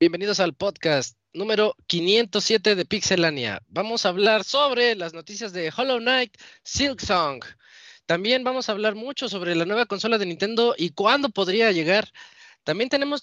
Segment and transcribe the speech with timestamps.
[0.00, 3.60] Bienvenidos al podcast número 507 de Pixelania.
[3.66, 7.42] Vamos a hablar sobre las noticias de Hollow Knight, Silk Song.
[8.06, 12.12] También vamos a hablar mucho sobre la nueva consola de Nintendo y cuándo podría llegar.
[12.68, 13.22] También tenemos,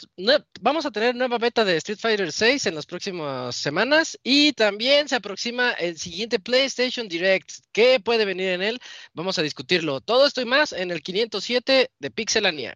[0.59, 5.07] vamos a tener nueva beta de Street Fighter 6 en las próximas semanas y también
[5.07, 7.51] se aproxima el siguiente PlayStation Direct.
[7.71, 8.79] ¿Qué puede venir en él?
[9.13, 10.01] Vamos a discutirlo.
[10.01, 12.75] Todo esto y más en el 507 de Pixelania.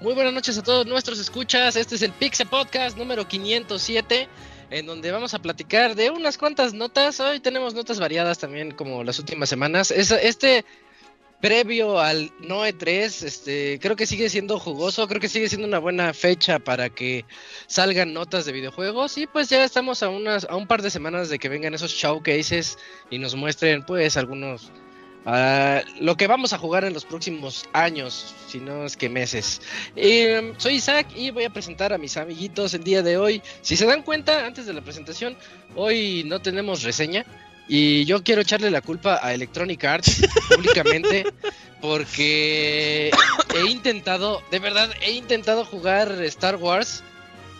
[0.00, 1.76] Muy buenas noches a todos nuestros escuchas.
[1.76, 4.28] Este es el Pixel Podcast número 507,
[4.70, 7.20] en donde vamos a platicar de unas cuantas notas.
[7.20, 9.90] Hoy tenemos notas variadas también, como las últimas semanas.
[9.90, 10.64] este
[11.42, 15.78] previo al Noe 3, este, creo que sigue siendo jugoso, creo que sigue siendo una
[15.78, 17.26] buena fecha para que
[17.66, 19.18] salgan notas de videojuegos.
[19.18, 21.92] Y pues ya estamos a, unas, a un par de semanas de que vengan esos
[21.92, 22.78] showcases
[23.10, 24.72] y nos muestren, pues, algunos
[25.24, 29.60] lo que vamos a jugar en los próximos años, si no es que meses.
[29.96, 33.42] Em, soy Isaac y voy a presentar a mis amiguitos el día de hoy.
[33.62, 35.36] Si se dan cuenta, antes de la presentación,
[35.76, 37.24] hoy no tenemos reseña.
[37.68, 41.24] Y yo quiero echarle la culpa a Electronic Arts públicamente
[41.80, 43.12] porque
[43.54, 47.04] he intentado, de verdad, he intentado jugar Star Wars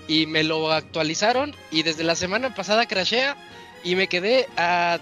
[0.09, 3.37] y me lo actualizaron y desde la semana pasada crashea
[3.85, 4.99] y me quedé a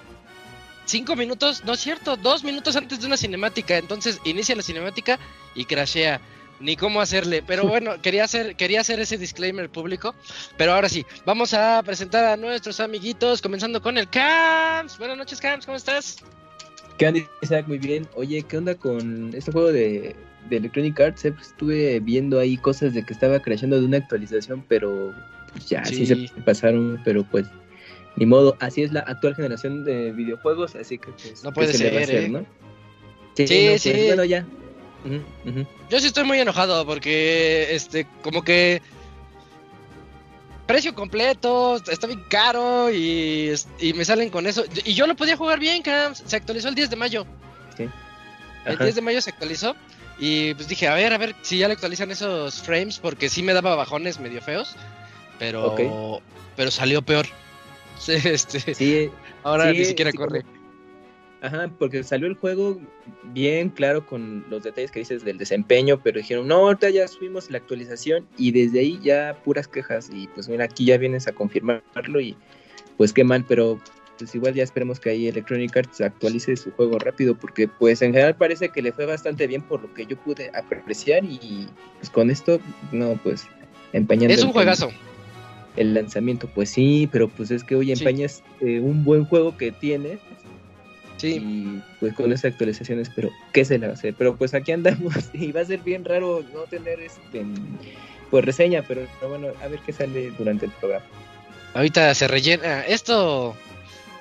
[0.89, 3.77] cinco minutos, no es cierto, dos minutos antes de una cinemática.
[3.77, 5.19] Entonces inicia la cinemática
[5.55, 6.21] y crashea.
[6.61, 7.45] Ni cómo hacerle.
[7.47, 10.15] Pero bueno, quería hacer, quería hacer ese disclaimer público.
[10.57, 14.99] Pero ahora sí, vamos a presentar a nuestros amiguitos, comenzando con el Camps.
[14.99, 16.17] Buenas noches, Camps, ¿cómo estás?
[16.97, 17.69] ¿Qué onda, Isaac?
[17.69, 18.09] Muy bien.
[18.17, 20.17] Oye, ¿qué onda con este juego de,
[20.51, 21.27] Electronic Arts?
[21.27, 25.15] Eh, pues, estuve viendo ahí cosas de que estaba crashando de una actualización, pero
[25.53, 27.47] pues, ya sí se pasaron, pero pues
[28.19, 32.11] ni modo, así es la actual generación de videojuegos, así que pues, no puede ser,
[32.11, 32.29] ¿eh?
[32.29, 32.45] ¿no?
[33.35, 33.91] Sí, sí.
[33.91, 34.45] Pues, bueno, ya.
[35.89, 38.83] Yo sí estoy muy enojado porque, este, como que
[40.67, 44.65] precio completo, está bien caro y, y, me salen con eso.
[44.85, 46.25] Y yo lo podía jugar bien, Camps.
[46.27, 47.27] Se actualizó el 10 de mayo.
[47.77, 47.89] Sí.
[48.67, 49.77] El 10 de mayo se actualizó.
[50.19, 53.43] Y pues dije, a ver, a ver si ya le actualizan esos frames, porque sí
[53.43, 54.75] me daba bajones medio feos.
[55.39, 56.21] Pero,
[56.57, 57.27] pero salió peor.
[57.99, 59.11] Sí, este, sí,
[59.43, 60.45] ahora ni siquiera corre.
[61.41, 62.81] Ajá, porque salió el juego
[63.33, 67.49] bien claro con los detalles que dices del desempeño, pero dijeron, no, ahorita ya subimos
[67.49, 71.33] la actualización y desde ahí ya puras quejas y pues mira, aquí ya vienes a
[71.33, 72.37] confirmarlo y
[72.97, 73.79] pues qué mal, pero
[74.19, 78.13] pues igual ya esperemos que ahí Electronic Arts actualice su juego rápido porque pues en
[78.13, 82.11] general parece que le fue bastante bien por lo que yo pude apreciar y pues
[82.11, 82.59] con esto,
[82.91, 83.47] no, pues
[83.93, 84.35] empañando.
[84.35, 84.91] Es un juegazo
[85.79, 86.49] el lanzamiento.
[86.55, 90.19] Pues sí, pero pues es que hoy empañas eh, un buen juego que tiene.
[91.17, 91.37] Sí.
[91.43, 94.15] Y pues con esas actualizaciones, pero ¿qué se le va a hacer?
[94.17, 97.45] Pero pues aquí andamos y va a ser bien raro no tener este
[98.31, 101.05] pues reseña, pero, bueno, a ver qué sale durante el programa.
[101.75, 102.83] Ahorita se rellena.
[102.83, 103.57] Esto,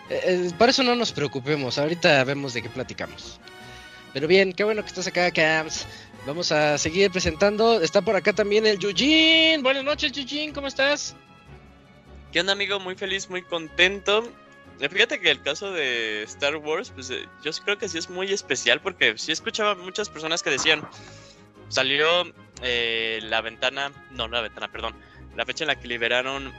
[0.10, 1.78] eh, eh, por eso no nos preocupemos.
[1.78, 3.40] Ahorita vemos de qué platicamos.
[4.14, 5.86] Pero bien, qué bueno que estás acá, Cams.
[6.26, 7.82] Vamos a seguir presentando.
[7.82, 9.62] Está por acá también el Yujin.
[9.62, 11.16] Buenas noches, Yujin, ¿cómo estás?
[12.32, 12.80] ¿Qué onda, amigo?
[12.80, 14.30] Muy feliz, muy contento.
[14.80, 18.10] Eh, fíjate que el caso de Star Wars, pues eh, yo creo que sí es
[18.10, 20.88] muy especial porque sí escuchaba muchas personas que decían,
[21.70, 22.06] salió
[22.62, 24.94] eh, la ventana, no, no la ventana, perdón,
[25.36, 26.54] la fecha en la que liberaron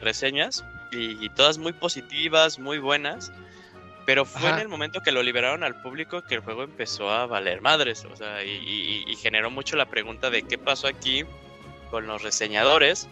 [0.00, 3.32] reseñas y, todas muy positivas, muy buenas,
[4.06, 7.26] pero fue en el momento que lo liberaron al público que el juego empezó a
[7.26, 11.24] valer madres, o sea, y, y generó mucho la pregunta de qué pasó aquí
[11.90, 13.08] con los reseñadores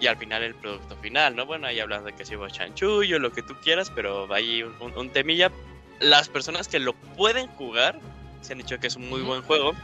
[0.00, 1.46] y al final el producto final, ¿no?
[1.46, 5.10] Bueno, ahí hablas de que si hubo chanchullo, lo que tú quieras, pero hay un,
[5.10, 5.52] temilla.
[6.00, 7.98] Las personas que lo pueden jugar
[8.40, 9.74] se han dicho que es un muy buen juego,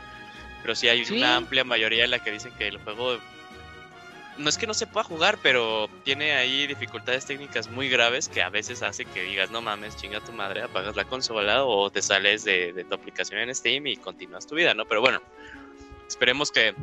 [0.63, 3.19] pero sí hay una amplia mayoría en la que dicen que el juego
[4.39, 8.43] no es que no se pueda jugar, pero tiene ahí dificultades técnicas muy graves que
[8.43, 12.03] a veces hace que digas, no mames, chinga tu madre, apagas la consola o te
[12.03, 14.87] sales de, de tu aplicación en Steam y continúas tu vida, ¿no?
[14.87, 15.21] Pero bueno,
[16.07, 16.75] esperemos que,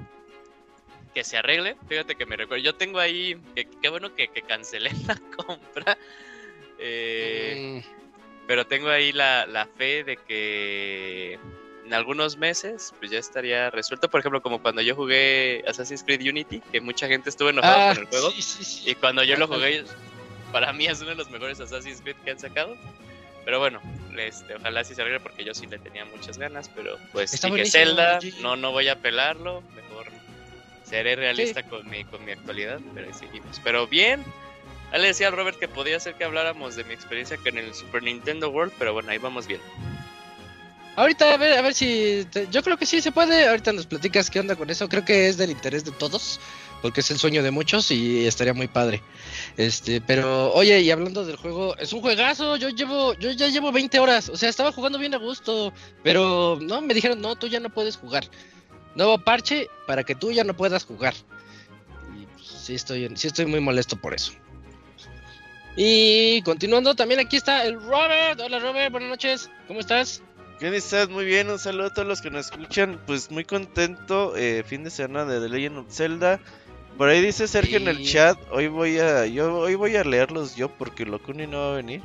[1.14, 1.76] que se arregle.
[1.88, 3.40] Fíjate que me recuerdo, yo tengo ahí,
[3.82, 5.98] qué bueno que, que cancelé la compra.
[6.80, 8.04] Eh, Mm,
[8.48, 11.40] pero tengo ahí la, la fe de que
[11.86, 14.10] en algunos meses pues ya estaría resuelto.
[14.10, 17.94] Por ejemplo, como cuando yo jugué Assassin's Creed Unity, que mucha gente estuvo enojada ah,
[17.94, 18.32] con el juego.
[18.32, 18.90] sí, sí, sí.
[18.90, 19.84] Y cuando yo lo jugué,
[20.52, 22.76] para mí es uno de los mejores Assassin's Creed que han sacado.
[23.46, 23.82] Pero bueno,
[24.18, 26.70] este, ojalá sí se arregle porque yo sí le tenía muchas ganas.
[26.70, 29.62] Pero pues Está Zelda, no, no voy a pelarlo.
[29.76, 29.93] Mejor
[30.94, 32.80] seré realista con, mi, con mi actualidad.
[32.94, 33.60] Pero ahí seguimos.
[33.64, 34.24] Pero bien.
[34.92, 37.74] Ya le decía a Robert que podía ser que habláramos de mi experiencia con el
[37.74, 38.74] Super Nintendo World.
[38.78, 39.60] Pero bueno, ahí vamos bien.
[40.96, 42.28] Ahorita a ver, a ver si.
[42.30, 43.48] te- yo creo que sí se puede.
[43.48, 44.88] Ahorita nos platicas qué onda con eso.
[44.88, 46.40] Creo que es del interés de todos.
[46.84, 49.02] Porque es el sueño de muchos y estaría muy padre.
[49.56, 52.58] Este, pero, oye, y hablando del juego, es un juegazo.
[52.58, 54.28] Yo llevo, yo ya llevo 20 horas.
[54.28, 55.74] O sea, estaba jugando bien a gusto.
[56.04, 58.26] Pero no, me dijeron, no, tú ya no puedes jugar.
[58.96, 61.14] Nuevo parche para que tú ya no puedas jugar.
[62.16, 64.34] Y pues, sí estoy, sí estoy muy molesto por eso.
[65.76, 68.40] Y continuando, también aquí está el Robert.
[68.40, 69.50] Hola Robert, buenas noches.
[69.68, 70.22] ¿Cómo estás?
[70.60, 71.10] ¿Qué estás?
[71.10, 73.02] Muy bien, un saludo a todos los que nos escuchan.
[73.08, 76.40] Pues muy contento, eh, fin de semana de The Legend of Zelda.
[76.98, 80.56] Por ahí dice Sergio en el chat, hoy voy a yo hoy voy a leerlos
[80.56, 82.04] yo porque Locuni no va a venir.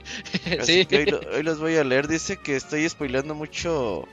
[0.60, 0.86] Así sí.
[0.86, 2.06] que hoy, hoy los voy a leer.
[2.06, 4.06] Dice que estoy spoileando mucho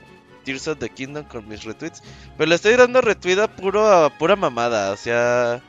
[0.46, 2.02] Tears of the Kingdom con mis retweets.
[2.38, 4.92] Pero le estoy dando retweet a puro, a pura mamada.
[4.92, 5.60] O sea,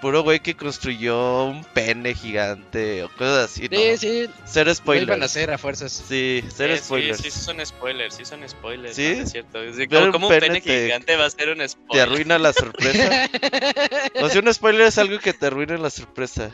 [0.00, 3.62] puro güey que construyó un pene gigante o cosas así.
[3.62, 3.96] Sí, ¿no?
[3.96, 5.22] sí, Ser lo iban a spoilers.
[5.24, 5.90] hacer a fuerzas.
[6.08, 7.18] Sí, ser sí, spoilers.
[7.20, 8.94] Sí, sí, son spoilers, sí son spoilers.
[8.94, 9.14] ¿Sí?
[9.16, 9.62] no, es cierto.
[9.62, 11.68] Es de- Ver como, un como un pene pene te- gigante va a ser un
[11.68, 11.88] spoiler.
[11.90, 13.28] Te arruina la sorpresa.
[14.22, 16.50] O sea, un spoiler es algo que te arruina la sorpresa.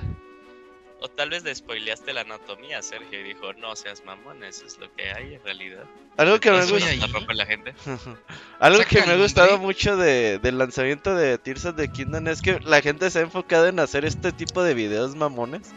[1.05, 4.79] O tal vez le spoileaste la anatomía, Sergio, y dijo, no seas mamón, eso es
[4.79, 5.85] lo que hay en realidad.
[6.17, 7.75] Algo que me gusta, La rompe la gente.
[8.59, 12.27] algo Saca que me ha gustado mucho de, del lanzamiento de Tears of the Kingdom
[12.29, 15.73] es que la gente se ha enfocado en hacer este tipo de videos mamones.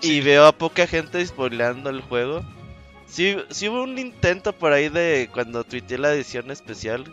[0.00, 2.42] Y veo a poca gente spoileando el juego.
[3.06, 7.04] Sí, sí hubo un intento por ahí de cuando tuiteé la edición especial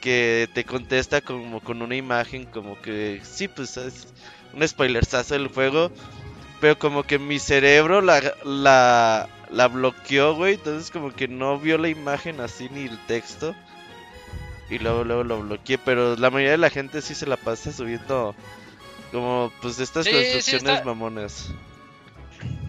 [0.00, 4.14] que te contesta como con una imagen como que sí, pues es
[4.54, 5.90] un spoilersazo del juego,
[6.60, 11.78] pero como que mi cerebro la, la, la bloqueó, güey, entonces como que no vio
[11.78, 13.54] la imagen así ni el texto.
[14.70, 17.72] Y luego, luego lo bloqueé, pero la mayoría de la gente sí se la pasa
[17.72, 18.34] subiendo
[19.12, 21.50] como pues estas Sí, sí, construcciones está- mamonas.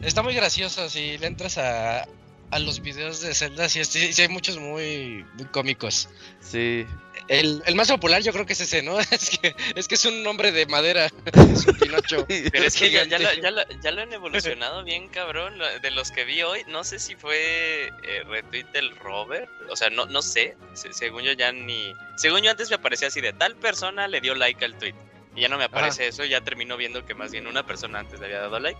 [0.01, 2.07] Está muy gracioso si le entras a,
[2.51, 6.09] a los videos de Zelda, sí, sí, sí hay muchos muy, muy cómicos.
[6.41, 6.85] Sí.
[7.27, 8.99] El, el más popular yo creo que es ese, ¿no?
[9.11, 11.05] Es que es, que es un hombre de madera,
[11.53, 12.25] es un Pinocho.
[12.51, 15.53] Pero es que ya, ya, lo, ya, lo, ya lo han evolucionado bien, cabrón.
[15.81, 19.49] De los que vi hoy, no sé si fue eh, retweet del Robert.
[19.69, 20.57] O sea, no, no sé.
[20.73, 21.93] se- según yo ya ni...
[22.17, 24.95] Según yo antes me aparecía así de tal persona le dio like al tweet.
[25.35, 28.19] Y ya no me aparece eso, ya termino viendo que más bien una persona antes
[28.19, 28.79] le había dado like.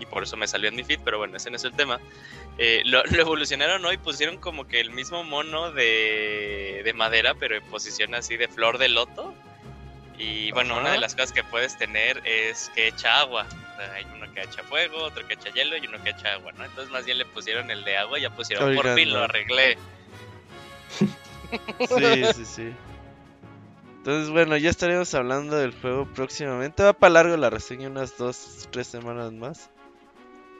[0.00, 2.00] Y por eso me salió en mi feed, pero bueno, ese no es el tema.
[2.58, 7.56] Eh, lo, lo evolucionaron hoy, pusieron como que el mismo mono de, de madera, pero
[7.56, 9.34] en posición así de flor de loto.
[10.18, 10.80] Y bueno, Ajá.
[10.80, 13.46] una de las cosas que puedes tener es que echa agua.
[13.94, 16.64] Hay uno que echa fuego, otro que echa hielo y uno que echa agua, ¿no?
[16.64, 19.78] Entonces más bien le pusieron el de agua y ya pusieron por fin, lo arreglé.
[21.88, 22.72] Sí, sí, sí.
[23.98, 26.82] Entonces, bueno, ya estaremos hablando del juego próximamente.
[26.82, 29.70] Va para largo la reseña, unas dos, tres semanas más.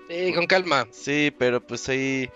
[0.09, 0.87] Sí, con calma.
[0.91, 2.31] Sí, pero pues ahí,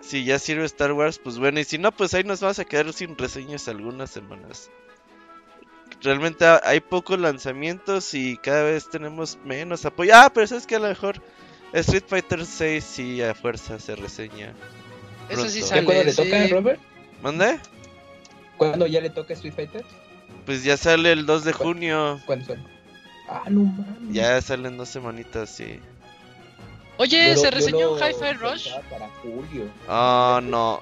[0.00, 1.60] si ya sirve Star Wars, pues bueno.
[1.60, 4.70] Y si no, pues ahí nos vamos a quedar sin reseñas algunas semanas.
[6.02, 10.12] Realmente ha- hay pocos lanzamientos y cada vez tenemos menos apoyo.
[10.14, 11.22] Ah, pero sabes que a lo mejor
[11.72, 14.52] Street Fighter 6 sí a fuerza se reseña.
[15.28, 15.82] Eso sí sale.
[15.82, 16.16] ¿Ya cuándo le sí.
[16.16, 16.80] toca, Robert?
[17.22, 17.60] ¿Mande?
[18.56, 19.84] ¿Cuándo ya le toca Street Fighter?
[20.44, 22.20] Pues ya sale el 2 de junio.
[22.26, 22.60] ¿Cuándo sale?
[23.28, 24.12] Ah, no mames.
[24.12, 25.78] Ya salen dos semanitas, sí.
[26.98, 28.64] Oye, Yo lo- se yo reseñó lo Hi-Fi Rush.
[28.64, 29.68] pensaba Para julio.
[29.88, 30.80] Ah, no.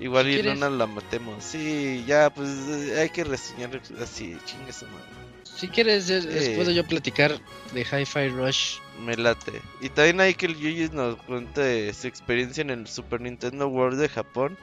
[0.00, 1.42] Igual Si y quieres- no la matemos.
[1.42, 5.04] Sí, ya, pues eh, hay que reseñar así, chingue su madre.
[5.42, 6.52] Si quieres, Sí.
[6.54, 7.32] puedo yo platicar
[7.72, 8.76] de Hi-Fi Rush.
[9.04, 9.60] Me late.
[9.80, 13.98] Y también hay que el Yuji nos cuente su experiencia en el Super Nintendo World
[14.00, 14.56] de Japón.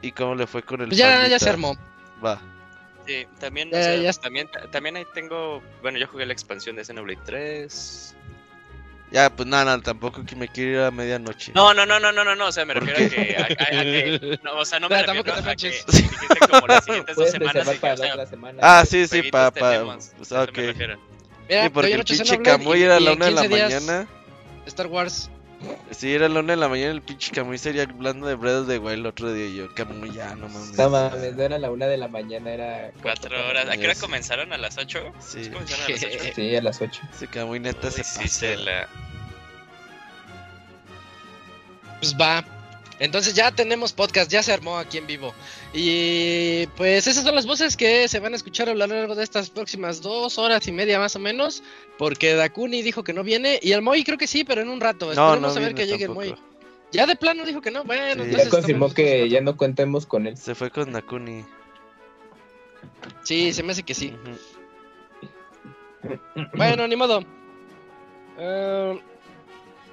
[0.00, 1.76] Y cómo le fue con el Pues ya, ya se armó.
[2.24, 2.40] Va.
[3.06, 6.76] Sí, también, o Ya, sea, ya- también, también ahí tengo, bueno, yo jugué la expansión
[6.76, 8.14] de Xenoblade 3.
[9.10, 11.52] Ya, pues nada, tampoco que me quiero ir a medianoche.
[11.54, 13.40] No, no, no, no, no, no, no, o sea, me ¿Por refiero a que, a,
[13.40, 16.84] a- a que- no, o sea, no me Pero refiero a que dijiste como las
[16.84, 18.58] siguientes dos semanas y que, para o sea, semana.
[18.62, 19.50] Ah, sí, sí, para...
[19.50, 20.56] Pa, tenemos, pues, a eso ok.
[20.56, 20.98] me refiero.
[21.48, 24.08] Mira, Sí, porque el pinche Camuy era a la una de la 15 días mañana.
[24.64, 25.28] Star Wars.
[25.90, 28.68] Sí, era la una de la mañana el pinche Camuy sería hablando de Breath of
[28.68, 30.76] the Wild el otro día y yo, Camuy ya, no mames.
[30.76, 32.90] No mames, no era la una de la mañana, era.
[33.02, 33.68] Cuatro horas.
[33.68, 34.52] ¿A qué hora comenzaron?
[34.52, 35.00] ¿A las ocho?
[35.20, 35.48] Sí.
[35.50, 36.32] ¿Comenzaron a las ocho?
[36.34, 37.00] Sí, a las 8.
[37.14, 38.28] Ese Camuy neta Uy, se sí, pasa.
[38.28, 38.88] se la...
[42.00, 42.44] Pues va.
[43.02, 45.34] Entonces ya tenemos podcast, ya se armó aquí en vivo.
[45.74, 49.24] Y pues esas son las voces que se van a escuchar a lo largo de
[49.24, 51.64] estas próximas dos horas y media más o menos.
[51.98, 53.58] Porque Dakuni dijo que no viene.
[53.60, 55.06] Y el Moy creo que sí, pero en un rato.
[55.06, 56.22] No, Esperemos no a ver viene que llegue tampoco.
[56.22, 56.40] el Moy.
[56.92, 57.82] Ya de plano dijo que no.
[57.82, 58.10] Bueno, Sí.
[58.30, 60.36] entonces Ya confirmó estamos- que ya no contemos con él.
[60.36, 61.44] Se fue con Nakuni.
[63.24, 64.14] Sí, se me hace que sí.
[66.54, 67.24] Bueno, ni modo.
[68.38, 69.00] Eh,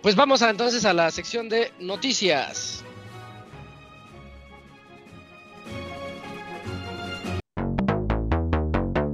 [0.01, 2.83] pues vamos a, entonces a la sección de noticias.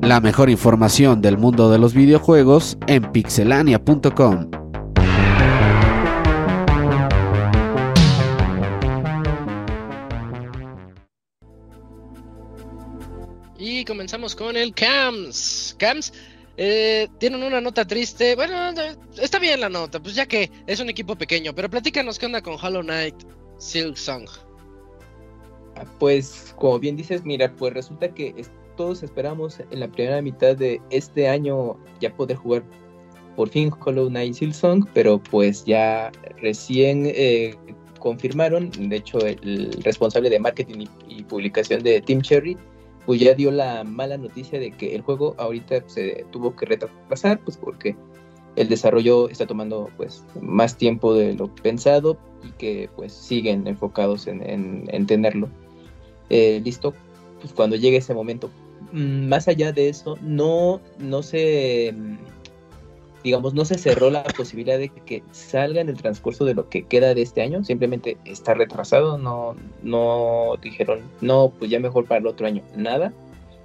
[0.06, 4.52] La mejor información del mundo de los videojuegos en pixelania.com.
[13.58, 15.76] Y comenzamos con el CAMS.
[15.80, 16.14] CAMS
[16.58, 18.36] eh, tienen una nota triste.
[18.36, 18.56] Bueno,
[19.20, 21.56] está bien la nota, pues ya que es un equipo pequeño.
[21.56, 23.16] Pero platícanos qué onda con Hollow Knight
[23.58, 24.30] Silk Song.
[25.98, 28.46] Pues, como bien dices, mira, pues resulta que
[28.76, 32.64] todos esperamos en la primera mitad de este año ya poder jugar
[33.36, 37.56] por fin Hollow Knight Silksong, pero pues ya recién eh,
[38.00, 42.56] confirmaron, de hecho el responsable de marketing y, publicación de Team Cherry,
[43.06, 47.40] pues ya dio la mala noticia de que el juego ahorita se tuvo que retrasar,
[47.40, 47.96] pues porque
[48.56, 52.18] el desarrollo está tomando pues más tiempo de lo pensado
[52.48, 55.50] y que pues siguen enfocados en, en- en tenerlo.
[56.30, 56.94] Eh, listo
[57.42, 58.50] pues cuando llegue ese momento
[58.92, 62.18] más allá de eso no no se mm,
[63.24, 66.84] digamos no se cerró la posibilidad de que salga en el transcurso de lo que
[66.84, 72.20] queda de este año simplemente está retrasado no no dijeron no pues ya mejor para
[72.20, 73.12] el otro año nada.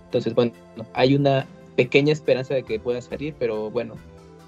[0.07, 0.53] Entonces bueno
[0.95, 1.47] hay una
[1.77, 3.95] pequeña esperanza de que pueda salir pero bueno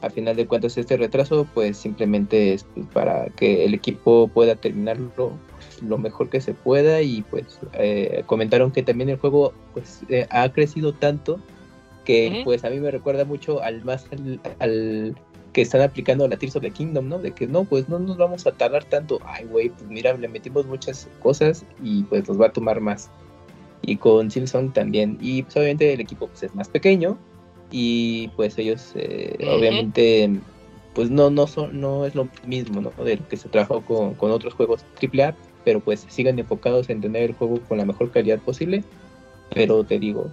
[0.00, 4.56] a final de cuentas este retraso pues simplemente es pues, para que el equipo pueda
[4.56, 5.32] terminarlo
[5.86, 10.26] lo mejor que se pueda y pues eh, comentaron que también el juego pues eh,
[10.30, 11.40] ha crecido tanto
[12.04, 15.16] que pues a mí me recuerda mucho al más al, al
[15.52, 17.18] que están aplicando la Tears of the Kingdom, ¿no?
[17.18, 19.20] De que no, pues no nos vamos a tardar tanto.
[19.24, 23.10] Ay, güey, pues mira, le metimos muchas cosas y pues nos va a tomar más.
[23.82, 25.18] Y con Silsong también.
[25.20, 27.18] Y pues obviamente el equipo pues es más pequeño
[27.72, 30.30] y pues ellos eh, obviamente
[30.94, 34.14] pues no no son no es lo mismo no de lo que se trabajó con,
[34.14, 35.34] con otros juegos AAA
[35.64, 38.85] pero pues siguen enfocados en tener el juego con la mejor calidad posible.
[39.54, 40.31] Pero te digo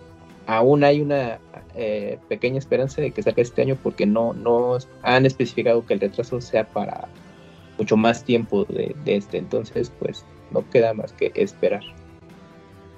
[0.50, 1.40] aún hay una
[1.76, 6.00] eh, pequeña esperanza de que salga este año porque no no han especificado que el
[6.00, 7.08] retraso sea para
[7.78, 9.38] mucho más tiempo de, este.
[9.38, 11.84] Entonces pues no queda más que esperar.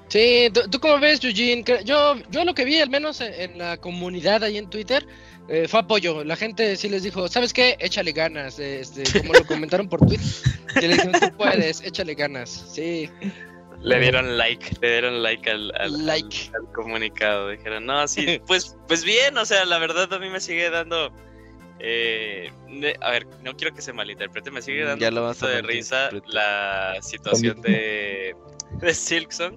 [0.07, 1.63] Sí, ¿tú, cómo ves, Eugene?
[1.85, 5.05] Yo, yo lo que vi, al menos en, en la comunidad ahí en Twitter,
[5.47, 6.23] eh, fue apoyo.
[6.23, 7.75] La gente sí les dijo, ¿sabes qué?
[7.79, 8.59] Échale ganas.
[8.59, 10.25] eh, Este, como lo comentaron por Twitter.
[10.79, 12.49] Y le dijeron, tú puedes, échale ganas.
[12.73, 13.09] Sí,
[13.81, 16.37] Le dieron like, le dieron like al, al- Like.
[16.53, 17.49] al- al comunicado.
[17.49, 21.11] Dijeron, no, sí, pues, pues bien, o sea, la verdad a mí me sigue dando.
[21.79, 22.51] eh,
[23.01, 25.37] a ver, no quiero que se malinterprete, me sigue Mm, dando ya un lo vas
[25.37, 28.35] poquito a de risa la situación de,
[28.81, 29.55] de Silksong.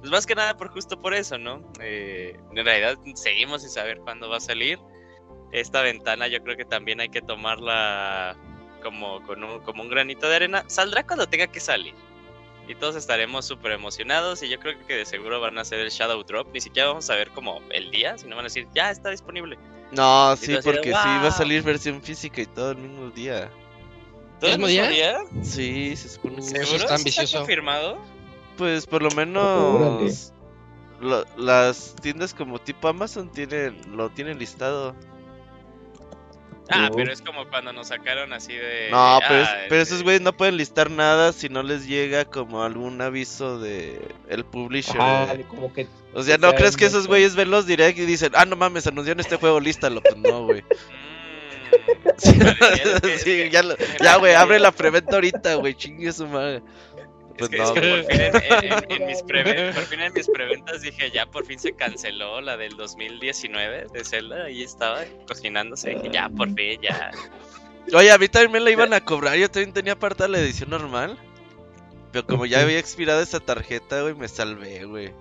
[0.00, 1.60] Pues más que nada por justo por eso, ¿no?
[1.80, 4.78] Eh, en realidad seguimos sin saber cuándo va a salir.
[5.52, 8.36] Esta ventana yo creo que también hay que tomarla
[8.82, 10.64] como, con un, como un granito de arena.
[10.66, 11.94] Saldrá cuando tenga que salir.
[12.68, 15.88] Y todos estaremos súper emocionados y yo creo que de seguro van a hacer el
[15.88, 16.52] Shadow Drop.
[16.52, 19.58] Ni siquiera vamos a ver como el día, sino van a decir, ya está disponible.
[19.90, 21.30] No, Y sí, porque sí va a "Wow".
[21.30, 23.50] salir versión física y todo el mismo día.
[24.38, 24.86] ¿Todo el ¿Mismo día?
[24.88, 25.18] día?
[25.42, 26.62] Sí, se supone que ¿Seguro?
[26.62, 27.38] Eso está ¿Sí ambicioso.
[27.38, 27.98] confirmado?
[28.58, 30.32] Pues por lo menos
[31.00, 34.94] lo- las tiendas como tipo Amazon tienen lo tienen listado.
[36.70, 38.88] Ah, pero es como cuando nos sacaron así de...
[38.90, 41.86] No, pero, es- ah, pero este, esos güeyes no pueden listar nada si no les
[41.86, 45.00] llega como algún aviso de el publisher.
[45.36, 48.32] De- como que O sea, ¿no crees que esos güeyes ven los direct y dicen,
[48.34, 50.02] ah, no mames, anunciaron este juego, lístalo?
[50.02, 50.62] Pues no, güey.
[50.62, 52.38] mm,
[53.18, 53.48] Sí,
[54.02, 56.62] ya, güey, abre la preventa ahorita, güey, chingue su madre.
[57.38, 58.30] Es Pues que, no, es que güey.
[58.32, 61.26] por fin en, en- en- en mis preven- por fin en mis preventas dije, ya
[61.26, 66.52] por fin se canceló la del 2019 de Zelda, ahí estaba cocinándose, dije, ya por
[66.54, 67.10] fin, ya.
[67.94, 69.36] Oye, a mí también me la iban a cobrar.
[69.36, 71.16] Yo también tenía apartada la edición normal.
[72.12, 75.12] Pero como ya había expirado esa tarjeta, güey, me salvé, güey.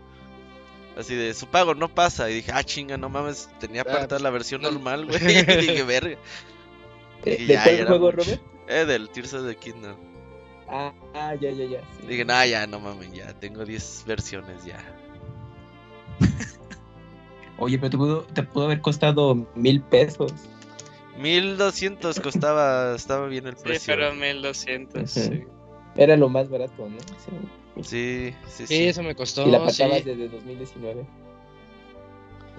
[0.97, 2.29] Así de, su pago no pasa.
[2.29, 4.71] Y dije, ah, chinga, no mames, tenía Ah, apartada la versión no.
[4.71, 5.17] normal, güey.
[5.21, 6.17] Y dije, verga.
[7.23, 8.17] ¿De, Y de ya cuál juego, mucho.
[8.17, 8.41] Robert?
[8.67, 9.95] Eh, del Tears of the Kingdom.
[10.69, 11.81] Ah, ah, ya, ya, ya.
[11.99, 12.07] sí.
[12.07, 13.33] Dije, nah, ya, no mames, ya.
[13.39, 14.77] Tengo 10 versiones ya.
[17.59, 20.31] Oye, pero te pudo, te pudo haber costado mil pesos.
[21.17, 23.95] 1200 costaba, estaba bien el Sí, precio.
[23.95, 25.09] pero 1200.
[25.09, 25.43] sí.
[25.95, 26.99] Era lo más barato, ¿no?
[26.99, 27.81] Sí.
[27.81, 28.83] Sí, sí, Sí, sí.
[28.87, 29.47] eso me costó.
[29.47, 29.81] y la sí.
[29.81, 31.07] patabas desde 2019.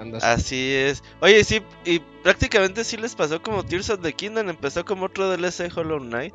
[0.00, 1.04] Andas- Así es.
[1.20, 4.48] Oye, sí, y prácticamente sí les pasó como Tears of the Kingdom.
[4.48, 6.34] Empezó como otro DLC Hollow Knight.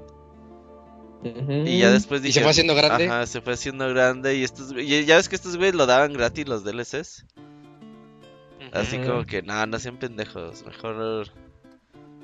[1.24, 2.40] Y ya después ¿Y dije.
[2.40, 3.06] se fue haciendo grande?
[3.08, 4.36] Ajá, se fue haciendo grande.
[4.36, 7.26] Y estos y ya ves que estos güeyes lo daban gratis los DLCs.
[8.72, 9.08] Así Ujú.
[9.08, 10.66] como que, nada, no sean pendejos.
[10.66, 11.28] Mejor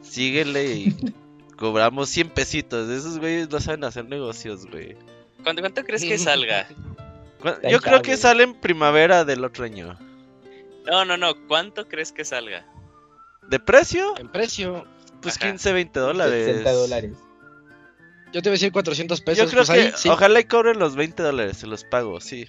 [0.02, 0.96] síguele y
[1.58, 2.90] cobramos 100 pesitos.
[2.90, 4.98] Esos güeyes no saben hacer negocios, güey.
[5.44, 6.68] ¿Cuánto, cuánto crees que salga?
[7.70, 9.98] Yo creo que sale en primavera del otro año.
[10.86, 11.34] No, no, no.
[11.48, 12.66] ¿Cuánto crees que salga?
[13.48, 14.18] ¿De precio?
[14.18, 14.86] En precio,
[15.22, 15.48] Pues Ajá.
[15.50, 16.46] 15, 20 dólares.
[16.46, 17.14] 60 dólares.
[18.34, 19.46] Yo te voy a decir 400 pesos.
[19.46, 20.10] Yo creo pues ahí, que sí.
[20.10, 22.46] ojalá y cobren los 20 dólares, se los pago, sí.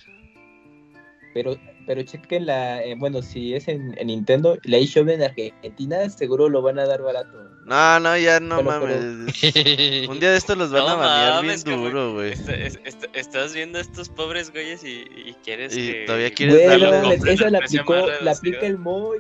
[1.33, 1.57] Pero,
[1.87, 2.83] pero chequen la.
[2.83, 6.87] eh, bueno, si es en, en Nintendo, la eShop en Argentina, seguro lo van a
[6.87, 7.39] dar barato.
[7.65, 9.43] No, no, ya no Pero, pero- mames.
[10.09, 12.33] Un día de estos los van No a banear mames, bien duro, güey.
[12.33, 16.05] Est- est- est- estás viendo a estos pobres güeyes y, y quieres Y que...
[16.07, 19.19] todavía quieres Bueno, darle- esa la aplicó, la aplica el Moy.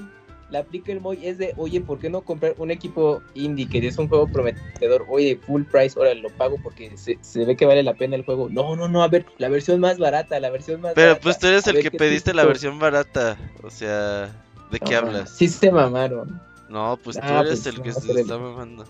[0.50, 3.87] La aplica el Moy es de, oye, ¿por qué no comprar un equipo indie que
[3.87, 5.07] es un juego prometedor?
[5.09, 8.25] Oye, full price, ahora lo pago porque se, se ve que vale la pena el
[8.25, 8.49] juego.
[8.50, 11.23] No, no, no, a ver, la versión más barata, la versión más Pero barata.
[11.23, 13.38] pues tú eres A el que pediste la versión barata.
[13.62, 14.26] O sea,
[14.73, 15.30] ¿de qué No, hablas?
[15.30, 16.40] Sí se mamaron.
[16.69, 18.85] No, pues tú Ah, eres pues, el que no, se está mamando.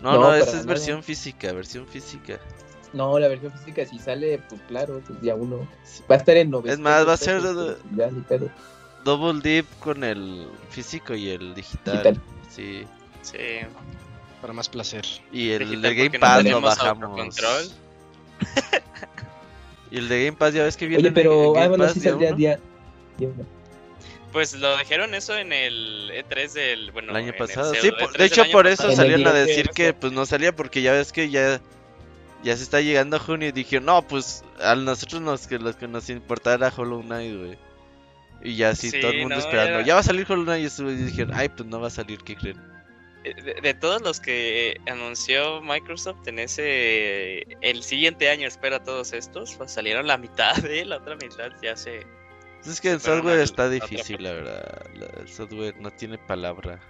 [0.00, 0.66] No, No, no, esa es nada.
[0.66, 2.38] versión física, versión física.
[2.92, 5.66] No, la versión física si sale, pues claro, pues ya uno.
[6.10, 8.48] Va a estar en 900 Es más, va a ser pues, Ya, ni pedo.
[9.04, 12.02] Double dip con el físico y el digital.
[12.02, 12.20] Digital.
[12.50, 12.86] Sí.
[13.22, 13.38] Sí.
[14.40, 15.04] Para más placer.
[15.32, 17.02] Y el, Digital de Game porque no Pass lo bajamos.
[17.04, 17.70] autocontrol.
[19.90, 21.92] Y el de Game Pass ya ves que viene Oye, pero, Game ah, bueno, Pass
[21.92, 22.60] sí día saldría día.
[23.18, 23.44] día uno.
[24.32, 26.90] Pues lo dijeron eso en el E3 del...
[26.92, 27.74] Bueno, el año pasado.
[27.74, 28.96] Sí, E3 por- de hecho por eso pasado.
[28.96, 31.60] Salieron a decir que pues no salía porque ya ves que ya
[32.42, 35.76] ya se está llegando a junio y dije, "No, pues a nosotros nos que los
[35.76, 37.58] que nos importaba era Hollow Knight, güey."
[38.44, 40.44] Y ya así Sí, todo el mundo no, esperando, era- "Ya va a salir Hollow
[40.44, 42.60] Knight." Y estuve- y dijeron, "Ay, pues no va a salir, ¿qué creen?"
[43.24, 47.46] Eh, De, de todos los que anunció Microsoft en ese...
[47.60, 51.76] El siguiente año espera todos estos, pues salieron la mitad de la otra mitad ya
[51.76, 52.04] se...
[52.66, 54.86] Es que el software está otra difícil, la verdad.
[55.20, 56.80] El software no tiene palabra.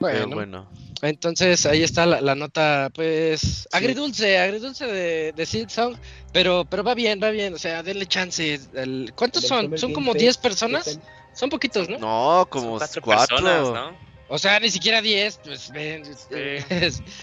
[0.00, 0.70] Bueno, Pero bueno.
[1.02, 5.96] Entonces ahí está la, la nota, pues, agridulce, agridulce de, de Silksong,
[6.32, 8.58] pero, pero va bien, va bien, o sea, denle chance.
[8.74, 9.78] el- ¿Cuántos El son?
[9.78, 10.98] ¿Son como Fest, 10 ¿qué personas?
[11.34, 11.98] Son poquitos, ¿no?
[11.98, 13.36] No, como cuatro, cuatro.
[13.36, 14.08] personas, ¿no?
[14.30, 16.04] O sea, ni siquiera 10, pues ven.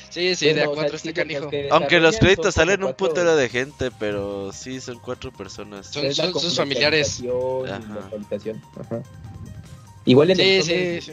[0.09, 1.49] Sí, sí, de a Bueno, o sea, cuatro sí, este los canijo.
[1.51, 5.87] que Aunque los créditos salen un putero de gente, pero sí, son cuatro personas.
[5.87, 7.19] Son- sus familiares.
[8.79, 9.03] Ajá.
[10.05, 11.11] Igual en Sí, el sí, sí.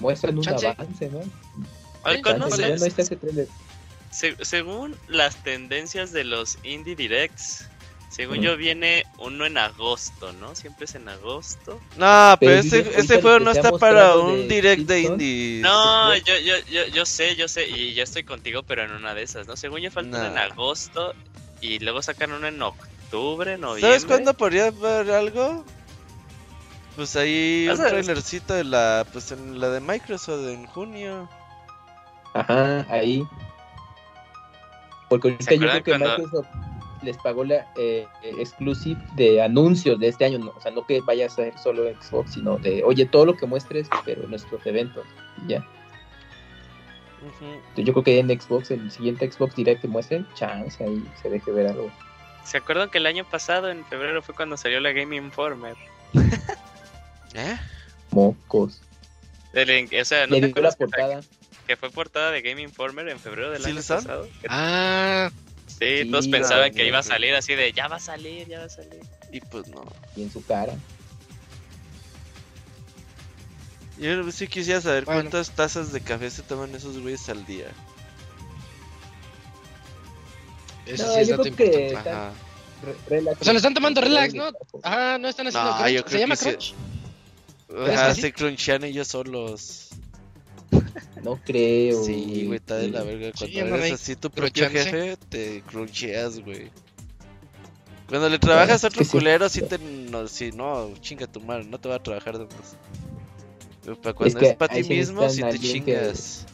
[0.00, 1.20] Muestran un avance, ¿no?
[2.22, 3.16] ¿cuándo Chance, se- está ese
[4.42, 7.68] según las tendencias de los Indie Directs,
[8.10, 8.44] según Ujú.
[8.46, 10.54] yo viene uno en agosto, ¿no?
[10.54, 11.78] Siempre es en agosto.
[11.96, 15.60] No, pero, Pero este, este juego no está para un de direct de indie.
[15.60, 16.16] No, ¿no?
[16.16, 19.22] yo, yo, yo, yo sé, yo sé, y ya estoy contigo, pero en una de
[19.24, 19.56] esas, ¿no?
[19.56, 20.44] Según yo falta uno en Nah.
[20.44, 21.14] agosto
[21.60, 23.80] y luego sacan uno en octubre, noviembre.
[23.82, 25.64] ¿Sabes cuándo podría ver algo?
[26.98, 31.28] Pues ahí Ah, un trailercito de la, pues en la de Microsoft en junio.
[32.34, 33.24] Ajá, ahí.
[35.08, 36.48] Porque ahorita ¿Se yo creo que cuando- Microsoft
[37.02, 40.50] les pagó la eh, exclusive de anuncios de este año, ¿no?
[40.56, 43.46] o sea, no que vaya a ser solo Xbox, sino de, oye, todo lo que
[43.46, 45.06] muestres, pero en nuestros eventos,
[45.46, 45.64] ya.
[47.22, 51.30] Entonces, yo creo que en Xbox, el siguiente Xbox Direct que muestren, chance, ahí se
[51.30, 51.92] deje ver algo.
[52.42, 55.76] ¿Se acuerdan que el año pasado, en febrero, fue cuando salió la Game Informer?
[57.34, 57.56] ¿Eh?
[58.10, 58.80] Mocos.
[59.52, 61.20] O sea, ¿no Le te la que, portada.
[61.66, 64.28] que fue portada de Game Informer en febrero del ¿Sí año lo pasado?
[64.48, 65.30] Ah,
[65.66, 68.60] Sí, Sí, todos pensaban que iba a salir así de, ya va a salir, ya
[68.60, 69.00] va a salir.
[69.30, 69.84] Y pues no.
[70.16, 70.72] Y en su cara.
[73.98, 75.20] Yo sí quisiera saber Bueno.
[75.22, 77.66] cuántas tazas de café se toman esos güeyes al día.
[80.86, 81.94] eso No, sí es yo dato creo que importante.
[81.98, 82.32] está- Ajá.
[82.82, 83.40] Re- relax.
[83.40, 84.50] O sea, le están tomando relax, ¿no?
[84.84, 85.90] Ah, no están haciendo No, crunch.
[85.92, 86.74] yo ¿Se creo llama crunch?
[88.14, 88.20] Sí?
[88.22, 89.88] se crunchean ellos solos.
[91.22, 92.02] No creo.
[92.04, 93.30] Sí, güey, está de la verga.
[93.34, 96.70] Sí, Cuando andan eres así tu propio jefe, te cruncheas, güey.
[98.08, 99.10] Cuando le trabajas a es otro que sí.
[99.10, 99.78] culero, sí te.
[99.78, 102.76] No, sí, no, chinga tu madre, no te va a trabajar de más.
[103.84, 106.46] Pero para cuando que es, para ti sí mismo, sí te que- chingas.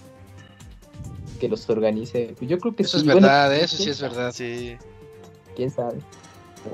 [1.41, 2.35] Que los organice.
[2.41, 2.99] Yo creo que Eso sí.
[2.99, 4.33] es bueno, verdad, eso sí es verdad.
[4.33, 4.77] Sí.
[5.55, 5.99] quién sabe.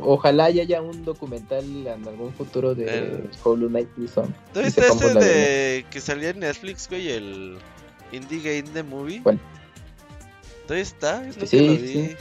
[0.02, 4.34] Ojalá y haya un documental en algún futuro de El- Hollow Knight Wilson.
[4.54, 7.08] ¿Tú y viste ese de que salía en Netflix, güey?
[7.10, 7.58] El
[8.12, 9.22] Indie Game The Movie.
[9.22, 9.38] ¿Cuál?
[10.66, 11.26] ¿Todavía está?
[11.26, 11.88] Es lo Sí, que lo vi.
[11.88, 12.16] sí.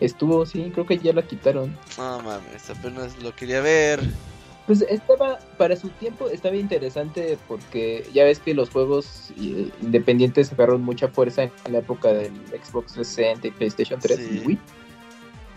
[0.00, 1.76] Estuvo, sí, creo que ya la quitaron.
[1.98, 4.00] No mames, apenas lo quería ver.
[4.66, 10.52] Pues estaba, para su tiempo, estaba interesante porque ya ves que los juegos eh, independientes
[10.52, 14.40] agarraron mucha fuerza en la época del Xbox 360 y PlayStation 3 Sí.
[14.42, 14.58] y Wii.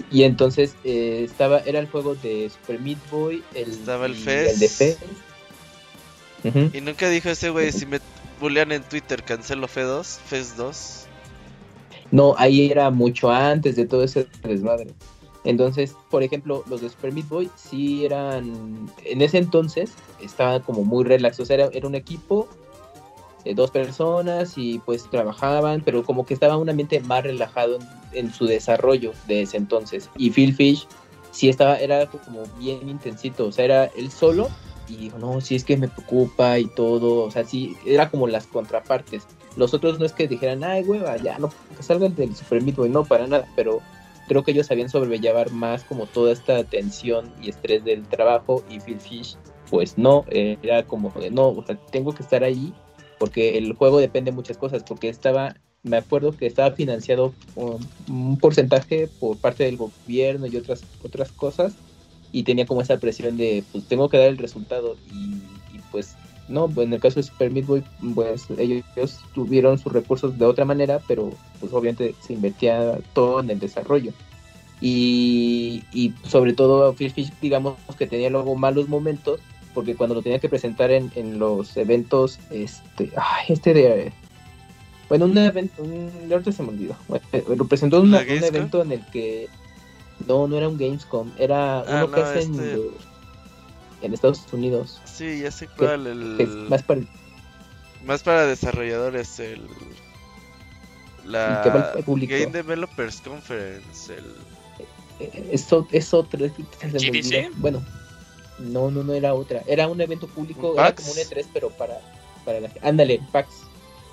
[0.09, 4.15] Y entonces eh, estaba, era el juego de Super Meat Boy, el, Estaba el y
[4.15, 4.53] Fez.
[4.53, 4.97] el de Fez.
[6.73, 7.99] Y nunca dijo ese güey, si me
[8.39, 11.05] bulean en Twitter, cancelo F2, FES 2.
[12.11, 14.87] No, ahí era mucho antes de todo ese desmadre.
[15.43, 20.83] Entonces, por ejemplo, los de Super Meat Boy sí eran, en ese entonces, estaba como
[20.83, 22.47] muy relax, o sea, era, era un equipo
[23.43, 27.87] de dos personas y pues trabajaban, pero como que estaba un ambiente más relajado en,
[28.13, 30.09] en su desarrollo de ese entonces.
[30.17, 30.87] Y Phil Fish
[31.31, 34.49] sí estaba, era como bien intensito, o sea, era él solo
[34.87, 38.27] y dijo, no, sí es que me preocupa y todo, o sea, sí, era como
[38.27, 39.23] las contrapartes.
[39.55, 42.75] Los otros no es que dijeran, ay, hueva, ya, no, que salgan del Super Meat
[42.75, 43.81] Boy, no, para nada, pero
[44.27, 48.79] creo que ellos sabían sobrellevar más como toda esta tensión y estrés del trabajo y
[48.79, 49.37] Phil Fish,
[49.69, 52.73] pues no, eh, era como de, no, o sea, tengo que estar ahí
[53.21, 57.77] porque el juego depende de muchas cosas, porque estaba, me acuerdo que estaba financiado um,
[58.07, 61.75] un porcentaje por parte del gobierno y otras, otras cosas,
[62.31, 65.35] y tenía como esa presión de, pues tengo que dar el resultado, y,
[65.71, 66.15] y, pues
[66.47, 67.83] no, pues, en el caso de Super Meat Boy,
[68.15, 73.39] pues ellos, ellos tuvieron sus recursos de otra manera, pero pues obviamente se invertía todo
[73.39, 74.13] en el desarrollo.
[74.81, 79.39] Y, y sobre todo Phil Fish, digamos que tenía luego malos momentos,
[79.73, 84.13] porque cuando lo tenía que presentar en, en los eventos, este, ay, este de,
[85.09, 86.95] bueno, un evento, un, ahorita se me olvidó,
[87.31, 89.47] Eh, lo presentó en una- ¿La un evento en el que,
[90.27, 92.91] no, no era un Gamescom, era Ah, uno que hacen este- de-
[94.03, 96.07] en Estados Unidos, Sí, ya sé cuál.
[96.07, 96.35] El...
[96.37, 97.01] que es más para
[98.03, 99.61] Más para desarrolladores, el.
[101.23, 102.33] La que va al público.
[102.33, 104.11] Game Developers Conference.
[104.15, 104.25] El...
[105.19, 107.51] Eh, Es, o- es es.
[107.57, 107.83] Bueno,
[108.61, 109.63] no, no, no era otra.
[109.67, 111.99] Era un evento público, ¿Un era como un E3, pero para,
[112.45, 113.49] para la Ándale, PAX.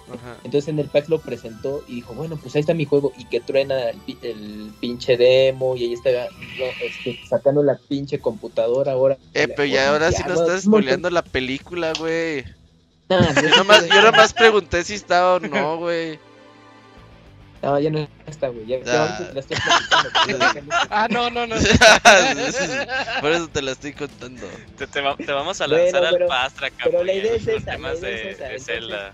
[0.09, 0.37] Ajá.
[0.43, 3.13] Entonces en el PAX lo presentó y dijo, bueno, pues ahí está mi juego.
[3.19, 5.77] Y que truena el, el pinche demo.
[5.77, 9.19] Y ahí estaba no, este, sacando la pinche computadora ahora.
[9.35, 12.45] Eh, pero ya ahora sí nos no, estás spoileando la película, güey.
[13.09, 16.19] Nah, Yo nomás, yo nomás pregunté si estaba o no, güey.
[17.63, 18.67] No, ya no está, güey.
[18.67, 19.19] Ya, Ah.
[19.19, 20.75] te la estoy platicando.
[20.91, 21.57] Ah, no, no, no.
[23.21, 24.47] Por eso te la estoy contando.
[24.77, 27.35] Te, te va- te vamos a Bueno, lanzar al pero- pastra, pero la cabrón, idea
[27.35, 29.13] es esa, la idea de, es esa, de entonces- Zelda.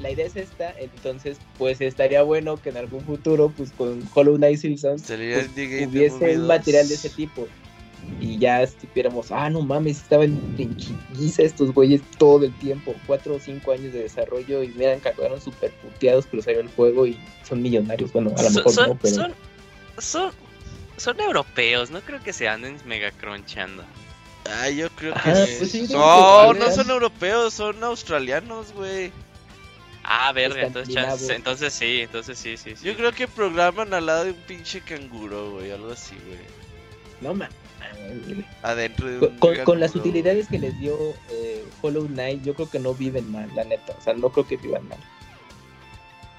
[0.00, 4.36] la idea es esta, entonces pues estaría bueno que en algún futuro pues con Hollow
[4.36, 5.10] Knight Silson pues,
[5.88, 6.48] hubiese un 2.
[6.48, 7.46] material de ese tipo
[8.20, 13.34] y ya estuviéramos, ah no mames, estaban en chinguiza estos güeyes todo el tiempo, cuatro
[13.34, 17.06] o cinco años de desarrollo y miran que acabaron súper puteados pero salió el juego
[17.06, 19.34] y son millonarios, bueno a lo Son, mejor son, no, pero son,
[19.98, 20.32] son,
[20.96, 23.84] son europeos, no creo que se anden mega crunchando.
[24.50, 25.54] Ah, yo creo que Ajá, sí.
[25.58, 29.12] pues sí, No, que no son europeos, son australianos, güey.
[30.04, 32.74] Ah, verga, entonces, entonces sí, entonces sí, sí.
[32.76, 32.84] sí.
[32.84, 36.40] Yo creo que programan al lado de un pinche canguro, güey, algo así, güey.
[37.20, 37.61] no mames.
[38.62, 40.96] Adentro de Con, un con- con las utilidades que les dio
[41.30, 43.94] eh, Hollow Knight, yo creo que no viven mal, la neta.
[43.98, 44.98] O sea, no creo que vivan mal.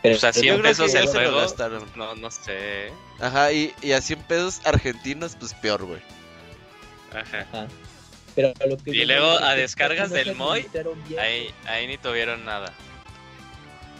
[0.01, 1.37] Pero, O sea, Yo 100 creo pesos el juego.
[1.37, 1.83] gastaron.
[1.95, 2.89] No, no sé.
[3.21, 6.01] Ajá, y, y a 100 pesos argentinos, pues peor, güey.
[7.15, 7.67] Ajá.
[8.35, 10.65] pero a lo que Y luego, a que descargas no del Moy.
[11.19, 12.73] Ahí, ahí ni tuvieron nada.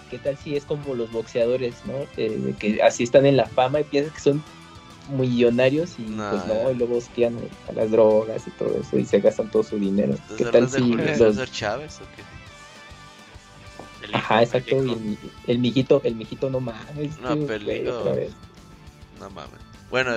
[0.09, 2.05] ¿Qué tal si es como los boxeadores, no?
[2.17, 4.43] Eh, que así están en la fama y piensan que son
[5.09, 7.37] millonarios y No, pues no, y luego hostian
[7.69, 10.13] a las drogas y todo eso y se gastan todo su dinero.
[10.13, 12.23] ¿Entonces ¿Qué tal de si Julio los- César Chávez o qué?
[14.07, 17.17] El Ajá, exacto, el, el mijito, el mijito no mames.
[17.19, 17.45] No, tío,
[18.03, 18.31] güey, vez.
[19.19, 19.59] No mames.
[19.89, 20.11] Bueno,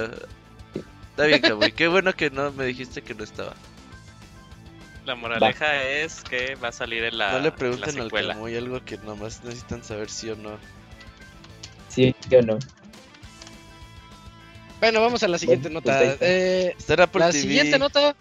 [1.11, 1.71] está bien, Camuy.
[1.73, 3.55] Qué bueno que no me dijiste que no estaba.
[5.05, 8.11] La moraleja es que va a salir en la, no le en la pregunten al.
[8.11, 10.59] Camuy algo que nomás necesitan saber sí o no.
[11.89, 12.59] Sí, yo no.
[14.81, 15.99] Bueno, vamos a la siguiente Bueno, nota.
[15.99, 16.27] pues está.
[16.27, 17.41] Eh, Apple la TV.
[17.43, 18.15] siguiente nota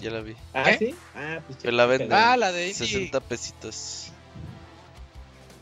[0.00, 0.34] ya la vi.
[0.52, 0.78] Ah, ¿Qué?
[0.78, 0.94] sí.
[1.14, 2.12] Ah, pues Que la venden.
[2.12, 2.86] Ah, la de Indie.
[2.86, 4.08] 60 pesitos.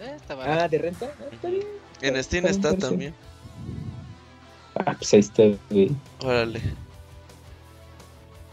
[0.00, 0.36] Eh, está.
[0.64, 1.12] Ah, de renta.
[1.20, 1.66] Ah, está bien.
[2.00, 3.14] En Steam Está bien, también.
[4.74, 5.90] Ah, pues ahí está, güey.
[6.20, 6.60] Órale.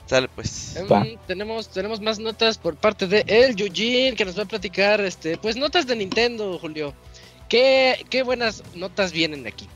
[0.06, 0.76] Sale pues.
[0.92, 1.06] Va.
[1.28, 5.38] tenemos, tenemos más notas por parte de El Yujin que nos va a platicar, este,
[5.38, 6.94] pues notas de Nintendo, Julio.
[7.48, 9.68] ¿Qué, qué buenas notas vienen aquí?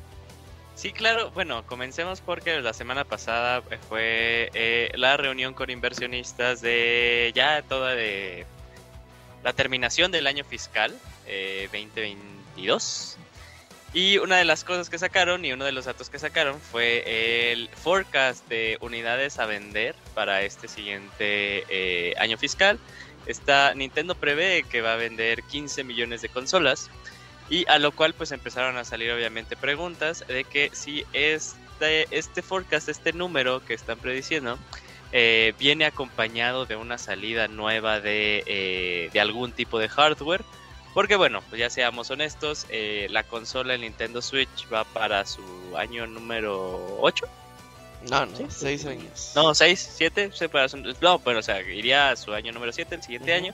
[0.83, 1.31] Sí, claro.
[1.31, 7.95] Bueno, comencemos porque la semana pasada fue eh, la reunión con inversionistas de ya toda
[7.95, 8.45] de
[9.45, 10.93] la terminación del año fiscal
[11.25, 13.17] eh, 2022.
[13.93, 17.53] Y una de las cosas que sacaron y uno de los datos que sacaron fue
[17.53, 22.77] el forecast de unidades a vender para este siguiente eh, año fiscal.
[23.25, 26.89] Esta Nintendo prevé que va a vender 15 millones de consolas.
[27.53, 32.41] Y a lo cual pues empezaron a salir obviamente preguntas de que si este, este
[32.41, 34.57] forecast, este número que están prediciendo,
[35.11, 40.43] eh, viene acompañado de una salida nueva de, eh, de algún tipo de hardware.
[40.95, 45.43] Porque bueno, pues ya seamos honestos, eh, la consola el Nintendo Switch va para su
[45.77, 47.27] año número 8.
[48.09, 48.87] No, no, Sí, 6 sí.
[48.87, 49.31] años.
[49.35, 50.31] No, 6, 7,
[51.01, 53.53] no, pero o sea, iría a su año número 7 el siguiente año.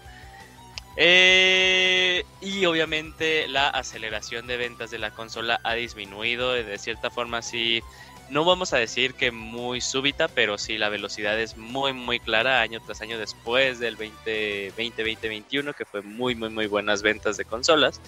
[1.02, 6.52] Eh, y obviamente la aceleración de ventas de la consola ha disminuido.
[6.52, 7.82] De cierta forma, sí,
[8.30, 12.60] no vamos a decir que muy súbita, pero sí la velocidad es muy, muy clara
[12.60, 17.46] año tras año después del 2020, 2021, que fue muy, muy, muy buenas ventas de
[17.46, 18.02] consolas.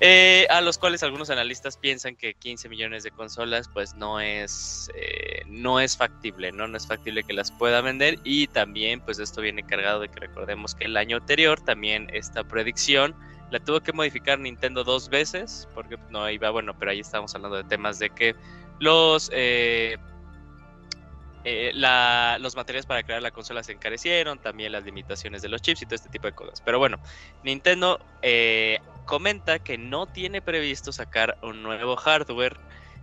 [0.00, 4.88] Eh, a los cuales algunos analistas piensan que 15 millones de consolas pues no es
[4.94, 9.18] eh, no es factible no no es factible que las pueda vender y también pues
[9.18, 13.16] esto viene cargado de que recordemos que el año anterior también esta predicción
[13.50, 17.56] la tuvo que modificar Nintendo dos veces porque no iba bueno pero ahí estamos hablando
[17.56, 18.36] de temas de que
[18.78, 19.96] los eh,
[21.44, 25.62] eh, la- los materiales para crear la consola se encarecieron, también las limitaciones de los
[25.62, 26.60] chips y todo este tipo de cosas.
[26.60, 26.98] Pero bueno,
[27.42, 27.98] Nintendo
[29.08, 32.58] comenta que no tiene previsto sacar un nuevo hardware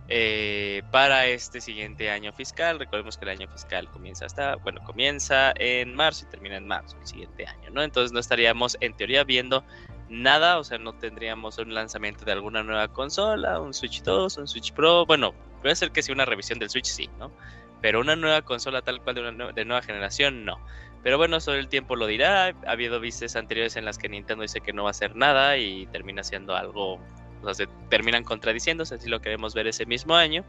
[0.06, 2.78] eh, para este siguiente año fiscal.
[2.78, 6.96] Recordemos que el año fiscal comienza hasta, bueno, comienza en marzo y termina en marzo
[7.00, 7.82] el siguiente año, ¿no?
[7.82, 9.64] Entonces no estaríamos en teoría viendo
[10.08, 14.46] nada, o sea, no tendríamos un lanzamiento de alguna nueva consola, un Switch 2, un
[14.46, 17.32] Switch Pro, bueno, puede ser que sí una revisión del Switch, sí, ¿no?
[17.80, 20.58] Pero una nueva consola tal cual de, una nueva generación, no.
[21.02, 22.46] Pero bueno, sobre el tiempo lo dirá.
[22.66, 25.56] Ha habido vistas anteriores en las que Nintendo dice que no va a hacer nada
[25.56, 26.94] y termina siendo algo.
[27.42, 30.44] O sea, se terminan contradiciéndose, así lo queremos ver ese mismo año.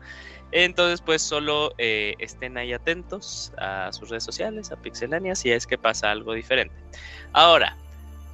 [0.52, 5.68] Entonces, pues solo eh, estén ahí atentos a sus redes sociales, a Pixelania, si es
[5.68, 6.76] que pasa algo diferente.
[7.34, 7.78] Ahora,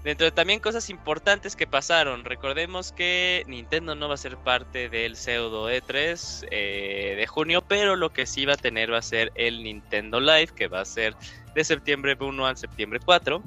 [0.04, 4.90] dentro de también cosas importantes que pasaron, recordemos que Nintendo no va a ser parte
[4.90, 9.02] del pseudo E3 eh, de junio, pero lo que sí va a tener va a
[9.02, 11.16] ser el Nintendo Live, que va a ser
[11.56, 13.42] de septiembre 1 al septiembre 4.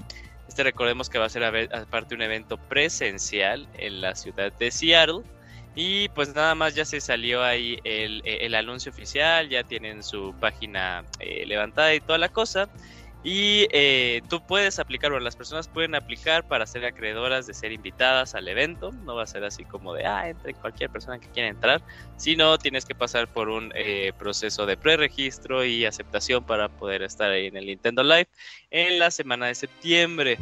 [0.48, 5.22] Este recordemos que va a ser aparte un evento presencial en la ciudad de Seattle.
[5.74, 10.34] Y pues nada más ya se salió ahí el, el anuncio oficial, ya tienen su
[10.40, 12.70] página eh, levantada y toda la cosa.
[13.28, 17.72] Y eh, tú puedes aplicar, o las personas pueden aplicar para ser acreedoras de ser
[17.72, 18.92] invitadas al evento.
[18.92, 21.82] No va a ser así como de, ah, entre cualquier persona que quiera entrar,
[22.16, 27.32] sino tienes que pasar por un eh, proceso de preregistro y aceptación para poder estar
[27.32, 28.28] ahí en el Nintendo Live
[28.70, 30.38] en la semana de septiembre.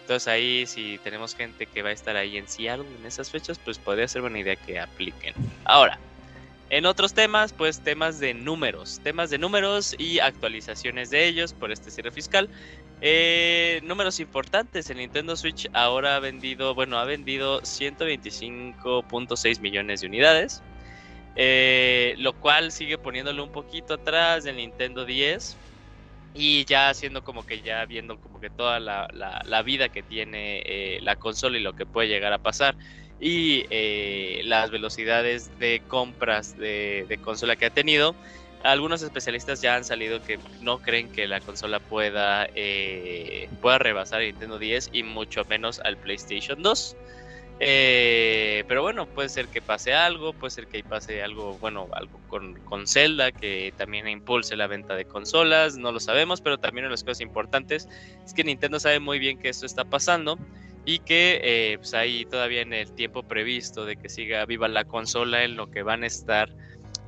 [0.00, 3.58] Entonces ahí si tenemos gente que va a estar ahí en Seattle en esas fechas,
[3.58, 5.34] pues podría ser buena idea que apliquen.
[5.64, 5.98] Ahora,
[6.72, 11.70] en otros temas, pues temas de números, temas de números y actualizaciones de ellos por
[11.70, 12.48] este cierre fiscal.
[13.02, 20.06] Eh, números importantes, el Nintendo Switch ahora ha vendido, bueno, ha vendido 125.6 millones de
[20.06, 20.62] unidades,
[21.36, 25.58] eh, lo cual sigue poniéndolo un poquito atrás del Nintendo 10
[26.34, 30.62] y ya haciendo como que ya viendo como que toda la, la- vida que tiene
[30.64, 32.74] eh, la consola y lo que puede llegar a pasar
[33.22, 38.16] y eh, las velocidades de compras de, consola que ha tenido.
[38.64, 44.22] Algunos especialistas ya han salido que no creen que la consola pueda, eh, pueda rebasar
[44.22, 46.96] el Nintendo 10 y mucho menos al PlayStation 2.
[47.60, 52.18] Eh, pero bueno, puede ser que pase algo, puede ser que pase algo, bueno, algo
[52.26, 56.86] con, con Zelda que también impulse la venta de consolas, no lo sabemos, pero también
[56.86, 57.88] una de las cosas importantes
[58.24, 60.38] es que Nintendo sabe muy bien que esto está pasando
[60.84, 64.84] y que eh, pues ahí todavía en el tiempo previsto de que siga viva la
[64.84, 66.52] consola en lo que van a estar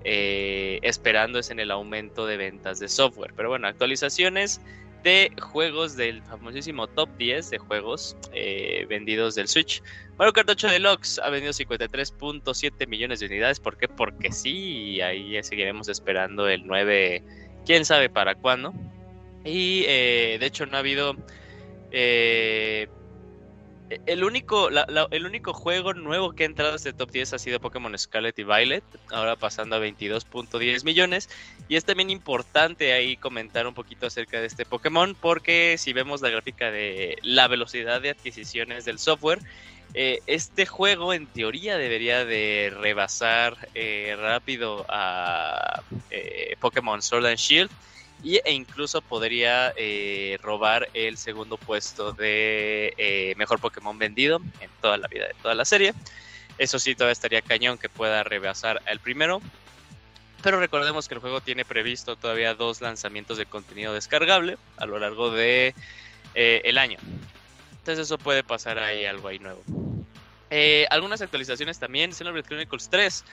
[0.04, 3.32] eh, esperando es en el aumento de ventas de software.
[3.34, 4.60] Pero bueno, actualizaciones
[5.02, 9.82] de juegos del famosísimo top 10 de juegos eh, vendidos del Switch.
[10.18, 13.60] Mario Kart 8 Deluxe ha vendido 53.7 millones de unidades.
[13.60, 13.88] ¿Por qué?
[13.88, 17.22] Porque sí, y ahí seguiremos esperando el 9,
[17.66, 18.72] quién sabe para cuándo.
[19.44, 21.16] Y eh, de hecho no ha habido...
[23.94, 27.38] eh, el único, el único juego nuevo que ha entrado a este top 10 ha
[27.38, 31.28] sido Pokémon Scarlet y Violet, ahora pasando a 22.10 millones.
[31.68, 36.22] Y es también importante ahí comentar un poquito acerca de este Pokémon, porque si vemos
[36.22, 39.40] la gráfica de la velocidad de adquisiciones del software,
[39.94, 45.82] eh, este juego en teoría debería de rebasar eh, rápido a
[46.60, 47.70] Pokémon Sword and Shield
[48.22, 54.70] y, e incluso podría eh, robar el segundo puesto de eh, mejor Pokémon vendido en
[54.80, 55.92] toda la vida de toda la serie.
[56.58, 59.40] Eso sí, todavía estaría cañón que pueda rebasar al primero.
[60.42, 64.98] Pero recordemos que el juego tiene previsto todavía dos lanzamientos de contenido descargable a lo
[64.98, 65.74] largo de
[66.34, 66.98] eh, el año.
[67.70, 69.62] Entonces eso puede pasar ahí algo ahí nuevo.
[70.56, 72.12] Eh, algunas actualizaciones también.
[72.12, 73.24] Xenoblade Chronicles 3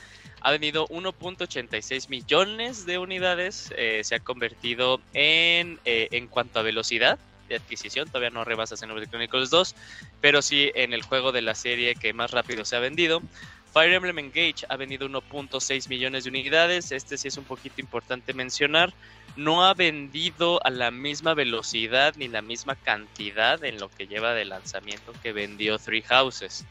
[0.42, 3.72] ha vendido 1.86 millones de unidades.
[3.78, 8.08] eh, se ha convertido en, eh, en cuanto a velocidad de adquisición.
[8.08, 9.76] Todavía no rebasa Xenoblade Chronicles 2,
[10.20, 13.22] pero sí en el juego de la serie que más rápido se ha vendido.
[13.72, 16.92] Fire Emblem Engage ha vendido 1.6 millones de unidades.
[16.92, 18.96] Este sí es un poquito importante mencionar.
[19.36, 24.34] No ha vendido a la misma velocidad ni la misma cantidad en lo que lleva
[24.34, 26.66] de lanzamiento que vendió Three Houses.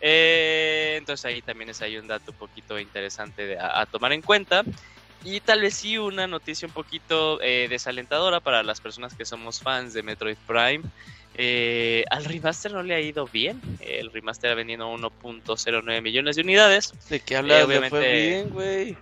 [0.00, 4.12] Eh, entonces ahí también es ahí un dato un poquito interesante de- a, a tomar
[4.12, 4.62] en cuenta.
[5.24, 9.60] Y tal vez sí una noticia un poquito eh, desalentadora para las personas que somos
[9.60, 10.82] fans de Metroid Prime.
[11.38, 13.60] Eh, al remaster no le ha ido bien.
[13.80, 16.92] El remaster ha vendido 1.09 millones de unidades.
[17.08, 17.64] ¿De qué hablas?
[17.64, 18.96] Fue obviamente- bien, güey.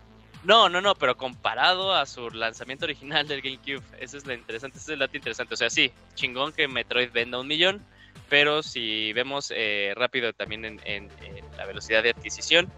[0.45, 4.77] No, no, no, pero comparado a su lanzamiento original del GameCube, ese es lo interesante,
[4.77, 5.55] ese es el dato interesante.
[5.55, 7.83] O sea, sí, chingón que Metroid venda un millón,
[8.29, 11.09] pero si vemos eh, rápido también en,
[11.57, 12.71] la velocidad de adquisición,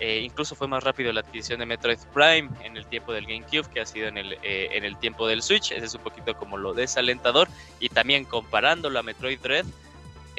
[0.00, 3.68] eh, incluso fue más rápido la adquisición de Metroid Prime en el tiempo del GameCube
[3.72, 5.72] que ha sido en el, eh, en el tiempo del Switch.
[5.72, 7.48] Ese es un poquito como lo desalentador.
[7.80, 9.66] Y también comparándolo a Metroid Dread,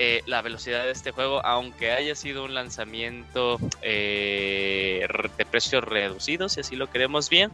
[0.02, 5.06] eh, la velocidad de este juego, aunque haya sido un lanzamiento eh,
[5.38, 7.52] de precios reducidos, si así lo queremos bien,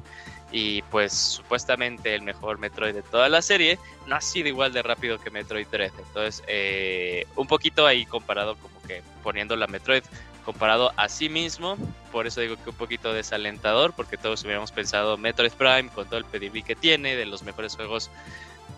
[0.56, 4.84] y pues supuestamente el mejor Metroid de toda la serie, no ha sido igual de
[4.84, 5.92] rápido que Metroid Dread.
[5.98, 10.04] Entonces, eh, un poquito ahí comparado, como que poniendo la Metroid
[10.46, 11.76] comparado a sí mismo,
[12.10, 16.20] por eso digo que un poquito desalentador, porque todos hubiéramos pensado Metroid Prime con todo
[16.20, 18.10] el pedigrí que tiene, de los mejores juegos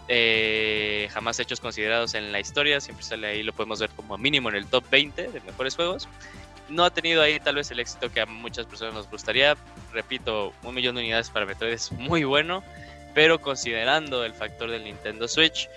[0.08, 4.50] eh, jamás hechos considerados en la historia, siempre sale ahí, lo podemos ver como mínimo
[4.50, 6.08] en el top 20 de mejores juegos.
[6.70, 9.56] No ha tenido ahí tal vez el éxito que a muchas personas nos gustaría.
[9.94, 12.64] Repito, un millón de unidades para Metroid es muy bueno,
[13.14, 15.70] pero considerando el factor del Nintendo Switch,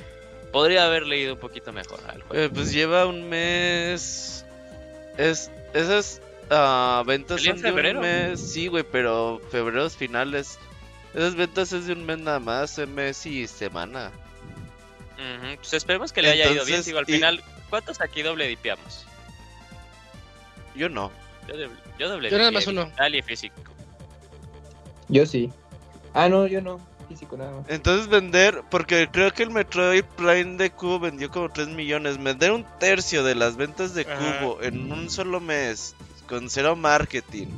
[0.52, 2.44] podría haber leído un poquito mejor al juego.
[2.44, 4.44] Eh, pues lleva un mes.
[5.16, 8.00] Es, esas ah, ventas son de febrero.
[8.00, 8.40] un mes.
[8.40, 10.58] Sí, güey, pero febrero es finales.
[11.14, 14.10] Esas ventas es de un mes nada más, un mes y semana.
[15.18, 16.82] Ujú, Pues esperemos que le haya ido bien.
[16.82, 19.06] Digo, al y- final, ¿cuántos aquí doble dipiamos?
[20.74, 21.10] Yo no.
[21.48, 22.90] Yo, doble- yo doble Yo nada más uno.
[23.12, 23.56] y físico.
[25.08, 25.50] Yo sí.
[26.14, 26.80] Ah, no, yo no.
[27.08, 27.64] Físico nada más.
[27.68, 32.22] Entonces vender, porque creo que el Metroid Prime de Cubo vendió como 3 millones.
[32.22, 34.38] Vender un tercio de las ventas de Ajá.
[34.40, 35.96] Cubo en un solo mes,
[36.28, 37.48] con cero marketing.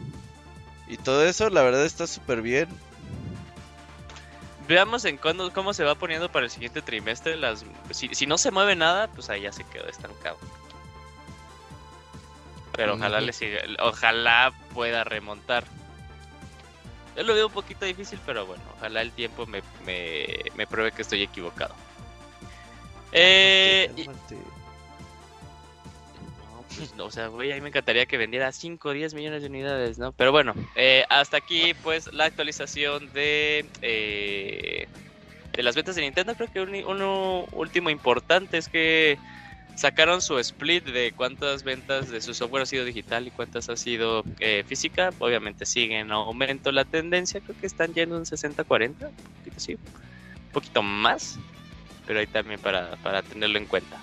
[0.88, 2.68] Y todo eso, la verdad está súper bien.
[4.68, 7.36] Veamos en cuándo, cómo se va poniendo para el siguiente trimestre.
[7.36, 10.38] Las, si, si no se mueve nada, pues ahí ya se quedó estancado.
[12.74, 15.64] Pero ojalá le siga, ojalá pueda remontar.
[17.16, 20.92] Yo lo veo un poquito difícil, pero bueno, ojalá el tiempo me, me, me pruebe
[20.92, 21.74] que estoy equivocado.
[23.12, 24.06] Eh, y-.
[24.06, 24.14] No,
[26.76, 29.42] pues, no, o sea, güey, a mí me encantaría que vendiera 5 o 10 millones
[29.42, 30.12] de unidades, ¿no?
[30.12, 34.88] Pero bueno, eh, hasta aquí, pues, la actualización de, eh,
[35.52, 36.34] de las ventas de Nintendo.
[36.34, 39.18] Creo que un- uno último importante es que
[39.74, 43.76] sacaron su split de cuántas ventas de su software ha sido digital y cuántas ha
[43.76, 45.10] sido eh, física.
[45.18, 49.74] Obviamente sigue en aumento la tendencia, creo que están yendo en 60-40, un poquito sí,
[49.74, 51.38] un poquito más,
[52.06, 53.98] pero ahí también para, para tenerlo en cuenta.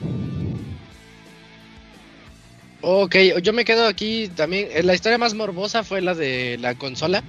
[2.81, 4.69] Ok, yo me quedo aquí también.
[4.71, 7.23] eh, La historia más morbosa fue la de la consola.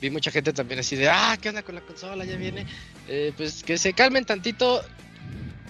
[0.00, 2.24] Vi mucha gente también así de, ah, ¿qué onda con la consola?
[2.24, 2.66] Ya viene.
[3.08, 4.82] Eh, pues que se calmen tantito.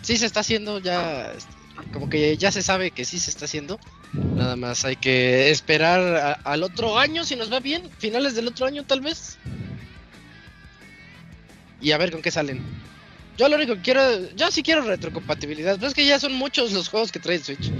[0.03, 1.32] Sí se está haciendo, ya.
[1.93, 3.78] Como que ya se sabe que sí se está haciendo.
[4.12, 7.83] Nada más hay que esperar a- al otro año si nos va bien.
[7.99, 9.39] Finales del otro año, tal vez.
[11.81, 12.62] Y a ver con qué salen.
[13.39, 14.03] Yo lo único que quiero.
[14.35, 15.76] Yo sí quiero retrocompatibilidad.
[15.76, 17.70] Pero es que ya son muchos los juegos que trae el Switch.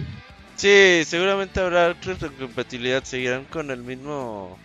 [0.57, 3.05] Sí, seguramente habrá retrocompatibilidad.
[3.05, 4.59] Seguirán con el mismo.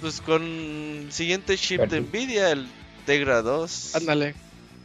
[0.00, 2.00] Pues con el siguiente chip de.
[2.00, 2.68] Nvidia, el
[3.06, 3.96] Tegra 2.
[3.96, 4.34] Ándale.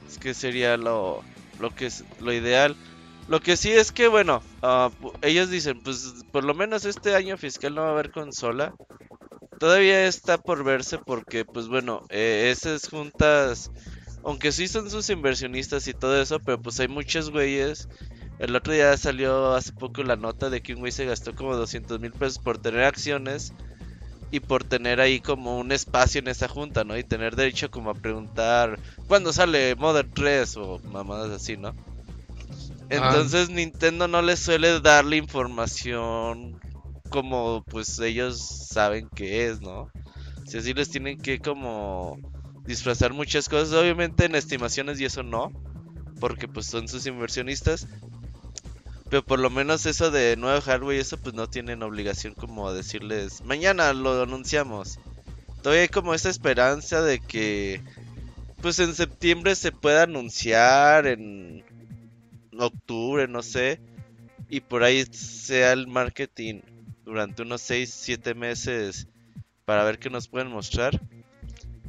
[0.09, 1.23] Es que sería lo,
[1.59, 2.75] lo que es lo ideal.
[3.27, 7.37] Lo que sí es que, bueno, pu- ellos dicen, pues por lo menos este año
[7.37, 8.75] fiscal no va a haber consola.
[9.59, 13.71] Todavía está por verse porque, pues bueno, eh, esas juntas,
[14.23, 17.87] aunque sí son sus inversionistas y todo eso, pero pues hay muchos güeyes.
[18.39, 21.55] El otro día salió hace poco la nota de que un güey se gastó como
[21.55, 23.53] 200 mil pesos por tener acciones
[24.31, 26.97] y por tener ahí como un espacio en esa junta, ¿no?
[26.97, 31.75] Y tener derecho como a preguntar cuándo sale Mother 3 o mamadas así, ¿no?
[32.89, 36.59] Entonces Nintendo no les suele dar la información
[37.09, 39.89] como pues ellos saben que es, ¿no?
[40.45, 42.17] Si así les tienen que como
[42.65, 45.51] disfrazar muchas cosas, obviamente en estimaciones y eso no,
[46.19, 47.87] porque pues son sus inversionistas.
[49.09, 52.67] Pero por lo menos eso de nuevo hardware y eso pues no tienen obligación como
[52.67, 54.97] a decirles, mañana lo anunciamos.
[55.61, 57.81] Todavía hay como esa esperanza de que
[58.61, 61.63] pues en septiembre se pueda anunciar en
[62.59, 63.79] octubre, no sé,
[64.49, 66.61] y por ahí sea el marketing
[67.05, 69.07] durante unos 6, 7 meses
[69.65, 70.99] para ver qué nos pueden mostrar.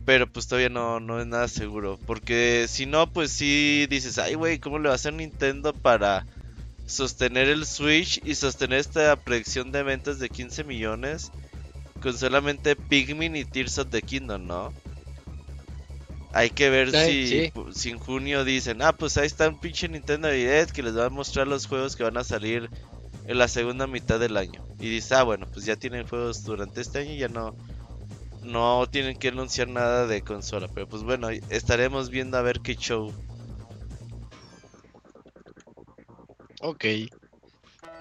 [0.04, 1.98] Pero pues todavía no, no es nada seguro.
[2.06, 6.26] Porque si no, pues sí dices, ay güey, ¿cómo le va a hacer Nintendo para
[6.86, 11.32] sostener el Switch y sostener esta predicción de ventas de 15 millones
[12.02, 14.74] con solamente Pikmin y Tears of the Kingdom, ¿no?
[16.34, 17.52] Hay que ver Sí, si, sí.
[17.74, 21.06] si en junio dicen, ah, pues ahí está un pinche Nintendo Direct que les va
[21.06, 22.68] a mostrar los juegos que van a salir
[23.26, 24.66] en la segunda mitad del año.
[24.80, 27.54] Y dice, ah, bueno, pues ya tienen juegos durante este año y ya no,
[28.42, 30.68] no tienen que anunciar nada de consola.
[30.74, 33.12] Pero pues bueno, estaremos viendo a ver qué show.
[36.60, 36.84] Ok.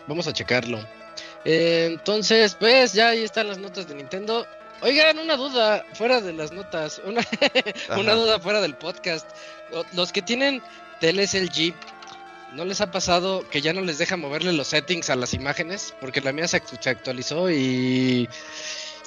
[0.08, 0.80] Vamos a checarlo.
[1.46, 4.46] Eh, entonces, pues ya ahí están las notas de Nintendo.
[4.84, 7.22] Oigan, una duda fuera de las notas, una,
[7.98, 9.26] una duda fuera del podcast.
[9.94, 10.62] Los que tienen
[11.00, 11.74] teles LG,
[12.54, 15.94] ¿no les ha pasado que ya no les deja moverle los settings a las imágenes?
[16.02, 18.28] Porque la mía se, actu- se actualizó y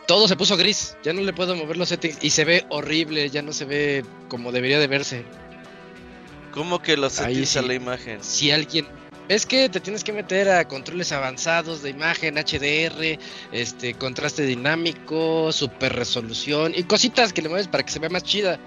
[0.06, 0.96] todo se puso gris.
[1.02, 4.04] Ya no le puedo mover los settings y se ve horrible, ya no se ve
[4.28, 5.24] como debería de verse.
[6.52, 7.68] ¿Cómo que los Ahí settings a sí.
[7.68, 8.24] la imagen?
[8.24, 8.86] si alguien
[9.28, 13.18] es que te tienes que meter a controles avanzados de imagen, HDR,
[13.52, 18.22] este contraste dinámico, super resolución y cositas que le mueves para que se vea más
[18.22, 18.58] chida.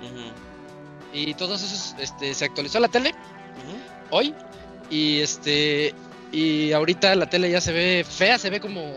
[1.13, 3.13] Y todos esos este se actualizó la tele
[4.11, 4.33] hoy
[4.89, 5.93] y este
[6.31, 8.93] y ahorita la tele ya se ve fea, se ve como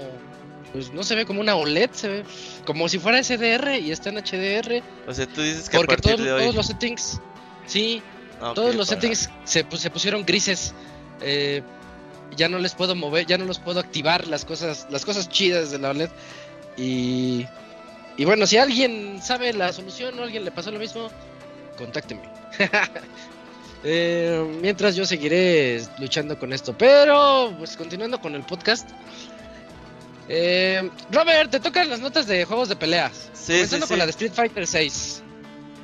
[0.72, 2.24] pues no se ve como una OLED, se ve
[2.66, 5.96] como si fuera SDR y está en HDR O sea, tú dices que a porque
[5.96, 6.40] partir todos, de hoy...
[6.42, 7.20] todos los settings
[7.66, 8.02] sí,
[8.40, 10.74] Ah, todos los para- settings se, pu- se pusieron grises.
[11.22, 11.62] Eh,
[12.36, 15.70] ya no les puedo mover, ya no los puedo activar las cosas, las cosas chidas
[15.70, 16.10] de la OLED.
[16.76, 17.46] Y,
[18.16, 21.10] y bueno, si alguien sabe la solución o alguien le pasó lo mismo,
[21.76, 22.22] contácteme.
[23.84, 26.72] Eh, mientras yo seguiré luchando con esto.
[26.78, 28.88] Pero, pues continuando con el podcast.
[30.28, 33.30] Eh, Robert, te tocan las notas de juegos de peleas.
[33.32, 35.22] Sí, Comenzando sí, con la de Street Fighter 6.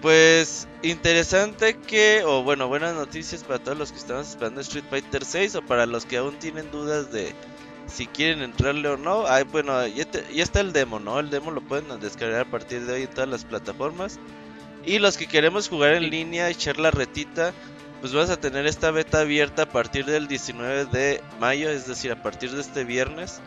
[0.00, 5.24] Pues interesante que, o bueno, buenas noticias para todos los que estamos esperando Street Fighter
[5.24, 7.34] 6 o para los que aún tienen dudas de
[7.86, 9.26] si quieren entrarle o no.
[9.26, 11.18] Ay, bueno, ya, te- ya está el demo, ¿no?
[11.18, 14.20] El demo lo pueden descargar a partir de hoy en todas las plataformas.
[14.84, 17.52] Y los que queremos jugar en línea, echar la retita,
[18.00, 22.12] pues vas a tener esta beta abierta a partir del 19 de mayo, es decir,
[22.12, 23.40] a partir de este viernes.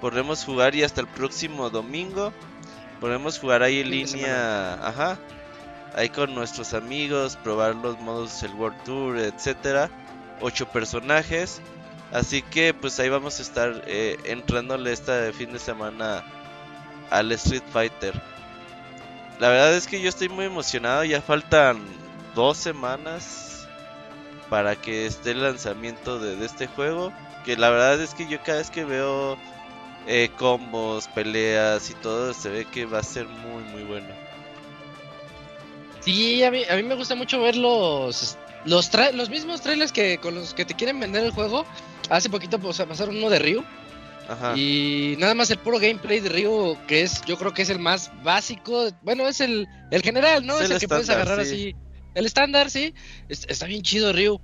[0.00, 2.32] Podremos jugar y hasta el próximo domingo.
[3.00, 5.18] Podemos jugar ahí en línea, ajá,
[5.94, 9.90] ahí con nuestros amigos, probar los modos el World Tour, etcétera.
[10.40, 11.60] Ocho personajes.
[12.12, 16.24] Así que pues ahí vamos a estar eh, entrándole este fin de semana
[17.10, 18.14] al Street Fighter.
[19.38, 21.80] La verdad es que yo estoy muy emocionado, ya faltan
[22.34, 23.68] dos semanas
[24.48, 27.12] para que esté el lanzamiento de, de este juego.
[27.44, 29.38] Que la verdad es que yo cada vez que veo
[30.06, 34.27] eh, combos, peleas y todo, se ve que va a ser muy muy bueno.
[36.08, 39.92] Sí, a mí, a mí me gusta mucho ver los los, tra- los mismos trailers
[39.92, 41.66] que con los que te quieren vender el juego.
[42.08, 43.62] Hace poquito pues, pasaron uno de Ryu
[44.26, 44.56] Ajá.
[44.56, 47.78] y nada más el puro gameplay de Ryu que es yo creo que es el
[47.78, 50.54] más básico, bueno, es el el general, ¿no?
[50.54, 51.52] Es Es, el el, que puedes agarrar sí.
[51.52, 51.76] así.
[52.14, 52.94] El estándar, sí.
[53.28, 54.40] Es- está bien chido Ryu.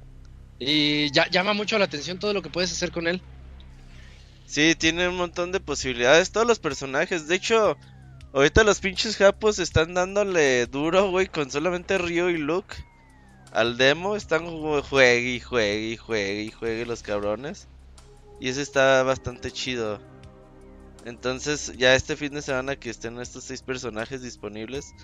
[0.58, 3.22] Y ya llama mucho la atención todo lo que puedes hacer con él.
[4.46, 6.30] Sí, tiene un montón de posibilidades.
[6.30, 7.26] Todos los personajes.
[7.26, 7.76] De hecho,
[8.34, 12.74] ahorita los pinches japos están dándole duro, güey, con solamente Ryo y Luke.
[13.52, 17.68] Al demo están ju- juegue y juegue y juegue y juegue los cabrones.
[18.40, 20.00] Y ese está bastante chido.
[21.04, 24.94] Entonces, ya este fin de semana que estén estos seis personajes disponibles,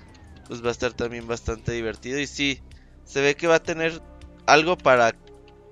[0.48, 2.18] pues va a estar también bastante divertido.
[2.18, 2.60] Y sí,
[3.04, 4.00] se ve que va a tener
[4.46, 5.14] algo para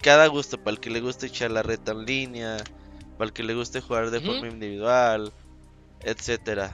[0.02, 2.58] cada gusto, para el que le guste echar la reta en línea,
[3.16, 5.32] para el que le guste jugar de forma individual,
[6.02, 6.72] etcétera.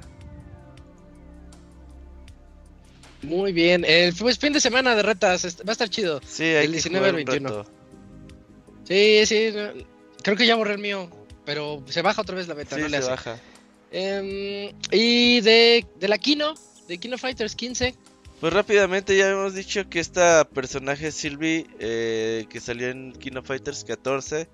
[3.25, 3.85] Muy bien.
[3.87, 6.21] El pues, fin de semana de retas est- va a estar chido.
[6.27, 7.57] Sí, El que 19 al jugar un 21.
[7.63, 7.71] rato.
[8.85, 9.53] Sí, sí.
[10.23, 11.11] Creo que ya borré el mío.
[11.45, 13.11] Pero se baja otra vez la beta, Sí, no le se hace.
[13.11, 13.39] baja.
[13.93, 16.55] Em, y de, de la Kino,
[16.89, 17.95] de Kino Fighters 15.
[18.41, 23.85] Pues rápidamente ya hemos dicho que esta personaje Sylvie eh, que salió en Kino Fighters
[23.85, 24.49] 14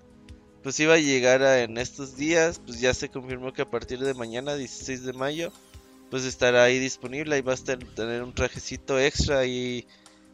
[0.62, 3.99] pues iba a llegar a- en estos días, pues ya se confirmó que a partir
[4.01, 5.53] de mañana 16 de mayo
[6.11, 9.87] pues estará ahí disponible y va a estar, tener un trajecito extra ahí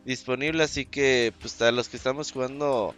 [0.05, 2.95] disponible, así que pues a los que estamos jugando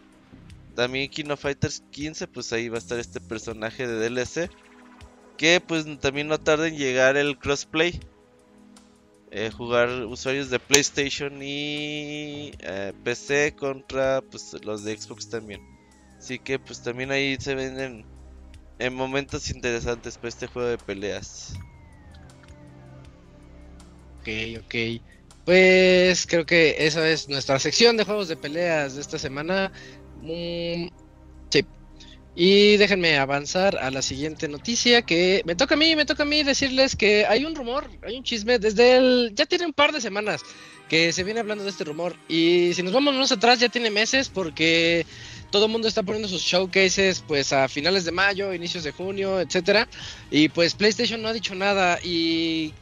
[0.74, 4.50] también Kino Fighters 15 pues ahí va a estar este personaje de DLC
[5.36, 8.00] que pues también no tarda en llegar el crossplay
[9.30, 15.60] eh, jugar usuarios de PlayStation y eh, PC contra pues los de Xbox también.
[16.18, 18.06] Así que pues también ahí se venden
[18.78, 21.54] en momentos interesantes para este juego de peleas.
[24.20, 24.28] Ok,
[24.64, 25.00] ok.
[25.44, 29.72] Pues creo que esa es nuestra sección de juegos de peleas de esta semana.
[30.20, 30.88] Mm,
[31.50, 31.64] sí.
[32.34, 36.26] Y déjenme avanzar a la siguiente noticia que me toca a mí, me toca a
[36.26, 39.32] mí decirles que hay un rumor, hay un chisme desde el...
[39.34, 40.42] ya tiene un par de semanas
[40.88, 42.14] que se viene hablando de este rumor.
[42.28, 45.06] Y si nos vamos más atrás ya tiene meses porque
[45.50, 49.40] todo el mundo está poniendo sus showcases pues a finales de mayo, inicios de junio,
[49.40, 49.88] etcétera.
[50.30, 52.74] Y pues PlayStation no ha dicho nada y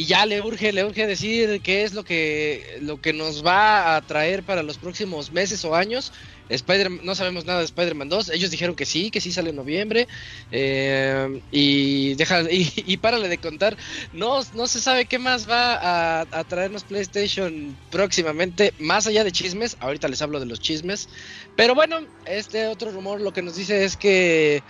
[0.00, 3.96] y ya le urge, le urge decir qué es lo que, lo que nos va
[3.96, 6.10] a traer para los próximos meses o años.
[6.48, 8.30] Spider no sabemos nada de Spider-Man 2.
[8.30, 10.08] Ellos dijeron que sí, que sí sale en noviembre.
[10.52, 13.76] eh, y deja y, párale de contar.
[14.14, 18.72] No, no se sabe qué más va a, a traernos PlayStation próximamente.
[18.78, 19.76] Más allá de chismes.
[19.80, 21.10] Ahorita les hablo de los chismes.
[21.56, 24.62] Pero bueno, este otro rumor lo que nos dice es que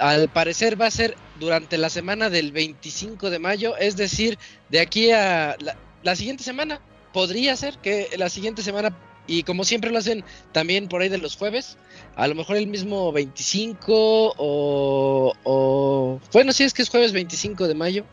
[0.00, 4.38] al parecer va a ser durante la semana del 25 de mayo, es decir,
[4.68, 6.80] de aquí a la, la siguiente semana.
[7.12, 8.96] Podría ser que la siguiente semana,
[9.26, 11.76] y como siempre lo hacen también por ahí de los jueves,
[12.16, 15.34] a lo mejor el mismo 25 o...
[15.44, 18.04] o bueno, si es que es jueves 25 de mayo,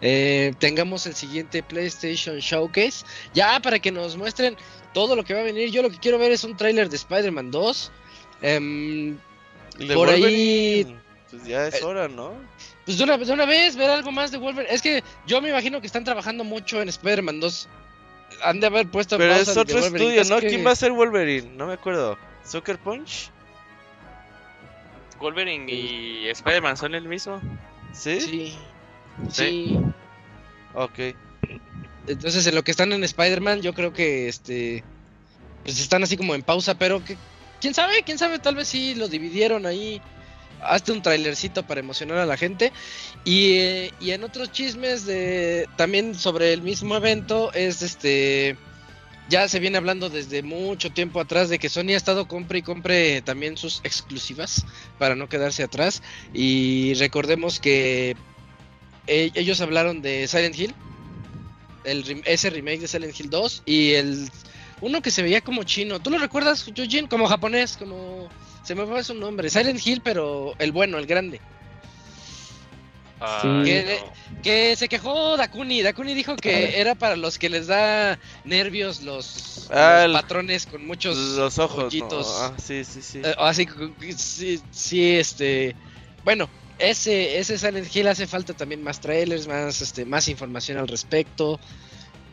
[0.00, 4.56] eh, tengamos el siguiente PlayStation Showcase, ya para que nos muestren
[4.92, 5.70] todo lo que va a venir.
[5.70, 7.92] Yo lo que quiero ver es un tráiler de Spider-Man 2.
[8.42, 9.16] em,
[9.94, 10.96] Por ahí-
[11.30, 12.32] Pues ya es Eh, hora, ¿no?
[12.84, 14.72] Pues de una, de una vez, ver algo más de Wolverine.
[14.74, 17.68] Es que yo me imagino que están trabajando mucho en Spider-Man 2.
[18.44, 20.40] Han de haber puesto Pero es otro estudio, Es ¿no?
[20.40, 21.50] que- ¿Quién va a ser Wolverine?
[21.56, 22.16] No me acuerdo.
[22.44, 23.30] ¿Sucker Punch?
[25.20, 27.40] Wolverine y Spider-Man son el mismo.
[27.92, 28.20] ¿Sí?
[28.20, 28.58] Sí.
[29.28, 29.30] Sí.
[29.30, 29.78] Sí.
[30.74, 31.14] Ok.
[32.06, 34.82] Entonces, en lo que están en Spider-Man, yo creo que este.
[35.64, 37.16] Pues están así como en pausa, pero que.
[37.60, 38.02] ¿Quién sabe?
[38.02, 38.38] ¿Quién sabe?
[38.38, 40.00] Tal vez sí lo dividieron ahí.
[40.62, 42.72] Hazte un trailercito para emocionar a la gente.
[43.24, 48.56] Y, eh, y en otros chismes de también sobre el mismo evento es este
[49.28, 52.62] ya se viene hablando desde mucho tiempo atrás de que Sony ha estado compre y
[52.62, 54.66] compre también sus exclusivas
[54.98, 56.02] para no quedarse atrás
[56.34, 58.16] y recordemos que
[59.06, 60.74] eh, ellos hablaron de Silent Hill
[61.84, 64.30] el ese remake de Silent Hill 2 y el
[64.80, 66.00] uno que se veía como chino.
[66.00, 67.06] ¿Tú lo recuerdas, Yujin?
[67.06, 68.28] Como japonés, como
[68.62, 69.50] se me fue su nombre.
[69.50, 71.40] Silent Hill, pero el bueno, el grande.
[73.20, 73.64] Ah, Sí.
[73.64, 74.00] Que-
[74.42, 75.82] Que se quejó Dakuni.
[75.82, 80.64] Dakuni dijo que era para los que les da nervios los, Ah, los el- patrones
[80.64, 81.92] con muchos Los ojos.
[82.40, 83.20] Ah, sí, sí, sí.
[83.22, 83.66] Eh, así
[84.16, 85.76] sí, sí, este.
[86.24, 86.48] Bueno,
[86.78, 91.60] ese, ese Silent Hill hace falta también más trailers, más, este, más información al respecto.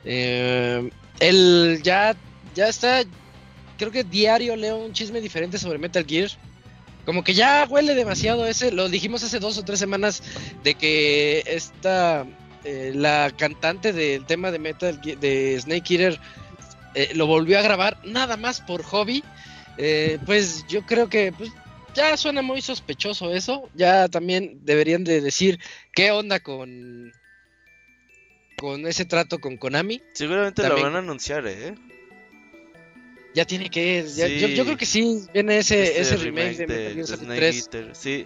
[0.05, 2.15] Eh, él ya,
[2.55, 3.03] ya está.
[3.77, 6.29] Creo que diario leo un chisme diferente sobre Metal Gear.
[7.05, 8.71] Como que ya huele demasiado ese.
[8.71, 10.21] Lo dijimos hace dos o tres semanas
[10.63, 12.25] de que esta.
[12.63, 16.19] eh, la cantante del tema de Metal Gear, de Snake Eater
[16.95, 19.23] eh, lo volvió a grabar nada más por hobby.
[19.77, 21.49] Eh, pues yo creo que pues,
[21.93, 23.69] ya suena muy sospechoso eso.
[23.75, 25.59] Ya también deberían de decir
[25.93, 27.13] qué onda con
[28.57, 30.01] con ese trato con Konami.
[30.13, 31.75] Seguramente también- lo van a anunciar, ¿eh?
[33.37, 34.55] Ya tiene que ya- yo, Sí.
[34.55, 37.55] yo creo que sí viene ese, Este ese remake, de Metal Gear Solid Snake 3.
[37.57, 38.25] Eater, Sí.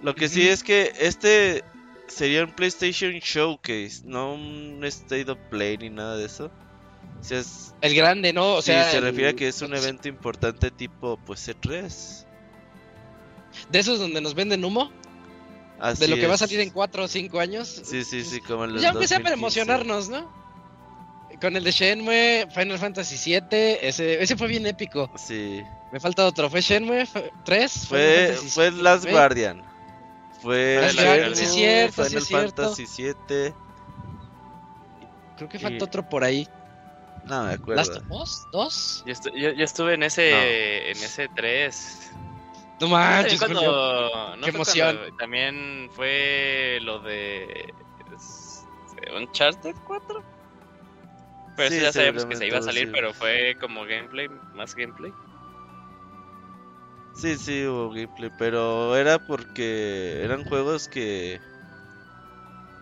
[0.00, 1.64] Lo que sí es que este
[2.06, 6.52] sería un PlayStation Showcase, no un State of Play ni nada de eso.
[7.20, 8.54] O sea, es- El grande, ¿no?
[8.54, 12.24] O sí, sea, se el- refiere a que es un evento importante tipo pues E3.
[13.72, 14.92] de esos donde nos venden humo,
[15.80, 17.82] Así de lo que va a salir en 4 o 5 años.
[17.84, 19.60] Sí, sí, sí, como el del Ya aunque sea para 2015.
[19.62, 20.43] emocionarnos, ¿no?
[21.40, 25.10] Con el de Shenmue, Final Fantasy VII, ese, ese fue bien épico.
[25.16, 25.62] Sí.
[25.92, 27.06] Me falta otro, ¿fue Shenmue
[27.44, 27.86] 3?
[27.88, 29.62] Fue, fue Last Guardian.
[30.42, 32.62] Fue Last Guardian, sí es cierto, sí Final es cierto.
[32.62, 33.54] Fantasy 7.
[35.36, 36.48] Creo que Y- falta otro por ahí.
[37.24, 37.76] No me acuerdo.
[37.82, 38.42] ¿Last of Us?
[38.52, 39.02] ¿Dos?
[39.06, 42.10] Yo, estu- yo- yo estuve en ese, en ese 3.
[42.80, 43.54] No También manches, Julio.
[43.60, 44.96] cuando, ¿no Qué fue emoción.
[44.96, 47.72] cuando también fue lo de
[49.16, 50.22] Uncharted 4.
[51.56, 52.92] Pero Sí, eso ya sabíamos que se iba a salir, sí.
[52.92, 55.12] pero fue como gameplay, más gameplay.
[57.14, 61.40] Sí, sí, hubo gameplay, pero era porque eran juegos que...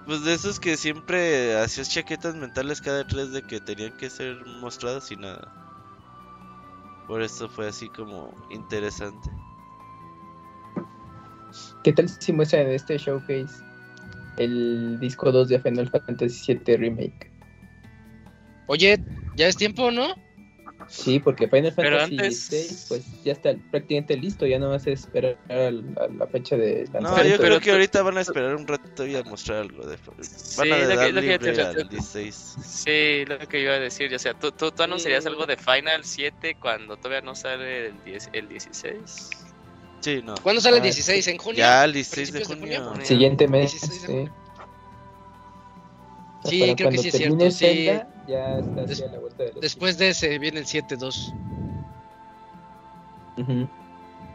[0.07, 4.45] Pues de esos que siempre hacías chaquetas mentales cada tres de que tenían que ser
[4.47, 5.53] mostrados y nada.
[7.07, 9.31] Por eso fue así como interesante.
[11.85, 13.63] ¿Qué tal si muestran en este showcase
[14.39, 17.32] el disco 2 de Final Fantasy VII Remake?
[18.67, 18.99] Oye,
[19.37, 20.15] ya es tiempo, ¿no?
[20.89, 24.87] Sí, porque Final Pero Fantasy antes- VI pues ya está prácticamente listo, ya no vas
[24.87, 27.29] a esperar al- a la fecha de No, lanzamiento.
[27.39, 29.97] yo creo que ahorita van a esperar un rato y a mostrar algo de...
[29.97, 32.55] Van Sí, a lo que- lo que te- al 16.
[32.67, 35.29] Sí, lo que iba a decir, o sea, ¿tú, tú, tú anunciarías Mm.
[35.29, 39.31] algo de Final 7 cuando todavía no sale el, 10 el 16.
[40.01, 40.35] Sí, no.
[40.43, 41.29] ¿Cuándo sale el Ah, 16?
[41.29, 41.59] ¿En junio?
[41.59, 42.91] Ya el 16 de ¿Principios de junio.
[42.91, 43.07] junio?
[43.07, 44.13] Siguiente mes, 16 de sí.
[44.13, 44.33] junio.
[46.43, 47.87] O sea, Sí, para creo que cuando sí es termine cierto, sí.
[47.87, 51.33] Zelda, ya está Des- hacia la vuelta de los Después de ese viene el 7-2.
[53.37, 53.69] Ujú.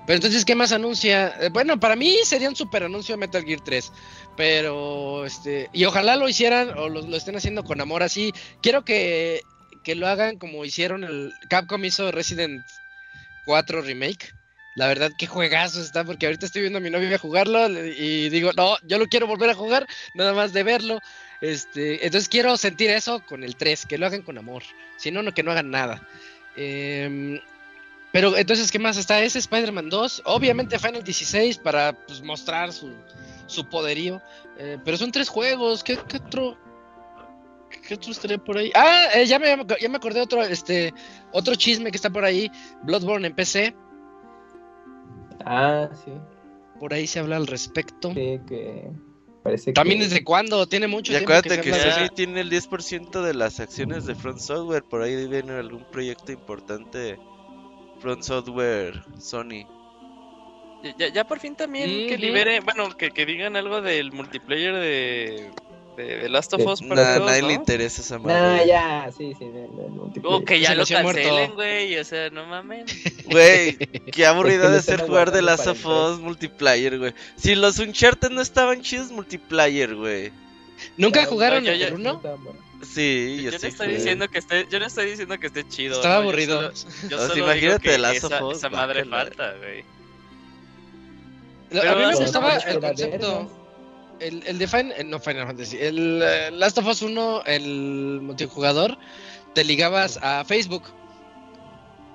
[0.05, 1.35] Pero entonces, ¿qué más anuncia?
[1.41, 3.91] Eh, Bueno, para mí sería un super anuncio de Metal Gear 3.
[4.37, 8.33] Pero, este, y ojalá lo hicieran o lo, lo estén haciendo con amor así.
[8.61, 9.41] Quiero que,
[9.83, 12.65] que lo hagan como hicieron el Capcom hizo Resident
[13.45, 14.33] 4 Remake.
[14.75, 18.51] La verdad, qué juegazo está, porque ahorita estoy viendo a mi novia jugarlo y digo,
[18.55, 20.99] no, yo lo quiero volver a jugar, nada más de verlo.
[21.41, 24.63] Este, entonces quiero sentir eso con el 3, que lo hagan con amor.
[24.97, 26.07] Si no, no que no hagan nada.
[26.55, 27.39] Em,
[28.11, 29.21] pero entonces, ¿qué más está?
[29.21, 30.23] Ese Spider-Man 2.
[30.25, 32.91] Obviamente Final 16 para pues, mostrar su,
[33.45, 34.21] su poderío.
[34.57, 35.83] Eh, pero son tres juegos.
[35.83, 36.57] ¿Qué, qué otro?
[37.87, 38.71] ¿Qué otro estaría por ahí?
[38.73, 40.93] Ah, eh, ya, me, ya me acordé otro, este,
[41.31, 42.49] otro chisme que está por ahí.
[42.83, 43.75] Bloodborne en PC.
[45.45, 46.11] Ah, sí,
[46.79, 48.11] Por ahí se habla al respecto.
[48.13, 48.89] sí, que
[49.47, 50.05] parece También que...
[50.05, 54.05] desde cuándo, tiene mucho Y tiempo acuérdate que Sony tiene el 10% de las acciones
[54.05, 54.83] de Front Software.
[54.83, 57.17] Por ahí viene algún proyecto importante.
[57.99, 59.65] Front Software, Sony.
[60.97, 65.51] Ya, ya, por fin también que libere, bueno, que, que digan algo del multiplayer de,
[65.97, 67.47] de, de Last of Us para Nah, todos, nadie ¿no?
[67.49, 68.67] le interesa esa Nah, madre.
[68.67, 70.41] ya, sí, sí, el, el multiplayer.
[70.41, 72.85] O que ya lo cancelen, güey, o sea, no mames.
[73.25, 77.13] Güey, qué aburrido de ser jugar de Last of Us multiplayer, güey.
[77.35, 80.31] Si los Uncharted no estaban chidos multiplayer, güey.
[80.95, 81.93] ¿Nunca Ya, jugaron el ya.
[81.93, 82.21] uno?
[82.83, 85.67] Sí, yo, Yo, sí no estoy diciendo que esté, yo no estoy diciendo que esté
[85.67, 85.95] chido.
[85.95, 86.21] Estaba ¿no?
[86.21, 86.75] Yo aburrido.
[86.75, 89.83] solo- Yo solo imagínate que Last of esa, Us, esa madre falta, güey.
[91.69, 93.51] Pero a mí me gustaba no, el no, concepto.
[94.19, 98.19] El, el de Final, eh, no Final Fantasy, el eh, Last of Us 1, el
[98.21, 98.97] multijugador,
[99.53, 100.83] te ligabas a Facebook.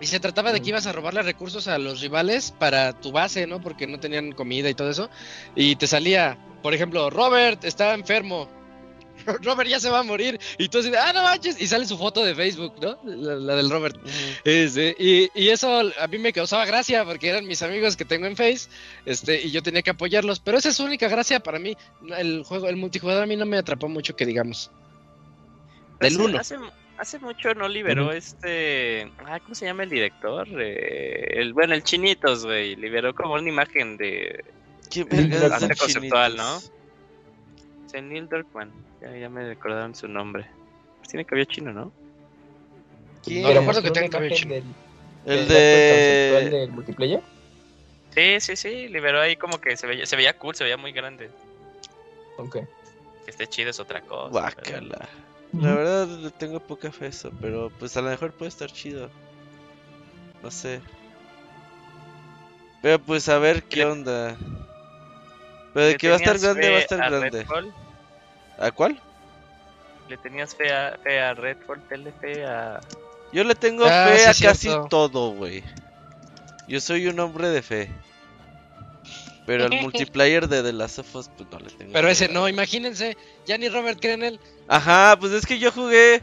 [0.01, 3.47] Y se trataba de que ibas a robarle recursos a los rivales para tu base,
[3.47, 3.61] ¿no?
[3.61, 5.09] Porque no tenían comida y todo eso.
[5.55, 8.49] Y te salía, por ejemplo, Robert está enfermo.
[9.43, 10.39] Robert ya se va a morir.
[10.59, 11.61] Y tú de, ah, no manches.
[11.61, 12.99] Y sale su foto de Facebook, ¿no?
[13.05, 13.97] La, la del Robert.
[14.45, 18.27] Este, y, y eso a mí me causaba gracia porque eran mis amigos que tengo
[18.27, 18.69] en Face,
[19.07, 20.41] este, y yo tenía que apoyarlos.
[20.41, 21.77] Pero esa es su única gracia para mí.
[22.17, 24.71] El juego, el multijugador a mí no me atrapó mucho que digamos.
[26.01, 26.39] Del Hace- uno.
[26.39, 26.57] Hace,
[26.99, 29.11] hace mucho no liberó este.
[29.27, 30.49] Ah, ¿cómo se llama el director?
[30.61, 32.77] Eh, el, bueno, el Chinitos, güey.
[32.77, 34.45] Liberó como una imagen de.
[34.91, 36.73] ¿Qué Arte conceptual, chinitos?
[37.95, 38.71] es Neil Druckmann.
[39.03, 40.47] Ya, ya me recordaron su nombre.
[40.99, 41.93] Pues tiene cabello chino, ¿no?
[43.25, 43.43] ¿Quién?
[43.43, 44.55] No Pero recuerdo que tenga cabello chino.
[44.55, 44.65] del-
[45.27, 46.51] El del de...
[46.51, 47.21] del multiplayer.
[48.15, 48.89] Sí, sí, sí.
[48.89, 51.31] Liberó ahí como que se veía, se veía cool, se veía muy grande.
[52.39, 52.55] Ok.
[53.25, 54.31] Que esté chido es otra cosa.
[54.31, 55.09] pero- Guácala.
[55.53, 58.71] La verdad le tengo poca fe a eso, pero pues a lo mejor puede estar
[58.73, 59.11] chido.
[60.43, 60.81] No sé.
[62.81, 64.37] Pero pues a ver qué onda.
[65.75, 67.39] Pero de ¿Le que va a estar grande, va a estar a grande.
[67.41, 67.73] Redfall?
[68.63, 68.99] ¿A cuál?
[70.09, 71.81] ¿Le tenías fe a, fe a Redfall?
[71.89, 72.81] Tenle fe a...
[73.33, 74.87] Yo le tengo Ah, fe sí a casi cierto.
[74.89, 75.63] todo, güey.
[76.69, 77.91] Yo soy un hombre de fe.
[79.47, 82.13] Pero el multiplayer de The Last of Us, pues no le tengo Pero fe.
[82.13, 84.41] ese no, imagínense, ya ni Robert cree en él.
[84.69, 86.23] Ajá, pues es que yo jugué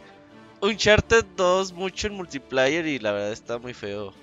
[0.61, 4.13] Uncharted 2 mucho en multiplayer y la verdad está muy feo.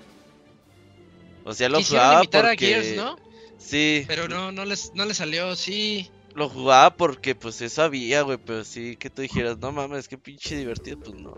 [1.45, 2.67] O sea, lo jugaba imitar a porque...
[2.67, 3.17] Gears, ¿no?
[3.59, 4.05] Sí.
[4.09, 6.11] Pero no, no les, no les salió, sí.
[6.37, 10.19] Lo jugaba porque pues eso había, güey, pero sí que tú dijeras, no mames, qué
[10.19, 11.35] pinche divertido, pues no.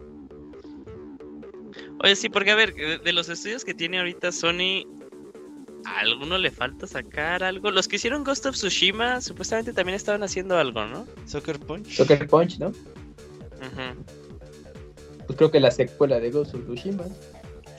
[2.02, 4.84] Oye, sí, porque a ver, de, de los estudios que tiene ahorita Sony,
[5.84, 7.70] ¿a alguno le falta sacar algo?
[7.70, 11.06] Los que hicieron Ghost of Tsushima supuestamente también estaban haciendo algo, ¿no?
[11.26, 11.94] Soccer Punch.
[11.96, 12.68] Soccer Punch, ¿no?
[12.68, 14.04] Ujú.
[15.26, 17.04] Pues creo que la secuela de Ghost of Tsushima.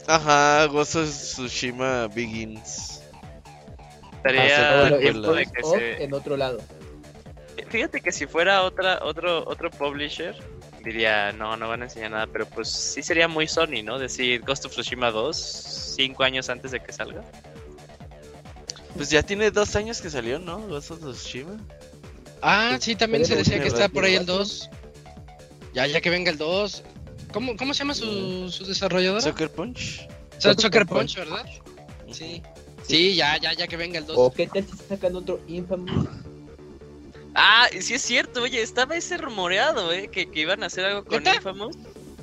[0.08, 3.02] Ajá, Ghost of Tsushima Begins.
[4.18, 6.60] Estaría Ah, bueno, tiempo de es que of se- en otro lado.
[7.70, 10.36] Fíjate que si fuera otra, otro, otro publisher,
[10.84, 14.00] diría, no, no van a enseñar nada, pero pues sí sería muy Sony, ¿no?
[14.00, 15.36] Decir Ghost of Tsushima 2,
[15.96, 17.24] cinco años antes de que salga.
[18.96, 20.60] Pues ya tiene dos años que salió, ¿no?
[20.68, 21.58] Ghost of Tsushima.
[22.42, 24.38] Ah, sí, también se decía que está por ahí el rato.
[24.40, 24.70] 2.
[25.74, 26.84] Ya, ya que venga el 2.
[27.32, 29.22] ¿Cómo, cómo se llama su, su desarrolladora?
[29.22, 30.08] Soccer Punch.
[30.38, 31.16] So- Soccer Soccer Punch.
[31.16, 31.46] Punch, ¿verdad?
[32.12, 32.42] Sí.
[32.88, 34.18] Sí, ya, ya, ya que venga el 2.
[34.18, 36.08] ¿O qué tal si sacan otro Infamous?
[37.42, 40.10] Ah, sí es cierto, oye, estaba ese rumoreado, ¿eh?
[40.12, 41.26] Que, que iban a hacer algo con.
[41.26, 41.78] Infamous.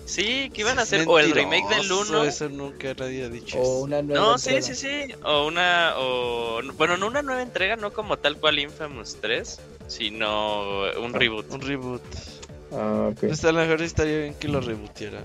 [0.05, 2.25] Sí, que iban a hacer o el remake del Mentiroso, 1.
[2.25, 3.59] Eso nunca nadie ha dicho.
[3.59, 4.75] ¿O una nueva No, sí, entrega?
[4.75, 4.75] sí,
[5.09, 5.15] sí.
[5.25, 6.61] O una, o...
[6.77, 9.59] Bueno, no una nueva entrega, no como tal cual Infamous 3,
[9.89, 11.51] sino un reboot.
[11.51, 12.03] Un reboot.
[12.73, 13.21] Ah, ok.
[13.21, 15.25] Pues a lo mejor estaría bien que lo rebootiera.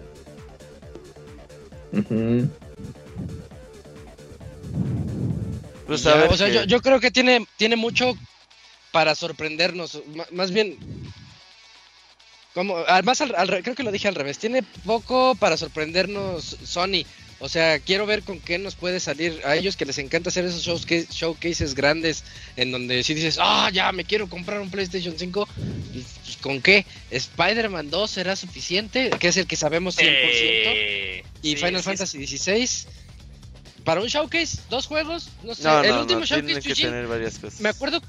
[5.86, 6.32] Pues a ya, ver.
[6.32, 8.14] o sea, yo, yo creo que tiene, tiene mucho
[8.92, 10.02] para sorprendernos.
[10.32, 10.78] Más bien,
[12.54, 14.38] como, además, al- al re- creo que lo dije al revés.
[14.38, 17.06] Tiene poco para sorprendernos Sony.
[17.40, 19.42] O sea, quiero ver con qué nos puede salir.
[19.46, 22.24] A ellos que les encanta hacer esos showca- showcases grandes
[22.58, 25.48] en donde si dices, ah, ya me quiero comprar un PlayStation 5.
[25.94, 26.86] pues, pues, ¿Con qué?
[27.10, 29.10] ¿Spider-Man 2 será suficiente?
[29.12, 30.04] Que es el que sabemos 100%.
[30.04, 32.70] Eh, y sí, Final sí, Fantasy XVI.
[33.86, 35.64] Para un showcase, dos juegos, no sé.
[35.64, 37.60] No, el no, último no, showcase tiene que tener varias cosas.
[37.62, 38.00] me acuerdo,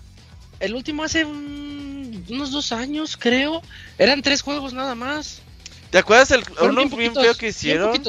[0.62, 3.60] el último hace un- unos dos años, creo.
[3.98, 5.40] Eran tres juegos nada más.
[5.90, 8.02] ¿Te acuerdas el uno bien bien poquitos, feo que hicieron?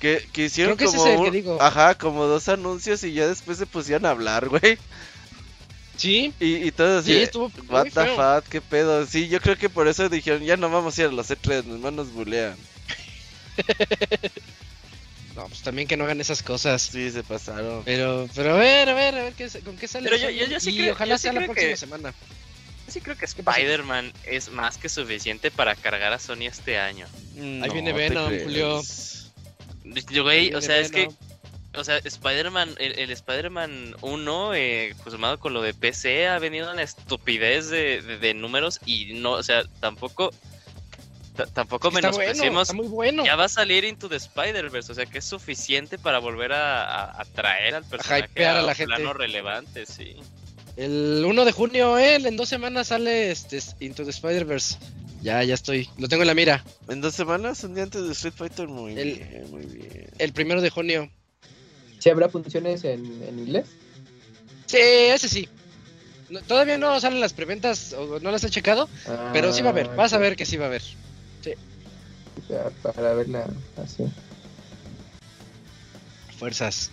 [0.00, 1.60] Que, que hicieron que como que digo.
[1.62, 4.78] Ajá, como dos anuncios y ya después se pusieron a hablar, güey.
[5.96, 8.16] Sí, Y, y todos así, sí, estuvo what muy the feo.
[8.16, 9.06] fuck, qué pedo.
[9.06, 11.64] Sí, yo creo que por eso dijeron, ya no vamos a ir a los E3,
[11.64, 12.56] mis manos bulean.
[15.34, 16.82] No, pues también que no hagan esas cosas.
[16.82, 17.82] Sí, se pasaron.
[17.84, 20.08] Pero, pero a ver, a ver, a ver qué, con qué sale.
[20.10, 22.14] Pero yo- yo- yo sí y creo- ojalá yo sí sea la próxima que- semana.
[22.88, 23.24] Sí creo que?
[23.24, 27.06] Spider-Man es más que suficiente para cargar a Sony este año.
[27.36, 28.26] Ahí viene Venom.
[28.42, 28.82] Julio.
[30.22, 31.08] Güey, o sea, es que.
[31.74, 36.38] O sea, Spider-Man, el, el Spider-Man 1, eh, pues sumado con lo de PC, ha
[36.38, 40.36] venido una estupidez de, de- de números y no, o sea, tampoco, ta-
[41.52, 42.62] tampoco Está bueno, menospreciemos.
[42.62, 43.24] está muy bueno.
[43.24, 46.84] ya va a salir Into the Spider-Verse, o sea, que es suficiente para volver a,
[46.84, 48.94] a- a traer al personaje hypear a la un gente.
[48.94, 50.16] plano relevante, sí.
[50.76, 54.78] El 1 de junio, él, en dos semanas sale este Into the Spider-Verse.
[55.22, 55.88] Ya, ya estoy.
[55.98, 56.64] Lo tengo en la mira.
[56.88, 60.10] En dos semanas, un día antes de Street Fighter, muy El- bien, muy bien.
[60.18, 61.10] El primero de junio.
[61.98, 63.66] ¿Sí habrá funciones en, en inglés?
[64.66, 65.48] Sí, ese sí.
[66.30, 68.88] No- todavía no salen las preventas o no las he checado,
[69.32, 69.88] pero sí va a haber.
[69.94, 70.82] Vas a ver que sí va a haber.
[71.50, 73.46] O sea, para verla
[73.82, 74.04] así.
[76.38, 76.90] Fuerzas.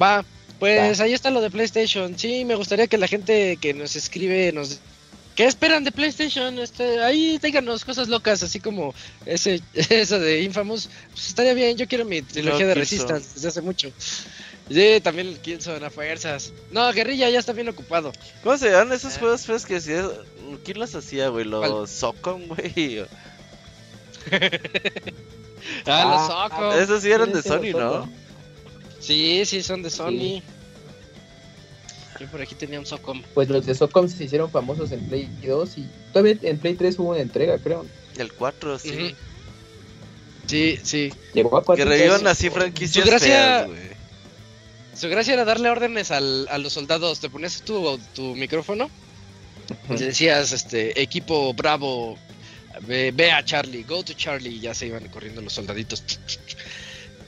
[0.00, 0.24] Va,
[0.58, 2.18] pues ahí está lo de PlayStation.
[2.18, 4.80] Sí, me gustaría que la gente que nos escribe nos
[5.34, 6.58] ¿Qué esperan de PlayStation?
[6.58, 8.92] Este, ahí díganos cosas locas, así como
[9.24, 10.90] ese eso de Infamous.
[11.12, 12.74] Pues estaría bien, yo quiero mi trilogía No, de.
[12.74, 13.92] Resistance desde hace mucho.
[14.68, 16.52] Sí, también el Killzone a fuerzas.
[16.72, 18.12] No, Guerrilla ya está bien ocupado.
[18.42, 19.18] ¿Cómo se llaman esos Eh.
[19.20, 20.08] juegos feos que hacía?
[20.64, 21.48] ¿Quién los hacía, güey?
[21.48, 21.70] ¿Cuál?
[21.70, 23.04] Los Socom, güey.
[25.86, 26.78] Ah, los Ah.
[26.82, 27.72] Esos sí eran de Sony.
[27.76, 28.10] ¿no?
[29.00, 30.10] Sí, sí, son de Sony.
[30.10, 30.42] Sí.
[32.20, 33.22] Yo por aquí tenía un Socom.
[33.34, 36.98] Pues los de Socom se hicieron famosos en Play 2 y todavía en Play 3
[36.98, 37.86] hubo una entrega, creo.
[38.16, 38.90] El 4, sí.
[38.90, 39.14] Ujú.
[40.48, 41.12] Sí, sí.
[41.34, 43.88] Llegó a Que cuatro revivan así franquicias Su gracia- feas.
[44.98, 47.20] Su gracia era darle órdenes al, a los soldados.
[47.20, 48.90] Te ponías tu, tu micrófono
[49.88, 52.18] y decías, este, equipo bravo,
[52.82, 56.02] ve, ve a Charlie, go to Charlie, y ya se iban corriendo los soldaditos.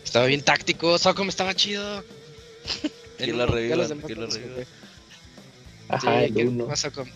[0.05, 2.05] Estaba bien táctico, Socom estaba chido.
[3.19, 4.01] Que que lo los revivan.
[4.01, 4.67] jugué.
[5.89, 6.67] Ajá, Sí, el que uno.
[6.67, 7.09] más Socom.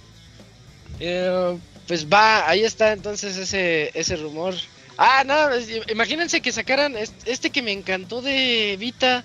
[1.00, 4.54] Eh, pues va, ahí está entonces ese, ese rumor.
[4.96, 9.24] Ah, no, es- imagínense que sacaran est- este que me encantó de Vita,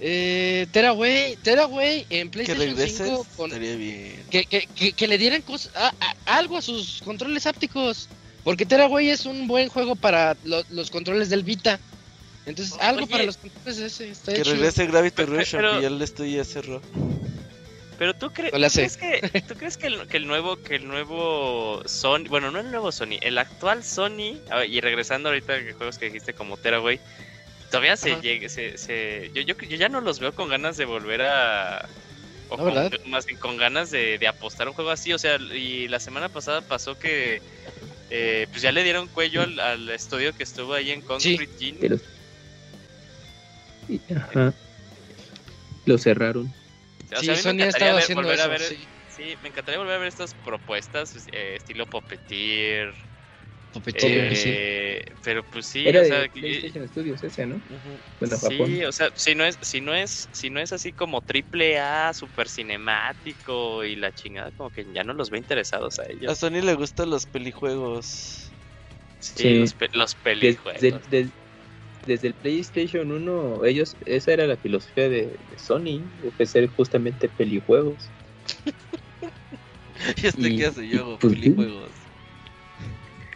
[0.00, 4.24] eh, Teraway, Teraway en Que PlayStation regreses 5 con, estaría bien.
[4.30, 8.08] que, que, que, que le dieran cos- a- a- algo a sus controles ápticos.
[8.44, 11.78] Porque Teraway es un buen juego para lo- los controles del Vita.
[12.46, 13.10] Entonces, algo Oye.
[13.12, 14.10] para los controles de ese.
[14.10, 14.54] Está Que chido.
[14.54, 16.80] regrese Gravity Rush, pero- ya el estudio ya cerró.
[17.98, 18.98] Pero tú, cre- No le ¿tú hace.
[18.98, 22.58] crees que, ¿tú crees que el, que el nuevo, que el nuevo Sony, bueno, no
[22.60, 26.98] el nuevo Sony, el actual Sony, y regresando ahorita a juegos que dijiste como Teraway,
[27.70, 30.86] todavía se llegue, se, se, yo, yo, yo ya no los veo con ganas de
[30.86, 31.86] volver a,
[32.48, 35.36] o No, con- más bien con ganas de, de apostar un juego así, o sea,
[35.36, 37.42] y la semana pasada pasó que,
[38.10, 41.78] eh, pues ya le dieron cuello al, al estudio que estuvo ahí en Concrete Genie.
[41.80, 41.96] Pero-
[43.88, 44.52] y- ajá.
[45.86, 46.46] Lo cerraron.
[47.12, 48.50] O Sí, sea, Sony ha encantaría estado ver- haciendo volver a eso.
[48.50, 48.88] ver sí.
[49.08, 52.94] Sí, me encantaría volver a ver estas propuestas, pues, eh, estilo Puppeteer.
[53.72, 54.48] Sí.
[54.52, 57.62] eh, Pero pues sí, Era o de sea, que- PlayStation Studios ese, ¿no?
[58.18, 58.84] Bueno, sí, Japón.
[58.86, 62.12] o sea, si no es, si no es, si no es así como triple A,
[62.12, 66.36] super cinemático y la chingada, como que ya no los ve interesados a A ellos.
[66.38, 68.52] Sony le gustan los pelijuegos.
[69.20, 69.58] Sí, Sí.
[69.60, 71.08] los, pe- los Desde, pelijuegos.
[71.08, 71.32] desde-
[72.06, 78.10] desde el PlayStation 1, ellos, esa era la filosofía de, de Sony, ofrecer justamente pelijuegos.
[80.22, 81.99] y este Y- que hace yo pues pelijuegos.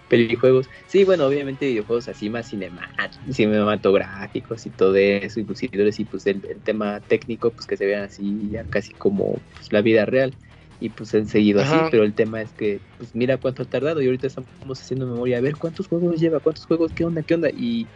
[0.09, 0.69] Pelijuegos.
[0.87, 2.91] Sí, bueno, obviamente videojuegos así más cinema-
[3.31, 7.77] cinematográficos y todo eso, y pues, y y, pues el, el tema técnico, pues que
[7.77, 10.37] se vean así ya casi como pues, la vida real.
[10.79, 14.03] Y pues han seguido así, pero el tema es que, pues mira cuánto ha tardado
[14.03, 17.35] y ahorita estamos haciendo memoria, a ver cuántos juegos lleva, cuántos juegos, qué onda, qué
[17.35, 17.49] onda.
[17.53, 17.91] Y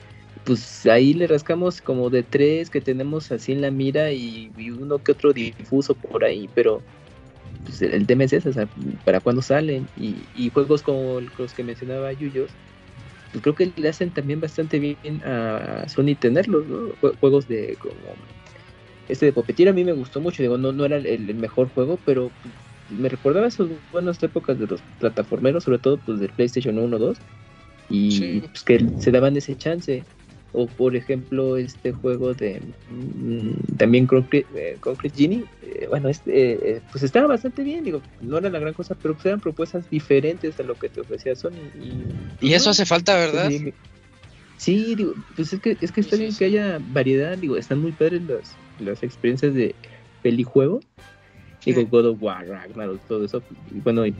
[0.44, 4.70] pues ahí le rascamos como de tres que tenemos así en la mira y, y
[4.70, 6.86] uno que otro difuso por ahí, pero
[7.64, 8.68] pues el, el tema es ese, o sea,
[9.04, 12.59] para cuándo salen y, y juegos como los que mencionaba Yuyos,
[13.30, 16.90] pues creo que le hacen también bastante bien a Sony tenerlos, ¿no?
[17.00, 18.16] Jue- Juegos de como
[19.09, 21.68] este de Puppeteer a mí me gustó mucho, digo, no, no era el, el mejor
[21.70, 22.54] juego, pero pues,
[22.88, 27.22] me recordaba esas buenas épocas de los plataformeros, sobre todo pues del PlayStation 1, 2,
[27.88, 28.40] y Sí.
[28.52, 30.06] pues que se daban ese chance.
[30.53, 36.30] O por ejemplo este juego de mm, también Concrete, eh, Concrete Genie, eh, bueno, este,
[36.30, 39.40] eh, eh, pues estaba bastante bien, digo, no era la gran cosa, pero pues eran
[39.40, 41.53] propuestas diferentes a lo que te ofrecía Sony.
[42.40, 43.49] Y, Y eso no, hace falta, ¿verdad?
[43.49, 43.72] Sí,
[44.59, 47.57] Sí, digo, pues es que, es que está Sí, bien sí, que haya variedad, digo,
[47.57, 49.74] están muy padres las, las experiencias de
[50.22, 50.80] pelijuego.
[51.64, 51.86] Digo.
[51.86, 53.42] God of War, Ragnarok, todo eso.
[53.70, 54.14] Y bueno, y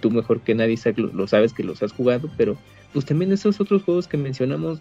[0.00, 2.56] tú mejor que nadie lo sabes que los has jugado, pero
[2.92, 4.80] pues también esos otros juegos que mencionamos,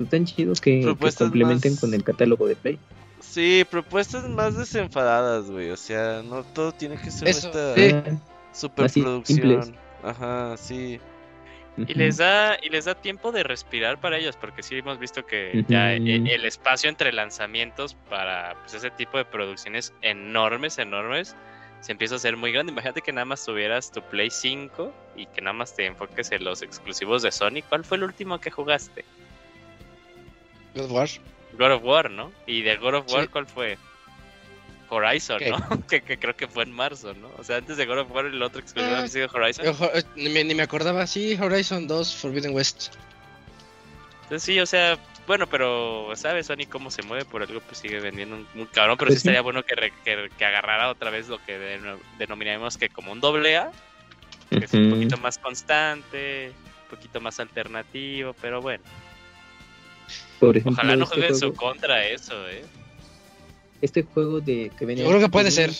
[0.00, 2.78] pues tan chidos que, que complementen más- con el catálogo de Play.
[3.20, 5.68] Sí, propuestas más desenfadadas, güey.
[5.70, 8.18] O sea, no todo tiene que ser Eso, esta sí.
[8.54, 9.36] Superproduccción.
[9.64, 9.72] simples.
[10.02, 10.98] Ajá, sí.
[11.76, 15.24] Y les da y les da tiempo de respirar para ellos, porque sí hemos visto
[15.26, 16.06] que ya Ujú.
[16.28, 21.36] e- el espacio entre lanzamientos para pues, ese tipo de producciones enormes, enormes,
[21.80, 22.72] se empieza a hacer muy grande.
[22.72, 26.44] Imagínate que nada más tuvieras tu Play 5 y que nada más te enfoques en
[26.44, 27.62] los exclusivos de Sony.
[27.68, 29.04] ¿Cuál fue el último que jugaste?
[30.74, 31.08] God of War.
[31.58, 32.32] God of War, ¿no?
[32.46, 33.28] Y de God of War, Sí.
[33.28, 33.78] ¿cuál fue?
[34.88, 35.50] Horizon, ¿Qué?
[35.50, 35.58] ¿no?
[35.88, 37.30] que, que creo que fue en marzo, ¿no?
[37.38, 38.98] O sea, antes de God of War, el otro exclusivo Ah.
[38.98, 39.66] había sido Horizon.
[39.66, 42.94] Eh, jo- eh, Ni me, ni me acordaba, sí, Horizon 2 Forbidden West.
[44.24, 47.24] Entonces sí, o sea, bueno, pero ¿sabes Sony cómo se mueve?
[47.24, 49.28] Por algo pues sigue vendiendo un, un cabrón, pero Pues sí sí.
[49.28, 53.12] estaría bueno que, re- que, que agarrara otra vez lo que deno- denominaremos que como
[53.12, 53.70] un doble A,
[54.50, 56.52] que es un poquito más constante,
[56.84, 58.82] un poquito más alternativo, pero bueno,
[60.40, 62.64] Por ejemplo, ojalá no este jueguen su contra eso, ¿eh?
[63.82, 65.70] este juego de que venía Yo creo que puede ser.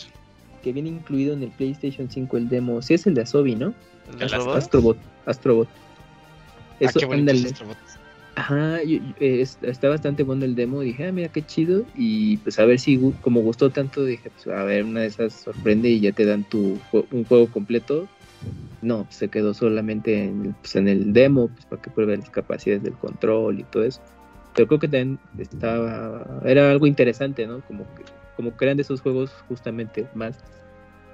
[0.63, 3.75] que viene incluido en el PlayStation 5 el demo, sí es el de Asobi, ¿no?
[4.15, 4.57] ¿El ¿El de robot?
[4.57, 5.69] Astrobot, Astrobot.
[5.69, 7.45] Ah, Eso, qué bonito es.
[7.47, 7.77] Astrobot.
[8.37, 10.81] Ajá, yo- yo- eh, es- está bastante bueno el demo.
[10.83, 11.85] Dije, ah, mira qué chido.
[11.97, 15.33] Y pues a ver si, como gustó tanto, dije, pues a ver, una de esas
[15.35, 16.79] sorprende y ya te dan tu
[17.11, 18.07] un juego completo.
[18.83, 22.83] No, se quedó solamente en, pues, en el demo, pues para que pruebe las capacidades
[22.83, 24.01] del control y todo eso.
[24.55, 27.61] Pero creo que también estaba, era algo interesante, ¿no?
[27.67, 28.05] Como que,
[28.37, 30.39] como que de esos juegos justamente más,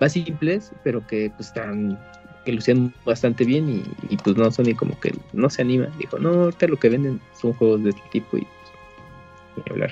[0.00, 1.98] más simples, pero que pues están
[2.44, 6.16] que lucían bastante bien y, y, pues no Sony como que no se anima dijo
[6.20, 9.90] no ahorita lo que venden son juegos de este tipo y pues, ni hablar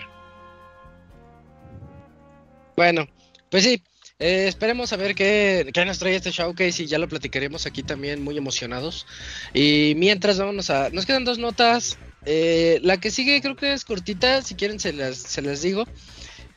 [2.76, 3.08] Bueno,
[3.50, 3.82] pues sí,
[4.20, 7.82] eh, esperemos a ver qué, qué nos trae este showcase y ya lo platicaremos aquí
[7.82, 9.06] también muy emocionados.
[9.52, 10.90] Y mientras vámonos a...
[10.90, 11.98] Nos quedan dos notas.
[12.26, 15.84] Eh, la que sigue creo que es cortita, si quieren se las, se las digo.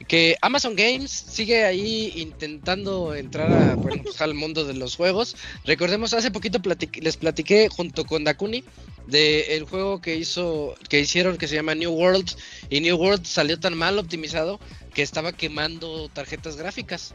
[0.08, 5.36] Que Amazon Games sigue ahí intentando entrar a, pues, al mundo de los juegos.
[5.66, 6.60] Recordemos, hace poquito
[7.02, 8.64] les platiqué junto con Dakuni
[9.08, 12.30] del juego que hizo, que hicieron que se llama New World.
[12.70, 14.60] Y New World salió tan mal optimizado
[14.94, 17.14] que estaba quemando tarjetas gráficas.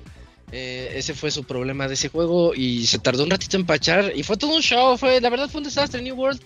[0.55, 4.13] Eh, ese fue su problema de ese juego y se tardó un ratito en pachar
[4.15, 6.43] y fue todo un show, fue la verdad fue un desastre New World.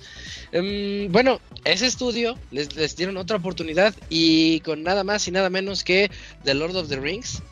[0.52, 5.50] Em, bueno, ese estudio les, les dieron otra oportunidad y con nada más y nada
[5.50, 6.08] menos que
[6.44, 7.42] The Lord of the Rings.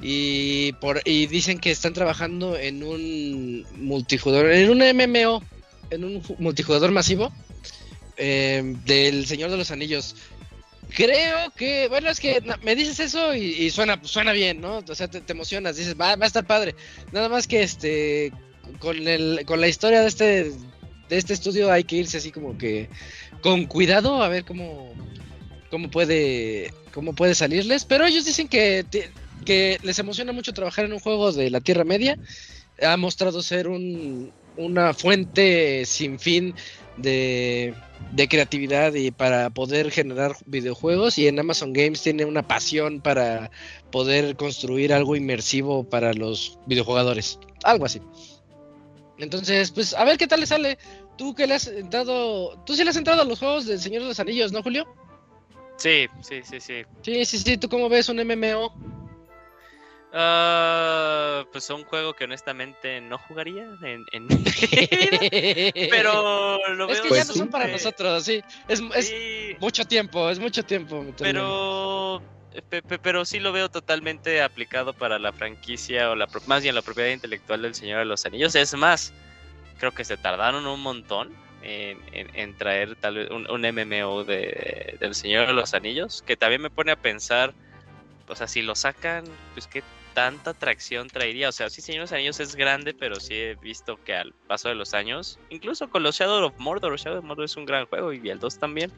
[0.00, 5.42] Y, por, y dicen que están trabajando en un multijugador, en un MMO,
[5.90, 7.32] en un multijugador masivo
[8.16, 10.14] eh, del Señor de los Anillos.
[10.94, 14.78] Creo que, bueno, es que me dices eso y, suena, suena bien, ¿no?
[14.78, 16.74] O sea, te, emocionas, dices, va, va, a estar padre.
[17.12, 18.32] Nada más que este,
[18.78, 22.56] con, el, con la historia de este, de este estudio hay que irse así como
[22.56, 22.88] que
[23.42, 24.92] con cuidado a ver cómo,
[25.70, 27.84] cómo puede, cómo puede salirles.
[27.84, 28.86] Pero ellos dicen que,
[29.44, 32.18] que les emociona mucho trabajar en un juego de la Tierra Media.
[32.82, 36.54] Ha mostrado ser un, una fuente sin fin
[36.96, 37.74] de,
[38.28, 43.50] creatividad y para poder generar videojuegos y en Amazon Games tiene una pasión para
[43.90, 48.00] poder construir algo inmersivo para los videojugadores, algo así.
[49.18, 50.78] Entonces, pues a ver qué tal le sale.
[51.16, 54.02] Tú que le has entrado, tú sí le has entrado a los juegos del Señor
[54.02, 54.86] de los Anillos, ¿no, Julio?
[55.76, 56.82] Sí, sí, sí, sí.
[57.02, 58.97] Sí, sí, sí, ¿tú cómo ves un MMO?
[60.10, 64.06] Uh, pues un juego que honestamente no jugaría en,
[65.90, 68.42] pero lo veo es que ya no son para nosotros sí.
[68.68, 68.80] Es,
[69.60, 72.22] mucho tiempo es mucho tiempo pero
[73.02, 77.10] pero sí lo veo totalmente aplicado para la franquicia o la más bien la propiedad
[77.10, 78.54] intelectual del Señor de los Anillos.
[78.54, 79.12] Es más
[79.78, 85.14] creo que se tardaron un montón en, traer tal vez un, un MMO de, del
[85.14, 87.52] Señor de los Anillos que también me pone a pensar
[88.28, 89.82] o sea, si lo sacan, pues qué
[90.18, 91.48] tanta atracción traería.
[91.48, 94.34] O sea, sí, Señor de los Anillos es grande, pero sí he visto que al
[94.48, 97.64] paso de los años, incluso con los Shadow of Mordor, Shadow of Mordor es un
[97.64, 98.92] gran juego y el 2 también.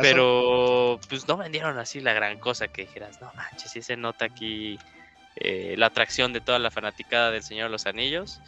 [0.00, 4.26] Pero pues no vendieron así la gran cosa que dijeras, no manches, sí se nota
[4.26, 4.78] aquí
[5.34, 8.40] eh, la atracción de toda la fanaticada del Señor de los Anillos.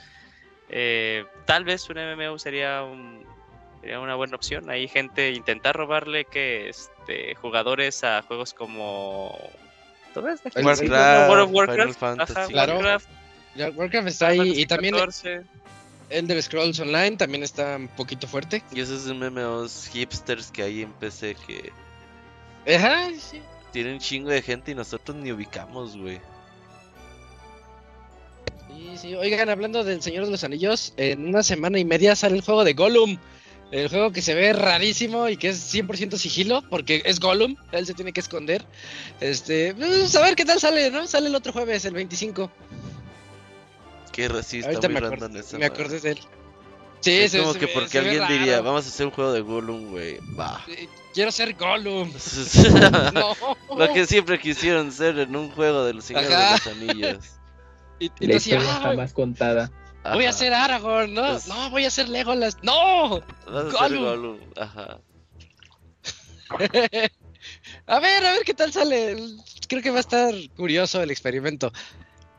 [0.69, 3.27] Eh, tal vez un MMO sería, un,
[3.81, 4.71] sería una buena opción.
[4.71, 9.37] Hay gente intentar robarle que este, jugadores a juegos como
[10.17, 12.03] Warcraft, World of Warcraft,
[12.53, 13.09] Warcraft.
[13.77, 14.95] Warcraft está ahí y también
[16.11, 18.63] Elder Scrolls Online también está un poquito fuerte.
[18.73, 21.73] Y esos MMOs hipsters que hay en PC que
[22.75, 23.41] Ajá, sí.
[23.73, 26.21] Tienen un chingo de gente y nosotros ni ubicamos, güey.
[28.69, 29.15] Sí, sí.
[29.15, 32.65] Oigan, hablando del Señor de los Anillos, en una semana y media sale el juego
[32.65, 33.19] de Gollum.
[33.71, 37.87] El juego que se ve rarísimo y que es 100% sigilo, porque es Gollum, él
[37.87, 38.65] se tiene que esconder.
[39.21, 41.07] Este, pues, a ver qué tal sale, ¿no?
[41.07, 42.51] Sale el otro jueves, el 25.
[44.13, 45.01] Qué racista, Ahorita me,
[45.59, 46.21] me acordé de él.
[47.01, 50.19] Sí, es como que porque alguien diría, vamos a hacer un juego de Gollum, güey.
[50.39, 50.63] Va.
[51.15, 52.13] Quiero ser Gollum.
[53.15, 53.35] no.
[53.77, 57.25] Lo que siempre quisieron ser en un juego de los Señores de los Anillos.
[57.99, 59.71] y, y La historia más contada.
[60.05, 61.39] Voy a ser Aragorn, ¿no?
[61.47, 62.57] No, voy a ser Legolas.
[62.63, 63.23] ¡No!
[63.47, 64.39] Gollum.
[64.57, 65.01] Ajá.
[67.87, 69.17] a ver, a ver qué tal sale.
[69.69, 71.73] Creo que va a estar curioso el experimento.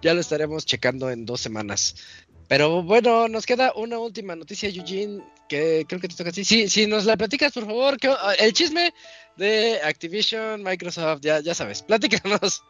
[0.02, 1.96] Ya lo estaremos checando en dos semanas.
[2.48, 6.44] Pero bueno, nos queda una última noticia, Eugene, que creo que te toca así.
[6.44, 7.98] Sí, si nos la platicas, por favor.
[8.40, 8.94] el chisme
[9.38, 11.82] de Activision, Microsoft, ya, ya sabes.
[11.84, 12.64] Platícanos.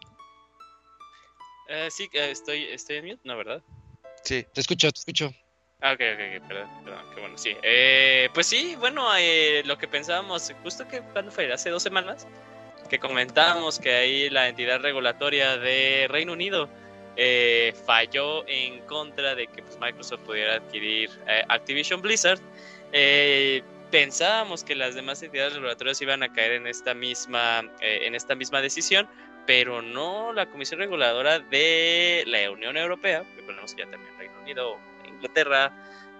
[1.70, 3.64] Eh, sí, eh, estoy, estoy en mute, ¿no, verdad?
[4.24, 4.46] Sí.
[4.54, 5.32] Te escucho, te escucho.
[5.84, 7.56] Ah, ok, ok, perdón, perdón, qué bueno, sí.
[7.64, 12.28] Eh, pues sí, bueno, eh, lo que pensábamos, justo que cuando fue, hace dos semanas,
[12.88, 16.70] que comentábamos que ahí la entidad regulatoria de Reino Unido
[17.16, 21.10] eh, falló en contra de que pues, Microsoft pudiera adquirir
[21.50, 22.40] Activision Blizzard.
[23.90, 28.62] pensábamos que las demás entidades regulatorias iban a caer en esta misma, en esta misma
[28.62, 29.10] decisión,
[29.46, 34.78] pero no la Comisión Reguladora de la Unión Europea, recordemos que ya también Reino Unido,
[35.08, 35.72] Inglaterra,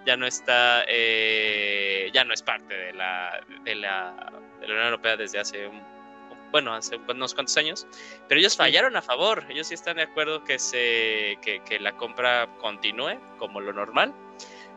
[0.04, 4.86] ya no está, eh, ya no es parte de la, de la, de la Unión
[4.86, 5.70] Europea desde hace
[6.50, 7.86] bueno, hace unos cuantos años,
[8.28, 11.96] pero ellos fallaron a favor, ellos sí están de acuerdo que, se, que, que la
[11.96, 14.14] compra continúe como lo normal,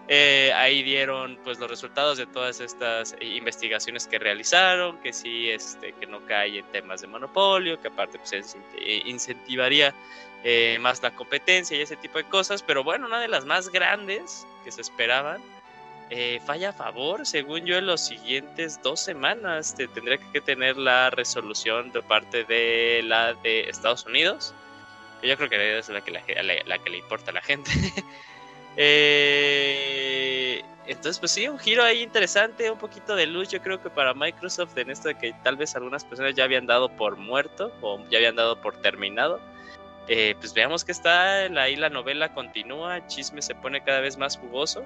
[0.08, 5.93] eh, ahí dieron pues los resultados de todas estas investigaciones que realizaron, que sí, este,
[5.93, 9.95] que no cae en temas de monopolio, que aparte pues, eh, incentivaría
[10.43, 13.70] eh, más la competencia y ese tipo de cosas, pero bueno, una de las más
[13.70, 15.41] grandes que se esperaban
[16.45, 21.91] falla a favor, según yo en los siguientes dos semanas tendría que tener la resolución
[21.91, 24.53] de parte de la de Estados Unidos,
[25.20, 27.72] que yo creo que es la que, la que le importa a la gente.
[28.78, 33.89] Eh, entonces, pues sí, un giro ahí interesante, un poquito de luz, yo creo que
[33.89, 37.71] para Microsoft en esto de que tal vez algunas personas ya habían dado por muerto
[37.82, 39.39] o ya habían dado por terminado.
[40.07, 44.17] Eh, pues veamos que está, ahí la novela continúa, el chisme se pone cada vez
[44.17, 44.84] más jugoso.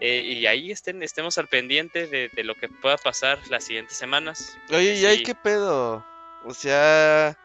[0.00, 4.56] Eh, y ahí estén, estemos al pendiente de, lo que pueda pasar las siguientes semanas.
[4.70, 6.04] Oye, ¿y ahí qué pedo?
[6.44, 7.36] O sea,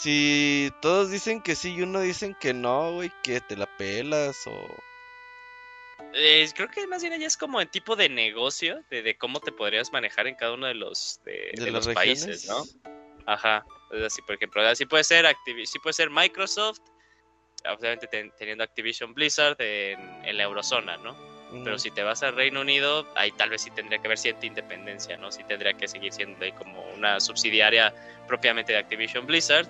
[0.00, 4.44] Si todos dicen que sí y uno dicen que no, güey, que te la pelas
[4.46, 4.82] o...
[6.14, 9.40] Eh, creo que más bien allá es como el tipo de negocio, de, de cómo
[9.40, 12.64] te podrías manejar en cada uno de los, de, ¿De de las los países, ¿no?
[13.26, 13.62] Ajá.
[13.90, 16.78] Es así, por ejemplo, así puede ser Activi- sí puede ser Microsoft,
[17.66, 21.14] obviamente ten- teniendo Activision Blizzard en, en la eurozona, ¿no?
[21.62, 24.46] Pero si te vas al Reino Unido, ahí tal vez sí tendría que haber cierta
[24.46, 25.30] independencia, ¿no?
[25.30, 27.92] Sí tendría que seguir siendo ahí como una subsidiaria
[28.26, 29.68] propiamente de Activision Blizzard,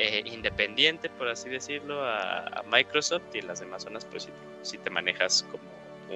[0.00, 4.30] eh, independiente, por así decirlo, a, a Microsoft y en las demás zonas, pues sí,
[4.62, 5.64] sí te manejas como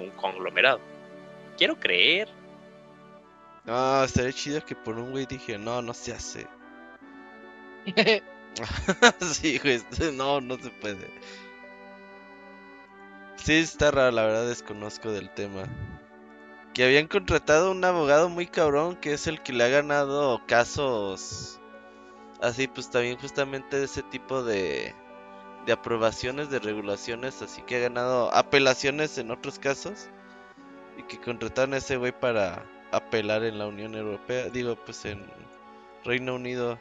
[0.01, 0.79] un conglomerado.
[1.59, 2.29] Quiero creer.
[3.65, 6.47] No, estaría chido que por un güey dije, no, no se hace.
[9.21, 11.11] sí, güey, este, no, no se puede.
[13.35, 15.65] Sí, está raro, la verdad desconozco del tema.
[16.73, 21.59] Que habían contratado un abogado muy cabrón que es el que le ha ganado casos
[22.43, 24.95] así, pues también justamente ese tipo de,
[25.67, 30.09] de aprobaciones, de regulaciones, así que ha ganado apelaciones en otros casos.
[30.99, 35.25] Y que contrataron a ese güey para apelar en la Unión Europea, digo, pues en
[36.05, 36.79] Reino Unido.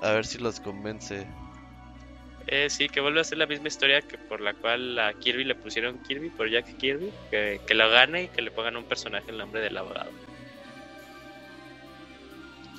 [0.00, 1.26] A ver si los convence.
[2.46, 5.44] Eh, sí, que vuelve a ser la misma historia que por la cual a Kirby
[5.44, 8.84] le pusieron Kirby por Jack Kirby, que, que lo gane y que le pongan un
[8.84, 10.10] personaje en nombre del abogado.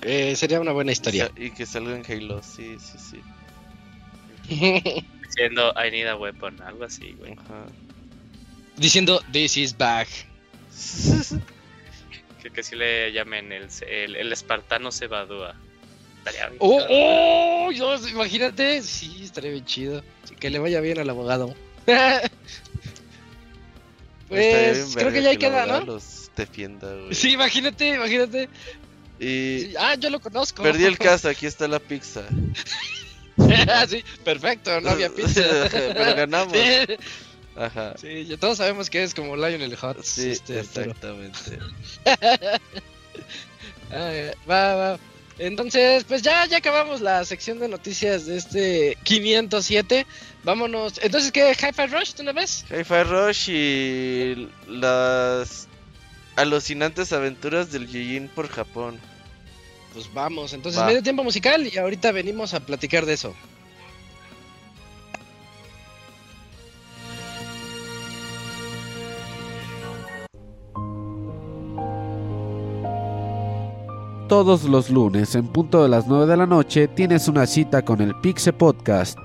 [0.04, 1.32] Eh, sería una buena historia.
[1.36, 3.22] Y que salga en Halo, sí, sí, sí.
[5.24, 7.34] Diciendo I need a weapon, algo así, güey.
[7.34, 7.66] Ajá.
[8.78, 10.08] Diciendo, this is back.
[12.42, 15.56] Que, que sí le llamen el, el, el espartano Sebadúa.
[16.18, 17.70] Estaría bien ¡Oh, oh!
[17.72, 18.82] Dios, imagínate.
[18.82, 20.04] Sí, estaría bien chido.
[20.26, 21.56] Sí, que le vaya bien al abogado.
[24.28, 25.82] Pues creo que ya ahí el queda, ¿no?
[25.82, 27.14] los defienda, güey.
[27.14, 28.50] Sí, imagínate, imagínate.
[29.24, 30.64] Y Sí, Ah, yo lo conozco.
[30.64, 32.24] perdí el caso, aquí está la pizza.
[33.68, 35.42] Ah, sí, perfecto, no había pizza.
[35.72, 36.54] Pero ganamos.
[36.56, 36.94] Sí,
[37.56, 37.94] Ajá.
[38.00, 40.08] sí, ya todos sabemos que es como Lionel Hutz.
[40.08, 41.60] Sí, este, exactamente.
[44.50, 45.00] Va, va.
[45.40, 50.06] Entonces, pues ya, ya acabamos la sección de noticias de este 507.
[50.44, 51.00] Vámonos.
[51.02, 51.52] Entonces, ¿qué?
[51.52, 52.66] ¿Hi-Fi Rush de una vez?
[52.70, 55.68] Hi-Fi Rush y las
[56.36, 59.00] alucinantes aventuras del Yujin por Japón.
[59.94, 60.54] Pues vamos.
[60.54, 60.88] Entonces, Va.
[60.88, 63.34] medio tiempo musical y ahorita venimos a platicar de eso.
[74.28, 78.02] Todos los lunes en punto de las 9 de la noche tienes una cita con
[78.02, 79.18] el Pixe Podcast.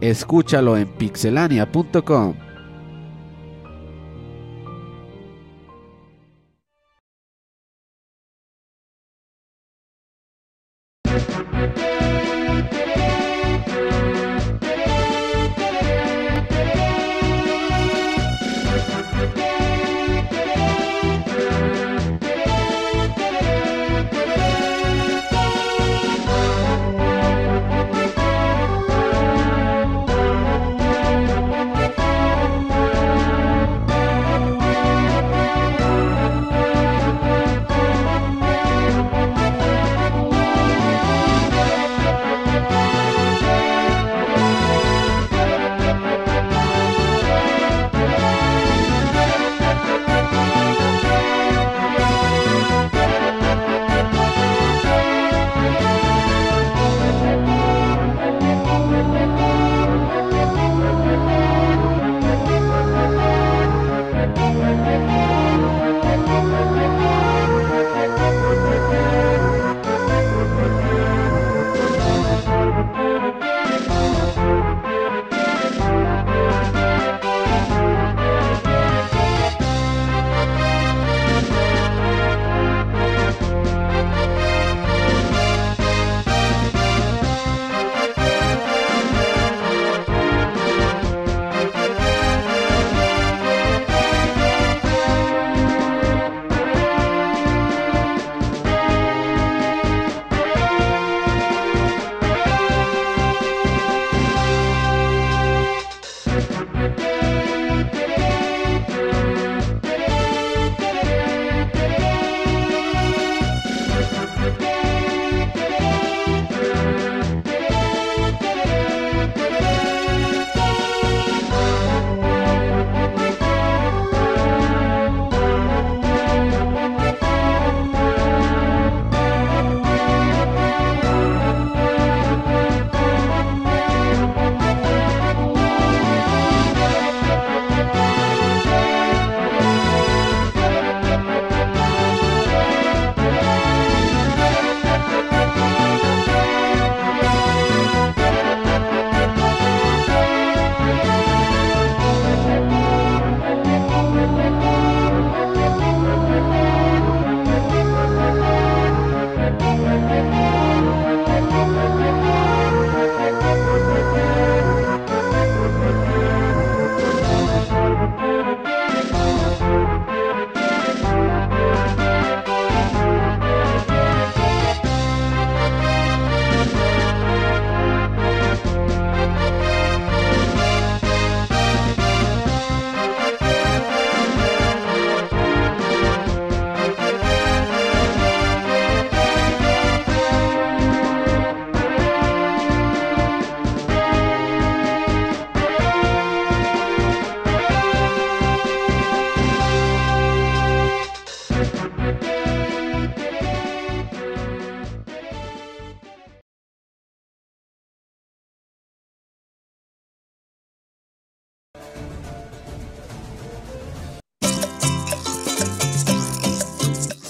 [0.00, 2.34] Escúchalo en pixelania.com.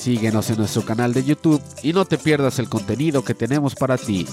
[0.05, 3.97] Síguenos en nuestro canal de YouTube y no te pierdas el contenido que tenemos para
[3.97, 4.27] ti.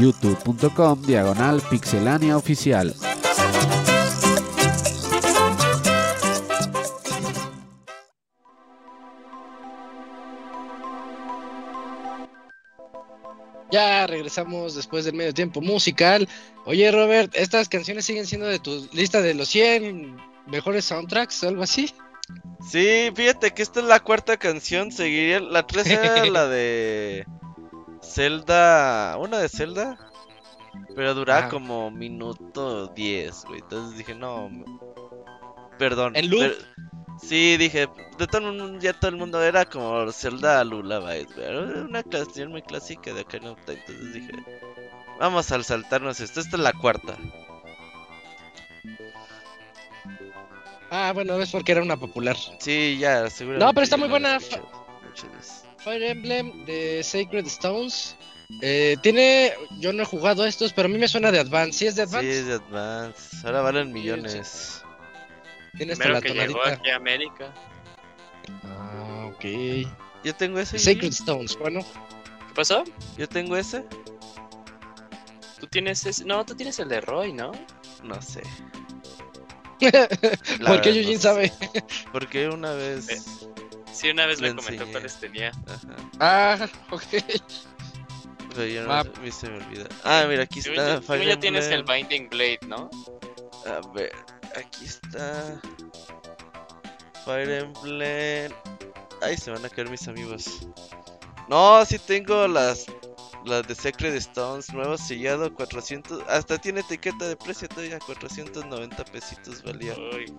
[0.00, 2.94] youtube.com diagonal pixelania oficial.
[13.70, 16.26] Ya regresamos después del medio tiempo musical.
[16.64, 20.16] Oye, Robert, ¿estas canciones siguen siendo de tu lista de los 100
[20.46, 21.92] mejores soundtracks o algo así?
[22.68, 24.92] Sí, fíjate que esta es la cuarta canción.
[24.92, 25.40] Seguiría.
[25.40, 27.26] La 3 era la de.
[28.02, 29.16] Zelda.
[29.18, 29.98] Una de Zelda.
[30.94, 33.60] Pero duraba como minuto 10, güey.
[33.60, 34.50] Entonces dije, no.
[35.78, 36.16] Perdón.
[36.16, 36.52] ¿En loop?
[37.20, 37.88] Sí, dije,
[38.18, 41.26] de todo el mundo, ya todo el mundo era como Zelda güey.
[41.38, 43.78] Era una canción muy clásica de Ocarina of Time.
[43.86, 44.32] Entonces dije,
[45.20, 46.40] vamos a saltarnos esto.
[46.40, 47.16] Esta es la cuarta.
[50.94, 52.36] Ah, bueno, es porque era una popular.
[52.58, 53.58] Sí, ya, seguro.
[53.58, 54.38] No, pero está muy buena.
[55.78, 58.14] Fire Emblem de Sacred Stones.
[58.60, 59.54] Eh, tiene.
[59.78, 61.78] Yo no he jugado estos, pero a mí me suena de Advance.
[61.78, 62.38] ¿Sí es de Sí, Advance?
[62.40, 63.46] es de Advance.
[63.46, 64.82] Ahora valen millones.
[65.78, 66.80] Tiene hasta Primero la que llegó tonadita.
[66.80, 67.54] aquí a América.
[68.64, 69.44] Ah, ok.
[70.24, 70.78] Yo tengo ese.
[70.78, 71.08] Sacred.
[71.12, 71.80] Stones, bueno.
[71.80, 72.84] ¿Qué pasó?
[73.16, 73.82] Yo tengo ese.
[75.58, 76.24] Tú tienes ese...
[76.26, 77.52] No, tú tienes el de Roy, ¿no?
[78.02, 78.42] No sé.
[80.66, 81.18] Porque verdad, Eugene no sé.
[81.18, 81.52] sabe.
[82.12, 83.08] Porque una vez.
[83.08, 83.20] Eh.
[83.92, 84.92] Sí, una vez Le me comentó enseñé.
[84.92, 85.52] cuáles tenía.
[85.66, 86.58] Ajá.
[86.60, 87.02] Ah, ok.
[88.54, 89.02] Pero yo no Ah.
[89.02, 89.84] sé, a mí se me olvida.
[90.04, 90.74] Ah, mira, aquí está.
[90.74, 91.84] yo- según Fire ya tienes el.
[91.84, 92.90] Binding Blade, ¿no?
[93.66, 94.12] A ver,
[94.56, 95.60] aquí está.
[97.24, 98.52] Fire Emblem.
[99.20, 100.66] Ay, se van a caer mis amigos.
[101.48, 102.86] No, sí tengo las.
[103.44, 106.22] Las de Secret Stones, nuevo sellado, 400.
[106.28, 109.94] Hasta tiene etiqueta de precio todavía, 490 pesitos valía.
[110.14, 110.32] Uy.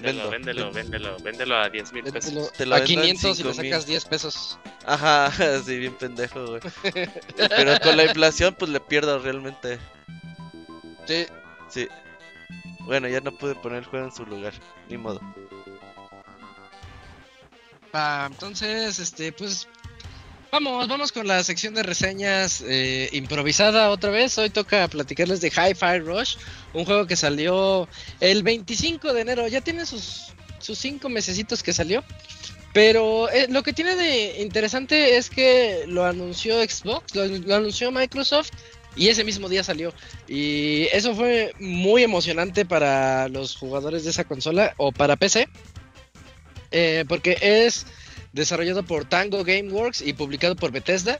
[0.00, 2.32] Véndelo, véndelo, véndelo, véndelo a 10 mil pesos.
[2.32, 3.70] Véndelo Te lo a vendo en 500 y le 5,000.
[3.70, 4.58] sacas 10 pesos.
[4.86, 5.30] Ajá,
[5.66, 6.60] sí, bien pendejo, güey.
[7.36, 9.78] Pero con la inflación, pues le pierdo realmente.
[11.06, 11.26] Sí.
[11.68, 11.88] Sí.
[12.80, 14.54] Bueno, ya no pude poner el juego en su lugar,
[14.88, 15.20] ni modo.
[17.92, 19.68] Ah, entonces, este, pues.
[20.52, 24.36] Vamos, vamos con la sección de reseñas eh, improvisada otra vez.
[24.36, 26.36] Hoy toca platicarles de Hi-Fi Rush,
[26.74, 27.88] un juego que salió
[28.20, 29.48] el 25 de enero.
[29.48, 30.26] Ya tiene sus,
[30.58, 32.04] sus cinco mesecitos que salió.
[32.74, 37.22] Pero eh, lo que tiene de interesante es que lo anunció Xbox, lo,
[37.56, 38.50] anunció Microsoft
[38.94, 39.94] y ese mismo día salió.
[40.28, 45.48] Y eso fue muy emocionante para los jugadores de esa consola o para PC.
[46.72, 47.86] eh, porque es
[48.32, 51.18] desarrollado por Tango Gameworks y publicado por Bethesda.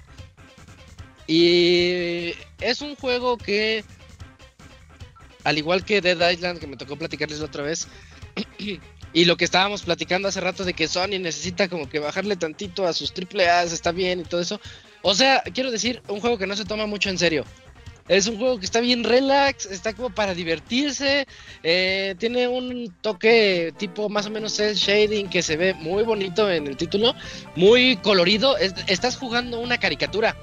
[1.27, 3.85] Y es un juego que,
[5.45, 7.89] al igual que Dead Island, que me tocó platicarles la otra vez,
[9.13, 12.87] y lo que estábamos platicando hace rato de que Sony necesita como que bajarle tantito
[12.87, 14.61] a sus triple A's, está bien y todo eso.
[15.03, 17.45] O sea, quiero decir, un juego que no se toma mucho en serio.
[18.09, 21.27] Es un juego que está bien relax, está como para divertirse,
[21.63, 26.51] eh, tiene un toque tipo más o menos cel shading que se ve muy bonito
[26.51, 27.15] en el título,
[27.55, 30.37] muy colorido, es- estás jugando una caricatura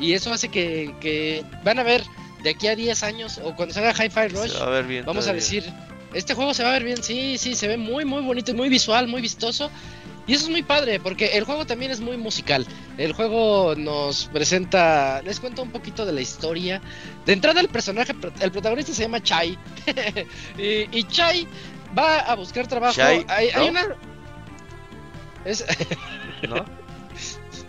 [0.00, 2.02] y eso hace que, que van a ver
[2.42, 5.04] de aquí a 10 años o cuando se haga Hi-Fi Rush, va a ver bien.
[5.06, 5.64] vamos a decir,
[6.12, 8.54] este juego se va a ver bien, sí, sí, se ve muy, muy bonito, y
[8.54, 9.70] muy visual, muy vistoso.
[10.26, 12.66] Y eso es muy padre, porque el juego también es muy musical.
[12.98, 16.80] El juego nos presenta, les cuento un poquito de la historia.
[17.24, 19.56] De entrada el personaje, el protagonista se llama Chai.
[20.58, 21.46] y, y Chai
[21.96, 22.94] va a buscar trabajo.
[22.94, 23.96] Chai, hay, una...
[25.44, 25.64] Es...
[26.48, 26.64] ¿No?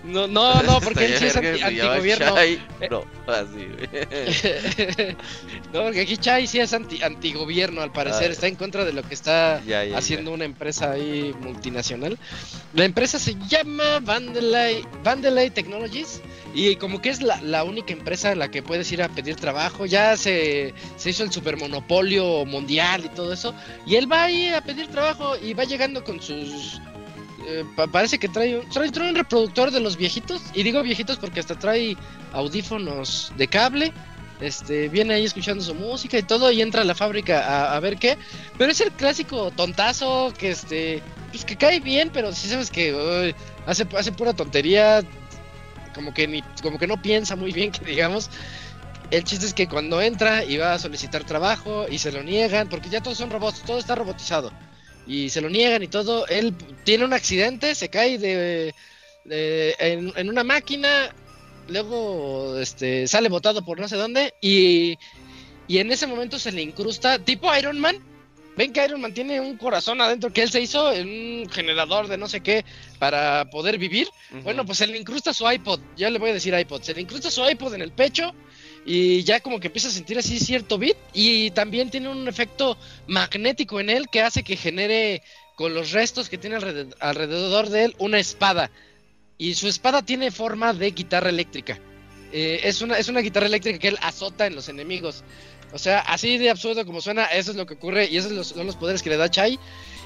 [0.07, 2.35] No, no, no, porque él sí es anti- antigobierno.
[2.89, 5.15] No, así, güey.
[5.73, 8.29] no, porque aquí Chai sí es anti, antigobierno, al parecer.
[8.29, 8.33] Ah.
[8.33, 12.17] Está en contra de lo que está Ya, ya, haciendo una empresa ahí multinacional.
[12.73, 16.21] La empresa se llama Vandelay, Vandelay Technologies
[16.53, 19.35] y como que es la, la única empresa en la que puedes ir a pedir
[19.35, 19.85] trabajo.
[19.85, 23.53] Ya se, se hizo el supermonopolio mundial y todo eso.
[23.85, 26.79] Y él va ahí a pedir trabajo y va llegando con sus...
[27.47, 30.41] eh, pa- parece que trae trae, trae un reproductor de los viejitos.
[30.53, 31.95] Y digo viejitos porque hasta trae
[32.33, 33.93] audífonos de cable.
[34.41, 37.97] Este, viene ahí escuchando su música y todo y entra a la fábrica a, ver
[37.97, 38.17] qué.
[38.57, 41.01] Pero es el clásico tontazo que este,
[41.31, 43.33] pues que cae bien, pero si sabes que
[43.65, 45.01] hace, hace pura tontería,
[45.95, 48.29] como que ni, como que no piensa muy bien que digamos.
[49.09, 52.67] El chiste es que cuando entra y va a solicitar trabajo y se lo niegan,
[52.67, 54.51] porque ya todos son robots, todo está robotizado.
[55.07, 56.53] Y se lo niegan y todo, él
[56.83, 58.73] tiene un accidente, se cae de,
[59.23, 61.13] de- en, en una máquina,
[61.69, 64.97] luego este sale botado por no sé dónde y,
[65.67, 67.97] y en ese momento se le incrusta tipo Iron Man.
[68.57, 71.07] Ven que Iron Man tiene un corazón adentro que él se hizo en
[71.43, 72.65] un generador de no sé qué
[72.97, 74.07] para poder vivir.
[74.43, 77.01] Bueno, pues se le incrusta su iPod, ya le voy a decir iPod, se le
[77.01, 78.33] incrusta su iPod en el pecho
[78.89, 82.77] y ya como que empieza a sentir así cierto beat y también tiene un efecto
[83.05, 85.21] magnético en él que hace que genere
[85.55, 88.71] con los restos que tiene alrededor, alrededor de él una espada
[89.37, 91.77] y su espada tiene forma de guitarra eléctrica.
[92.31, 95.25] Eh, es, una, es una guitarra eléctrica que él azota en los enemigos.
[95.73, 98.65] O sea, así de absurdo como suena, eso es lo que ocurre y esos son
[98.65, 99.59] los poderes que le da Chai.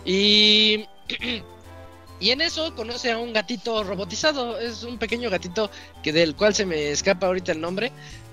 [0.05, 0.85] Y,
[2.19, 4.59] y en eso conoce a un gatito robotizado.
[4.59, 5.69] Es un pequeño gatito
[6.01, 7.91] que del cual se me escapa ahorita el nombre.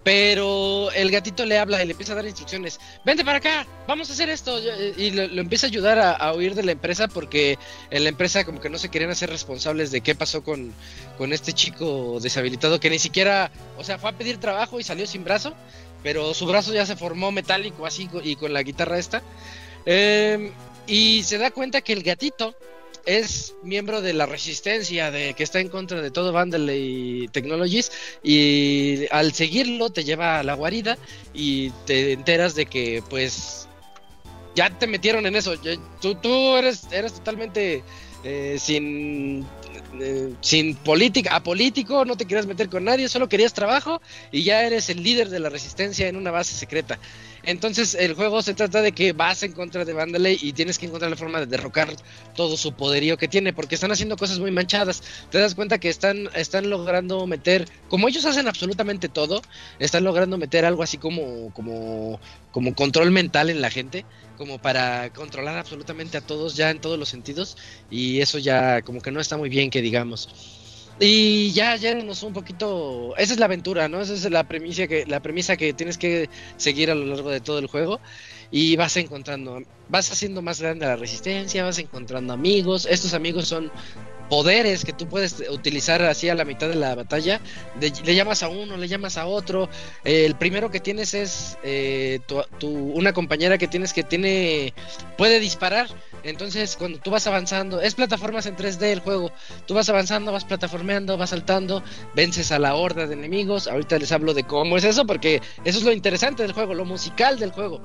[0.08, 2.80] Pero el gatito le habla y le empieza a dar instrucciones.
[3.04, 4.58] Vente para acá, vamos a hacer esto.
[4.96, 7.58] Y lo, empieza a ayudar a, huir de la empresa porque
[7.90, 10.72] en la empresa como que no se querían hacer responsables de qué pasó con,
[11.18, 15.06] con este chico deshabilitado que ni siquiera, o sea, fue a pedir trabajo y salió
[15.06, 15.52] sin brazo,
[16.02, 19.22] pero su brazo ya se formó metálico así y con la guitarra esta.
[19.84, 20.52] Eh,
[20.86, 22.54] y se da cuenta que el gatito
[23.08, 27.90] es miembro de la resistencia, de que está en contra de todo Vandalay Technologies
[28.22, 30.98] y al seguirlo te lleva a la guarida
[31.32, 33.66] y te enteras de que pues
[34.54, 35.54] ya te metieron en eso.
[36.02, 37.82] Tú, tú eres, eres totalmente
[38.24, 39.46] eh, sin,
[40.00, 44.64] eh, sin política, apolítico, no te querías meter con nadie, solo querías trabajo y ya
[44.64, 46.98] eres el líder de la resistencia en una base secreta.
[47.42, 50.86] Entonces el juego se trata de que vas en contra de Vandalay y tienes que
[50.86, 51.88] encontrar la forma de derrocar
[52.34, 55.02] todo su poderío que tiene, porque están haciendo cosas muy manchadas.
[55.30, 59.42] Te das cuenta que están, están logrando meter, como ellos hacen absolutamente todo,
[59.78, 62.20] están logrando meter algo así como, como,
[62.50, 64.04] como control mental en la gente,
[64.36, 67.56] como para controlar absolutamente a todos ya en todos los sentidos,
[67.90, 70.57] y eso ya como que no está muy bien que digamos.
[71.00, 73.14] Y ya, ya nos un poquito.
[73.16, 74.00] Esa es la aventura, ¿no?
[74.00, 77.40] Esa es la premisa que, la premisa que tienes que seguir a lo largo de
[77.40, 78.00] todo el juego.
[78.50, 82.84] Y vas encontrando, vas haciendo más grande la resistencia, vas encontrando amigos.
[82.90, 83.70] Estos amigos son
[84.28, 87.40] poderes que tú puedes utilizar así a la mitad de la batalla.
[87.80, 89.68] Le llamas a uno, le llamas a otro.
[90.04, 94.74] Eh, el primero que tienes es eh, tu- una compañera que tienes que tiene
[95.16, 95.88] puede disparar.
[96.22, 99.30] Entonces, cuando tú vas avanzando, es plataformas en 3D el juego.
[99.66, 101.82] Tú vas avanzando, vas plataformeando, vas saltando,
[102.14, 103.68] vences a la horda de enemigos.
[103.68, 106.84] Ahorita les hablo de cómo es eso, porque eso es lo interesante del juego, lo
[106.84, 107.80] musical del juego.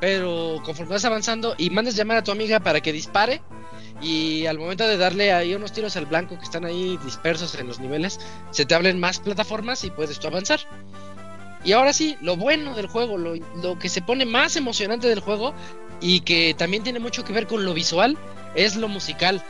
[0.00, 3.40] Pero conforme vas avanzando y mandas llamar a tu amiga para que dispare,
[4.02, 7.66] y al momento de darle ahí unos tiros al blanco que están ahí dispersos en
[7.66, 8.18] los niveles,
[8.50, 10.60] se te abren más plataformas y puedes tú avanzar.
[11.64, 15.20] Y ahora sí, lo bueno del juego, lo, lo que se pone más emocionante del
[15.20, 15.54] juego
[16.00, 18.16] y que también tiene mucho que ver con lo visual,
[18.54, 19.42] es lo musical.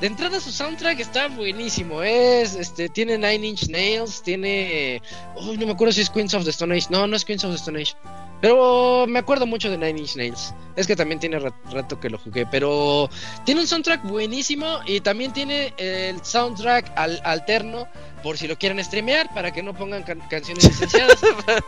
[0.00, 5.02] De entrada su soundtrack está buenísimo, es este tiene Nine Inch Nails, tiene
[5.36, 6.86] uy, no me acuerdo si es Queens of the Stone Age.
[6.88, 7.92] No, no es Queens of the Stone Age.
[8.40, 10.54] Pero me acuerdo mucho de Nine Inch Nails.
[10.74, 13.10] Es que también tiene ra- rato que lo jugué, pero
[13.44, 17.86] tiene un soundtrack buenísimo y también tiene el soundtrack al- alterno
[18.22, 21.18] por si lo quieren streamear para que no pongan can- canciones licenciadas.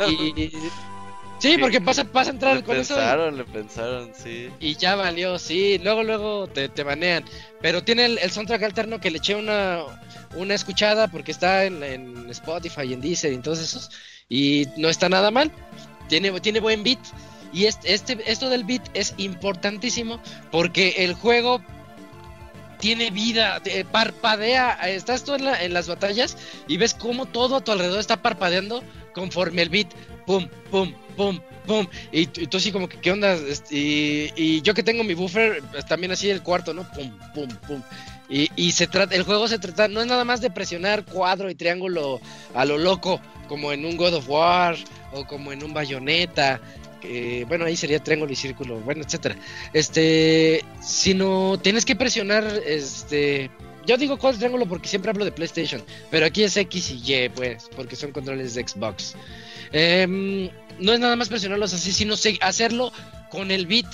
[0.09, 0.51] y,
[1.43, 2.95] sí, porque pasa, pasa a entrar le con eso.
[2.95, 4.49] y- pensaron, le pensaron, sí.
[4.61, 7.25] y ya valió, sí, luego luego te, te banean.
[7.61, 9.81] Pero tiene el, el soundtrack alterno que le eché una,
[10.37, 13.91] una escuchada porque está en, en Spotify y en Deezer y en todos esos.
[14.29, 15.51] Y no está nada mal.
[16.09, 16.99] Tiene, tiene buen beat.
[17.53, 20.21] Y este, este, esto del beat es importantísimo
[20.51, 21.61] porque el juego
[22.79, 23.61] tiene vida,
[23.93, 24.73] parpadea.
[24.89, 26.37] Estás tú en, la- en las batallas
[26.67, 28.83] y ves cómo todo a tu alrededor está parpadeando
[29.15, 29.89] conforme el beat.
[30.27, 31.87] Pum, pum, pum, pum.
[32.13, 33.35] Y, y tú así como que, ¿qué onda?
[33.35, 36.89] Este, Y, y yo que tengo mi buffer, pues, también así el cuarto, ¿no?
[36.93, 37.83] Pum, pum, pum.
[38.29, 41.51] Y, y se trata, el juego se trata, no es nada más de presionar cuadro
[41.51, 42.21] y triángulo
[42.55, 44.77] a lo loco, como en un God of War
[45.13, 46.61] o como en un Bayonetta.
[47.49, 49.37] bueno, ahí sería triángulo y círculo, bueno, etcétera.
[49.75, 53.51] Este, sino tienes que presionar, este,
[53.87, 57.13] yo digo cuadro y triángulo porque siempre hablo de PlayStation, pero aquí es X y
[57.13, 59.15] Y, pues, porque son controles de Xbox.
[59.73, 60.49] Em,
[60.79, 62.93] no es nada más presionarlos así, sino hacerlo
[63.31, 63.87] con el beat.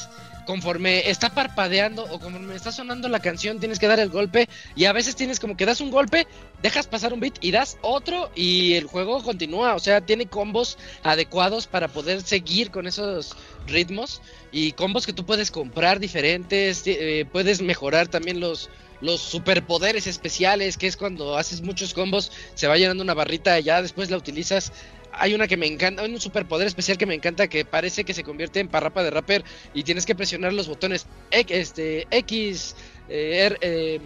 [0.46, 4.48] Conforme está parpadeando o conforme está sonando la canción, tienes que dar el golpe.
[4.76, 6.26] Y a veces tienes como que das un golpe,
[6.62, 8.30] dejas pasar un beat y das otro.
[8.34, 9.74] Y el juego continúa.
[9.74, 13.36] O sea, tiene combos adecuados para poder seguir con esos
[13.66, 14.22] ritmos.
[14.50, 16.82] Y combos que tú puedes comprar diferentes.
[16.86, 18.70] eh, puedes mejorar también los,
[19.02, 20.78] los superpoderes especiales.
[20.78, 24.16] Que es cuando haces muchos combos, se va llenando una barrita y ya después la
[24.16, 24.72] utilizas
[25.18, 28.24] hay una que me encanta, un superpoder especial que me encanta que parece que se
[28.24, 32.76] convierte en parrapa de rapper y tienes que presionar los botones este, X
[33.08, 34.00] eh, R, eh,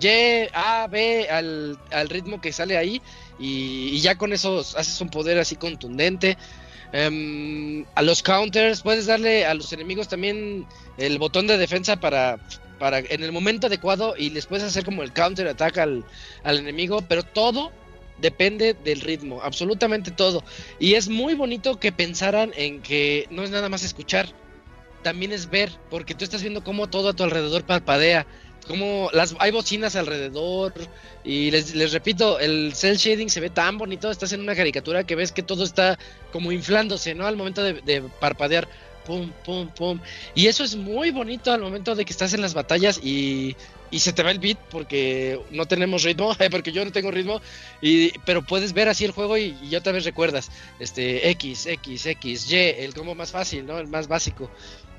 [0.00, 3.00] Y, A, B al, al ritmo que sale ahí
[3.38, 6.36] y, ya con eso haces un poder así contundente.
[6.92, 10.66] Em, a los counters, puedes darle a los enemigos también
[10.98, 12.38] el botón de defensa para,
[12.80, 16.04] para en el momento adecuado y les puedes hacer como el counter attack al,
[16.42, 17.70] al enemigo, pero todo
[18.20, 20.44] depende del ritmo, absolutamente todo.
[20.78, 24.28] Y es muy bonito que pensaran en que no es nada más escuchar,
[25.02, 28.26] también es ver, porque tú estás viendo cómo todo a tu alrededor parpadea,
[28.66, 30.74] como las hay bocinas alrededor
[31.24, 35.04] y les, les repito, el cel shading se ve tan bonito, estás en una caricatura
[35.04, 35.98] que ves que todo está
[36.32, 37.26] como inflándose, ¿no?
[37.26, 38.68] Al momento de, de parpadear,
[39.06, 40.00] pum, pum, pum.
[40.34, 43.56] Y eso es muy bonito al momento de que estás en las batallas y,
[43.90, 47.40] y se te va el beat porque no tenemos ritmo, porque yo no tengo ritmo,
[47.80, 52.06] y, pero puedes ver así el juego y, y otra vez recuerdas, este X, X,
[52.06, 53.78] X, Y, el combo más fácil, ¿no?
[53.78, 54.50] El más básico.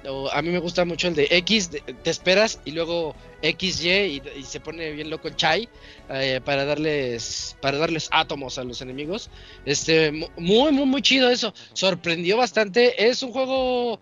[0.04, 3.90] O a mí me gusta mucho el de X, te esperas y luego X, Y
[4.36, 5.70] y, se pone bien loco el Chai
[6.10, 9.30] eh, para darles para darles átomos a los enemigos.
[9.64, 11.54] Este mu- muy muy muy chido eso.
[11.74, 13.08] Sorprendió bastante.
[13.10, 14.00] Es un juego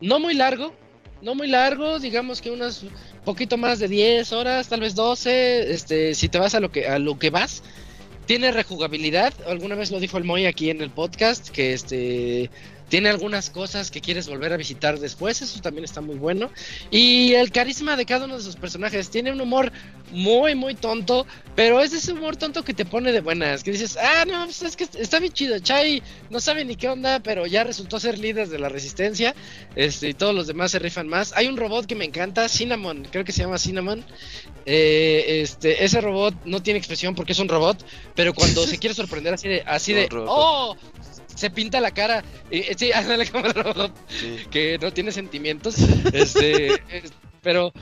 [0.00, 0.72] no muy largo,
[1.22, 2.84] no muy largo, digamos que unas
[3.24, 6.86] poquito más de 10 horas, tal vez 12, este si te vas a lo que
[6.88, 7.62] a lo que vas.
[8.26, 12.50] Tiene rejugabilidad, alguna vez lo dijo el Moy aquí en el podcast, que este
[12.88, 16.50] tiene algunas cosas que quieres volver a visitar después, eso también está muy bueno.
[16.90, 19.72] Y el carisma de cada uno de sus personajes tiene un humor
[20.10, 23.96] muy, muy tonto, pero es ese humor tonto que te pone de buenas, que dices,
[23.96, 27.46] ah, no, pues es que está bien chido, Chai no sabe ni qué onda, pero
[27.46, 29.34] ya resultó ser líder de la resistencia,
[29.74, 31.32] este, y todos los demás se rifan más.
[31.34, 34.04] Hay un robot que me encanta, Cinnamon, creo que se llama Cinnamon.
[34.66, 37.84] Eh, este, ese robot no tiene expresión porque es un robot,
[38.14, 40.76] pero cuando se quiere sorprender así de, así de, oh,
[41.34, 42.24] se pinta la cara.
[42.50, 44.38] Eh, sí, ándale como el robot Sí.
[44.50, 45.76] que no tiene sentimientos.
[46.12, 47.12] Este, es-
[47.42, 47.72] pero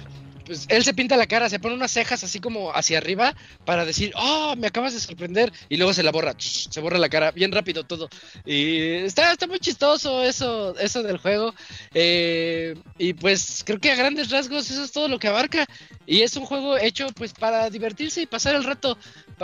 [0.44, 3.32] pues él se pinta la cara, se pone unas cejas así como hacia arriba
[3.64, 5.52] para decir, oh, me acabas de sorprender.
[5.68, 8.08] Y luego se la borra, se borra la cara, bien rápido todo.
[8.44, 11.54] Y está, está muy chistoso eso, eso del juego.
[11.94, 15.64] Eh, y pues creo que a grandes rasgos eso es todo lo que abarca.
[16.06, 18.98] Y es un juego hecho pues para divertirse y pasar el rato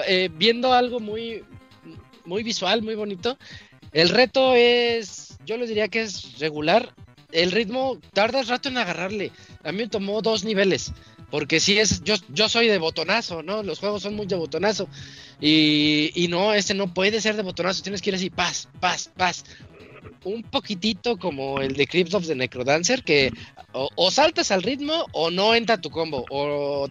[0.04, 1.44] eh, viendo algo muy,
[2.24, 3.38] muy visual, muy bonito.
[3.92, 6.94] El reto es, yo le diría que es regular.
[7.32, 9.32] El ritmo tarda rato en agarrarle.
[9.64, 10.92] A mí me tomó dos niveles.
[11.30, 13.62] Porque si es, yo, yo soy de botonazo, ¿no?
[13.62, 14.88] Los juegos son muy de botonazo.
[15.40, 17.82] Y, y no, este no puede ser de botonazo.
[17.82, 19.44] Tienes que ir así, paz, paz, paz.
[20.24, 23.30] Un poquitito como el de Crypt of the Necrodancer, que
[23.72, 26.24] o, saltas al ritmo o no entra tu combo.
[26.30, 26.88] O, o,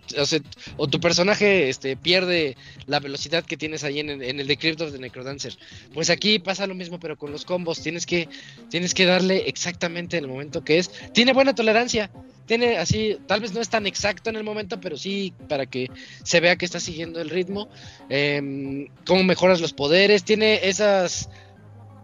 [0.78, 2.56] o tu personaje este, pierde
[2.86, 5.58] la velocidad que tienes ahí en, en el de of the Necrodancer.
[5.94, 7.82] Pues aquí pasa lo mismo, pero con los combos.
[7.82, 8.30] Tienes que,
[8.70, 10.92] tienes que darle exactamente en el momento que es.
[11.14, 12.12] Tiene buena tolerancia.
[12.46, 15.92] Tiene así, tal vez no es tan exacto en el momento, pero sí para que
[16.24, 17.68] se vea que está siguiendo el ritmo.
[18.10, 20.24] Em, cómo mejoras los poderes.
[20.24, 21.30] Tiene esas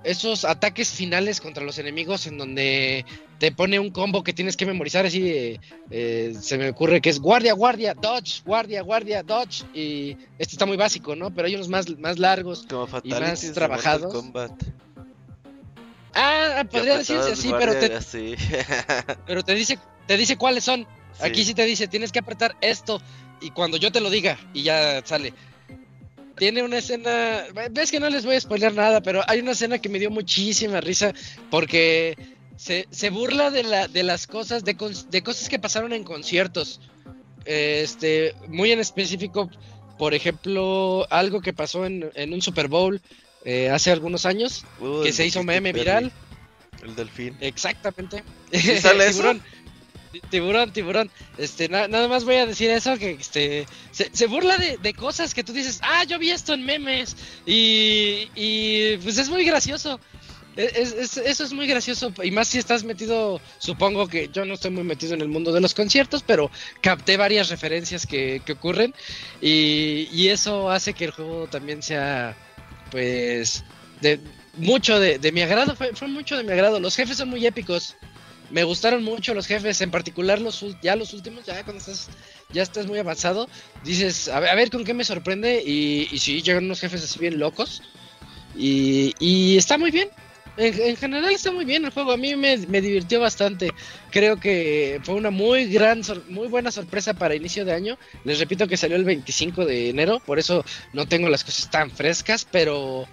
[0.04, 3.06] esos ataques finales contra los enemigos en donde
[3.40, 5.60] te pone un combo que tienes que memorizar así de,
[5.92, 10.66] eh, se me ocurre que es guardia, guardia, dodge, guardia, guardia, dodge y este está
[10.66, 11.34] muy básico, ¿no?
[11.34, 12.66] Pero hay unos más, más largos.
[12.70, 14.14] Como más trabajados.
[16.16, 18.36] Ah, podría decirse así, pero te, así.
[19.26, 20.82] pero te dice, te dice cuáles son.
[21.14, 21.26] Sí.
[21.26, 23.02] Aquí sí te dice, tienes que apretar esto
[23.42, 25.34] y cuando yo te lo diga y ya sale.
[26.38, 29.80] Tiene una escena, ves que no les voy a spoiler nada, pero hay una escena
[29.80, 31.14] que me dio muchísima risa
[31.52, 32.18] porque
[32.56, 34.76] se, se burla de, la, de las cosas, de,
[35.10, 36.82] de cosas que pasaron en conciertos.
[37.46, 39.50] Este, muy en específico,
[39.98, 43.02] por ejemplo, algo que pasó en, en un Super Bowl
[43.46, 46.12] eh, hace algunos años, Uh, que se hizo meme viral.
[46.82, 47.38] El delfín.
[47.42, 48.24] Exactamente.
[48.52, 49.34] ¿Sí sale eso?
[50.30, 50.68] Tiburón.
[50.68, 51.10] Ti- Tiburón.
[51.38, 55.34] Este, na- nada más voy a decir eso, que este, se, burla de, de cosas
[55.34, 57.16] que tú dices, ah, yo vi esto en memes.
[57.46, 60.00] Y, y pues es muy gracioso.
[60.56, 62.14] E- es- es- eso es muy gracioso.
[62.24, 65.52] Y más si estás metido, supongo que yo no estoy muy metido en el mundo
[65.52, 68.94] de los conciertos, pero capté varias referencias que, que ocurren.
[69.42, 72.36] Y, y eso hace que el juego también sea,
[72.92, 73.64] pues,
[74.02, 74.20] de
[74.58, 75.76] mucho de, de mi agrado.
[75.76, 76.80] Fue, fue mucho de mi agrado.
[76.80, 77.96] Los jefes son muy épicos.
[78.54, 82.08] Me gustaron mucho los jefes, en particular los ya los últimos, ya cuando estás
[82.52, 83.50] ya estás muy avanzado,
[83.84, 87.04] dices, a ver, a ver con qué me sorprende y, y sí, llegan unos jefes
[87.04, 87.82] así bien locos
[88.56, 90.08] y, está muy bien.
[90.58, 93.72] En, en general está muy bien el juego, a mí me, me divirtió bastante.
[94.12, 97.98] Creo que fue una muy gran, muy buena sorpresa para inicio de año.
[98.24, 100.64] Les repito que salió el 25 de enero, por eso
[100.94, 103.08] no tengo las cosas tan frescas, pero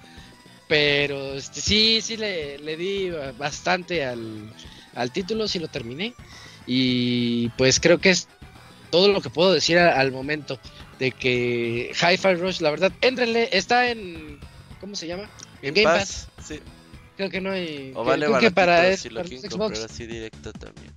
[0.68, 4.52] pero este, sí, sí le, le di bastante al,
[4.94, 6.14] al título, sí lo terminé.
[6.66, 8.28] Y pues creo que es
[8.90, 10.58] todo lo que puedo decir a- al momento
[10.98, 14.38] de que Hi-Fi Rush, la verdad, éntrenle, está en.
[14.80, 15.28] ¿Cómo se llama?
[15.62, 16.28] En Game Pass.
[16.46, 16.60] Sí.
[17.16, 17.92] Creo que no hay.
[17.94, 19.84] O vale creo que para, si lo para Xbox.
[19.84, 20.92] así directo también.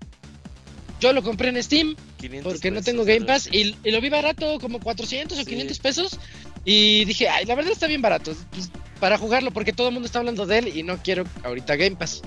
[1.00, 4.08] Yo lo compré en Steam 500 porque no tengo Game Pass y, y lo vi
[4.10, 5.50] barato, como 400 o Sí.
[5.50, 6.18] 500 pesos.
[6.64, 8.70] Y dije, ay, la verdad está bien barato pues,
[9.02, 11.98] para jugarlo porque todo el mundo está hablando de él y no quiero ahorita Game
[11.98, 12.22] Pass.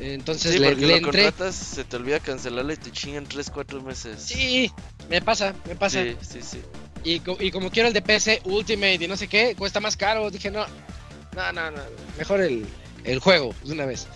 [0.00, 1.22] Entonces Sí, le, porque le lo entré.
[1.24, 4.22] contratas, se te olvida cancelarlo y te chingan 3, 4 meses.
[4.22, 4.70] Sí,
[5.08, 6.02] me pasa, me pasa.
[6.02, 6.60] Sí, sí, sí.
[7.04, 9.96] Y, co- y como quiero el de PC Ultimate y no sé qué, cuesta más
[9.96, 10.30] caro.
[10.30, 10.64] Dije, no,
[11.36, 11.82] no, no, no.
[12.18, 12.66] Mejor el,
[13.04, 14.06] el juego de una vez.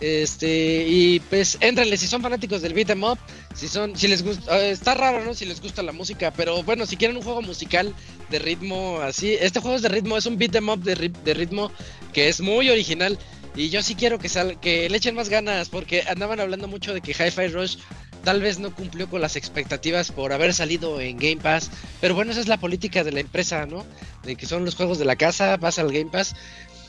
[0.00, 3.18] Este, y pues éntrenle si son fanáticos del beat 'em up,
[3.54, 5.32] si son, si les gusta, eh, está raro, ¿no?
[5.34, 7.94] Si les gusta la música, pero bueno, si quieren un juego musical
[8.30, 11.22] de ritmo así, este juego es de ritmo, es un beat 'em up de, ri-
[11.24, 11.72] de ritmo
[12.12, 13.18] que es muy original.
[13.56, 16.94] Y yo sí quiero que sal, que le echen más ganas, porque andaban hablando mucho
[16.94, 17.76] de que Hi-Fi Rush
[18.24, 21.70] tal vez no cumplió con las expectativas por haber salido en Game Pass.
[22.00, 23.84] Pero bueno, esa es la política de la empresa, ¿no?
[24.24, 26.34] De que son los juegos de la casa, vas al Game Pass.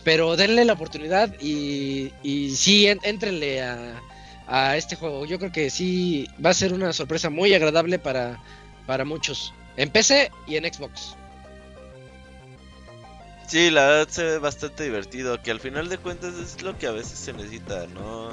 [0.03, 4.01] Pero denle la oportunidad y, y sí, en- éntrenle a,
[4.47, 5.25] a este juego.
[5.25, 8.39] Yo creo que sí va a ser una sorpresa muy agradable para,
[8.87, 9.53] para muchos.
[9.77, 11.15] En PC y en Xbox.
[13.51, 16.87] Sí, la verdad se ve bastante divertido, que al final de cuentas es lo que
[16.87, 18.29] a veces se necesita, ¿no?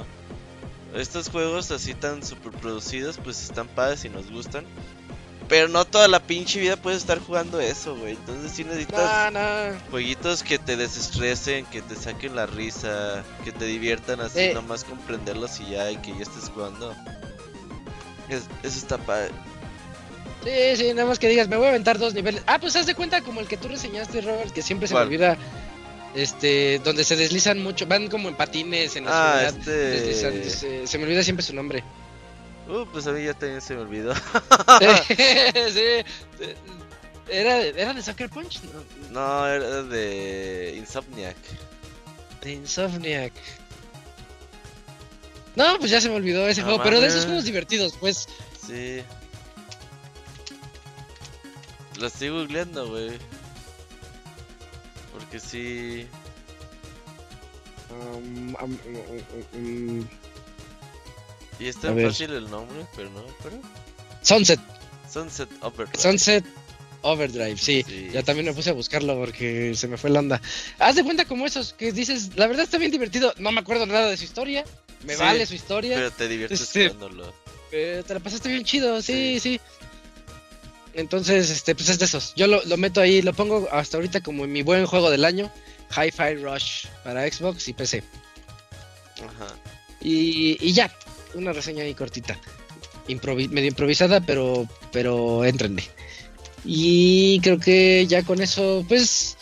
[0.95, 4.63] Estos juegos así tan super producidos pues están padres y nos gustan.
[5.49, 8.13] Pero no toda la pinche vida puedes estar jugando eso, güey.
[8.13, 9.01] Entonces sí necesitas
[9.91, 14.51] jueguitos que te desestresen, que te saquen la risa, que te diviertan así, Eh.
[14.53, 16.95] nomás comprenderlos y ya, y que ya estés jugando.
[18.29, 19.31] Es- eso está padre.
[20.43, 22.41] Sí, sí, nada más que digas, me voy a aventar dos niveles.
[22.47, 25.05] Ah, pues haz de cuenta como el que tú reseñaste, Robert, que siempre se ¿Cuál?
[25.09, 25.37] me olvida.
[26.15, 29.11] Este, donde se deslizan mucho, van como en patines en la
[29.45, 29.57] Ah, ciudad.
[29.67, 30.49] este...
[30.49, 31.83] se, se me olvida siempre su nombre.
[32.67, 34.13] Uh, pues a mí ya también se me olvidó.
[35.15, 36.05] sí,
[37.27, 38.61] ¿Era, de- ¿Era de Sucker Punch?
[38.63, 41.37] No, No, era de Insomniac.
[42.41, 43.33] de Insomniac.
[45.55, 48.27] No, pues ya se me olvidó ese No juego, pero de esos juegos divertidos, pues.
[48.65, 49.01] Sí.
[51.99, 53.11] Lo estoy googleando, güey.
[55.13, 56.07] Porque sí.
[57.91, 60.07] um, um, um, um,
[61.59, 62.07] Y es tan ver.
[62.07, 63.59] fácil el nombre, pero no acuerdo.
[64.21, 64.59] Sunset,
[65.11, 65.99] Sunset Overdrive.
[66.01, 66.45] Sunset
[67.01, 67.83] Overdrive, sí.
[67.87, 70.41] Sí, Ya también me puse a buscarlo porque se me fue la onda.
[70.77, 73.33] Haz de cuenta como esos que dices, la verdad está bien divertido.
[73.37, 74.63] No me acuerdo nada de su historia.
[75.05, 75.95] Me Sí, vale su historia.
[75.95, 77.33] Pero te diviertes Este- jugándolo.
[77.71, 79.57] Eh, te la pasaste bien chido, sí, Sí.
[79.57, 79.61] sí.
[80.93, 82.33] Entonces, este, pues es de esos.
[82.35, 85.25] Yo lo, lo meto ahí, lo pongo hasta ahorita como en mi buen juego del
[85.25, 85.51] año.
[85.95, 88.03] Hi-Fi Rush para Xbox y PC.
[89.23, 89.55] Ajá.
[90.01, 90.93] Y, y ya,
[91.33, 92.37] una reseña ahí cortita.
[93.07, 95.83] Improvi- medio improvisada, pero, pero entrenle.
[96.65, 99.37] Y creo que ya con eso, pues,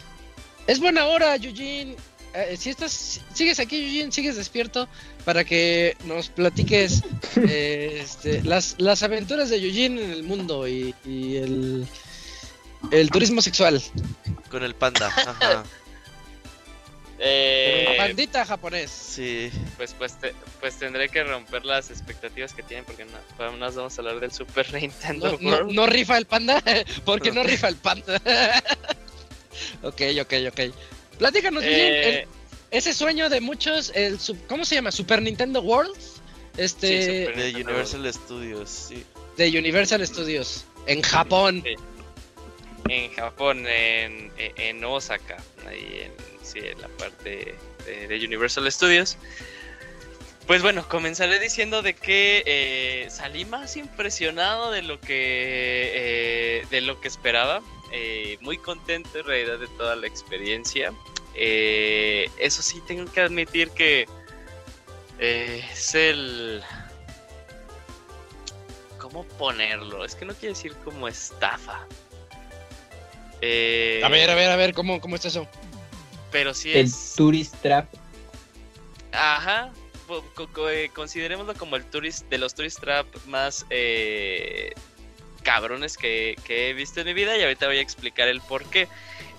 [0.67, 1.95] es buena hora, Eugene.
[2.39, 4.87] Eh, si estás, si- sigues aquí, Eugene, sigues despierto
[5.25, 7.01] para que nos platiques
[7.35, 11.87] eh, este, las, las aventuras de Eugene en el mundo y, y el,
[12.91, 13.81] el turismo sexual.
[14.51, 15.07] Con el panda.
[15.17, 15.63] Ajá.
[17.19, 18.91] Eh, Pandita japonés.
[18.91, 19.49] Sí.
[19.75, 23.73] pues, pues, te- pues tendré que romper las expectativas que tienen porque no, para más
[23.75, 26.61] vamos a hablar del Super Nintendo No, no rifa el panda,
[27.05, 28.21] porque no rifa el panda.
[29.81, 30.59] ok, ok, ok.
[31.17, 32.27] Platícanos bien, Eh, el-
[32.71, 34.91] ese sueño de muchos, el sub- ¿cómo se llama?
[34.91, 35.95] Super Nintendo World,
[36.57, 39.03] este, Sí, Super- De Nintendo Universal Studios, sí.
[39.37, 41.63] de Universal Studios en Japón.
[41.65, 41.75] Sí.
[42.89, 45.37] En Japón, en, en Osaka,
[45.67, 46.11] ahí en,
[46.45, 49.17] sí, en la parte de, de Universal Studios.
[50.45, 56.79] Pues bueno, comenzaré diciendo de que eh, salí más impresionado de lo que eh, de
[56.79, 57.61] lo que esperaba.
[57.91, 60.93] Eh, muy contento en realidad de toda la experiencia.
[61.35, 64.07] Eh, eso sí, tengo que admitir que
[65.19, 66.63] eh, es el
[68.97, 70.03] ¿Cómo ponerlo?
[70.03, 71.85] Es que no quiero decir como estafa.
[73.41, 75.47] Eh, A ver, a ver, a ver, ¿cómo, cómo está eso?
[76.31, 77.13] Pero sí El es.
[77.15, 77.87] Tourist Trap.
[79.11, 79.71] Ajá.
[80.93, 84.73] considerémoslo como el tourist de los tourist trap más eh,
[85.47, 88.65] cabrones que, que he visto en mi vida y ahorita voy a explicar el por
[88.65, 88.89] qué.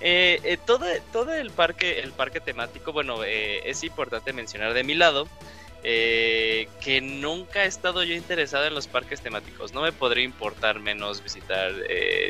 [0.00, 4.84] Eh, eh, todo, todo el parque, el parque temático, bueno, eh, es importante mencionar de
[4.84, 5.28] mi lado
[5.82, 9.72] que nunca he estado yo interesado en los parques temáticos.
[9.72, 11.72] No me podría importar menos visitar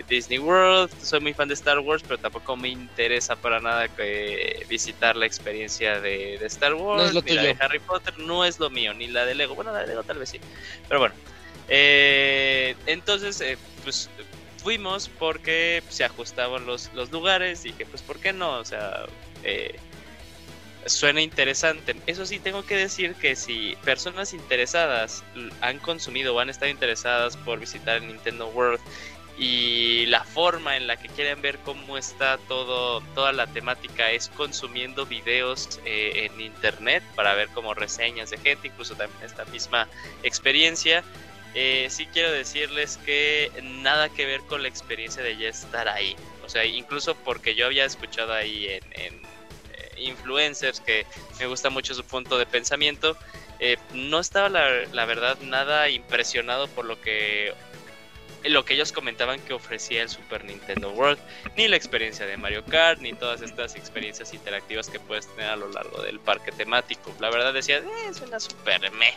[0.09, 0.93] Disney World.
[1.03, 5.27] Soy muy fan de Star Wars, pero tampoco me interesa para nada que visitar la
[5.27, 7.03] experiencia de, de Star Wars.
[7.03, 7.65] No es lo ni la de tuyo.
[7.65, 9.55] Harry Potter no es lo mío, ni la de Lego.
[9.55, 10.41] Bueno, la de Lego tal vez sí.
[10.87, 11.15] Pero bueno.
[11.69, 14.09] Eh, entonces, eh, pues
[14.63, 17.63] fuimos porque se ajustaban los, los lugares.
[17.63, 18.59] Dije, pues, ¿por qué no?
[18.59, 19.07] O sea,
[19.45, 19.79] eh,
[20.87, 21.97] suena interesante.
[22.07, 25.23] Eso sí, tengo que decir que si personas interesadas
[25.61, 28.81] han consumido o han estado interesadas por visitar Nintendo World
[29.39, 34.29] y la forma en la que quieren ver cómo está todo toda la temática es
[34.31, 39.87] consumiendo videos eh, en internet para ver como reseñas de gente incluso también esta misma
[40.25, 41.05] experiencia
[41.55, 46.15] eh, sí quiero decirles que nada que ver con la experiencia de ya estar ahí
[46.45, 51.07] o sea incluso porque yo había escuchado ahí en, eh, influencers que
[51.39, 53.17] me gusta mucho su punto de pensamiento
[53.93, 57.53] no estaba la, verdad nada impresionado por lo que
[58.45, 61.19] lo que ellos comentaban que ofrecía el Super Nintendo World,
[61.57, 65.57] ni la experiencia de Mario Kart, ni todas estas experiencias interactivas que puedes tener a
[65.57, 67.13] lo largo del parque temático.
[67.21, 69.15] La verdad decía, eh, suena super me,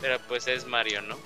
[0.00, 1.16] pero pues es Mario, ¿no?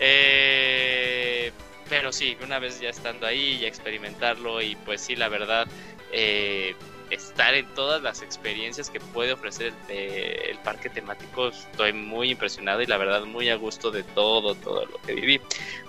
[0.00, 1.52] Eh,
[1.88, 5.66] pero sí, una vez ya estando ahí y experimentarlo y pues sí, la verdad,
[6.12, 6.74] eh,
[7.10, 12.80] estar en todas las experiencias que puede ofrecer el, eh, parque temático, estoy muy impresionado
[12.80, 15.40] y la verdad muy a gusto de todo, todo lo que viví.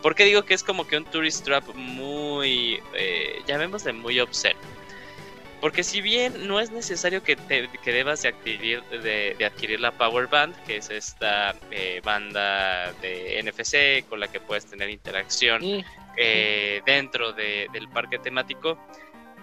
[0.01, 4.59] Porque digo que es como que un tourist trap muy, eh, llamémosle muy obsceno.
[5.61, 10.25] Porque si bien no es necesario que, que debas de adquirir, de, adquirir la Power
[10.25, 15.61] Band, que es esta eh, banda de NFC con la que puedes tener interacción
[16.17, 18.75] eh, dentro del parque temático,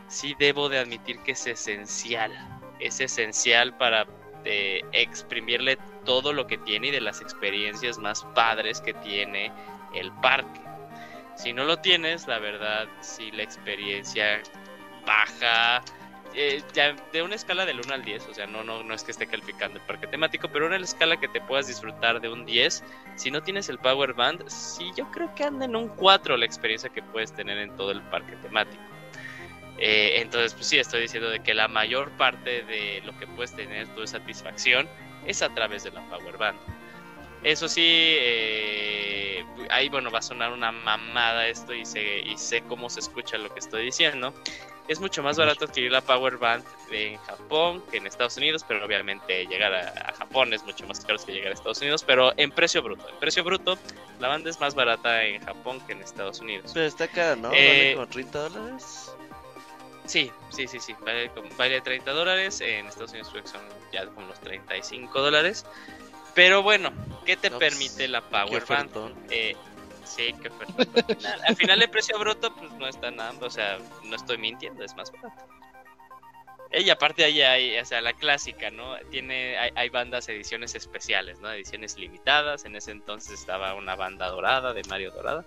[0.09, 2.33] sí debo de admitir que es esencial.
[2.81, 4.05] Es esencial para
[4.45, 9.53] eh, exprimirle todo lo que tiene y de las experiencias más padres que tiene
[9.95, 10.61] el parque.
[11.37, 14.43] Si no lo tienes, la verdad, si la experiencia
[15.07, 15.83] baja,
[16.35, 16.63] eh,
[17.13, 19.27] de una escala del 1 al 10, o sea, no, no, no es que esté
[19.27, 22.85] calificando el parque temático, pero una escala que te puedas disfrutar de un 10,
[23.17, 26.45] si no tienes el Power Band, sí yo creo que anda en un 4 la
[26.45, 28.83] experiencia que puedes tener en todo el parque temático.
[29.79, 33.55] Eh, entonces, pues sí, estoy diciendo de que la mayor parte de lo que puedes
[33.55, 34.89] tener tu satisfacción
[35.25, 36.59] es a través de la Power Band.
[37.43, 42.63] Eso sí, eh, ahí bueno, va a sonar una mamada esto y sé, y sé
[42.63, 44.35] cómo se escucha lo que estoy diciendo.
[44.89, 48.85] Es mucho más barato adquirir la Power Band en Japón que en Estados Unidos, pero
[48.85, 52.51] obviamente llegar a, Japón es mucho más caro que llegar a Estados Unidos, pero en
[52.51, 53.07] precio bruto.
[53.09, 53.79] En precio bruto,
[54.19, 56.71] la banda es más barata en Japón que en Estados Unidos.
[56.73, 57.51] Pero está cara, ¿no?
[57.51, 59.13] ¿Vale eh, como 30 dólares?
[60.07, 60.97] Sí, sí, sí, sí.
[61.05, 62.63] Vale, vale 30 dólares.
[62.63, 63.61] En Estados Unidos creo que son
[63.93, 65.67] ya como los 35 dólares.
[66.39, 66.93] Pero bueno,
[67.27, 68.93] ¿qué te pues, permite la Power Band?
[69.29, 69.57] Eh,
[70.05, 70.49] sí, qué
[71.49, 74.95] Al final el precio bruto pues no está nada, o sea, no estoy mintiendo, es
[74.95, 75.49] más barato.
[76.71, 78.97] Y aparte ahí hay, o sea, la clásica, ¿no?
[79.11, 81.51] Tiene, hay, hay, bandas ediciones especiales, ¿no?
[81.51, 82.65] Ediciones limitadas.
[82.65, 85.45] En ese entonces estaba una banda dorada de Mario Dorada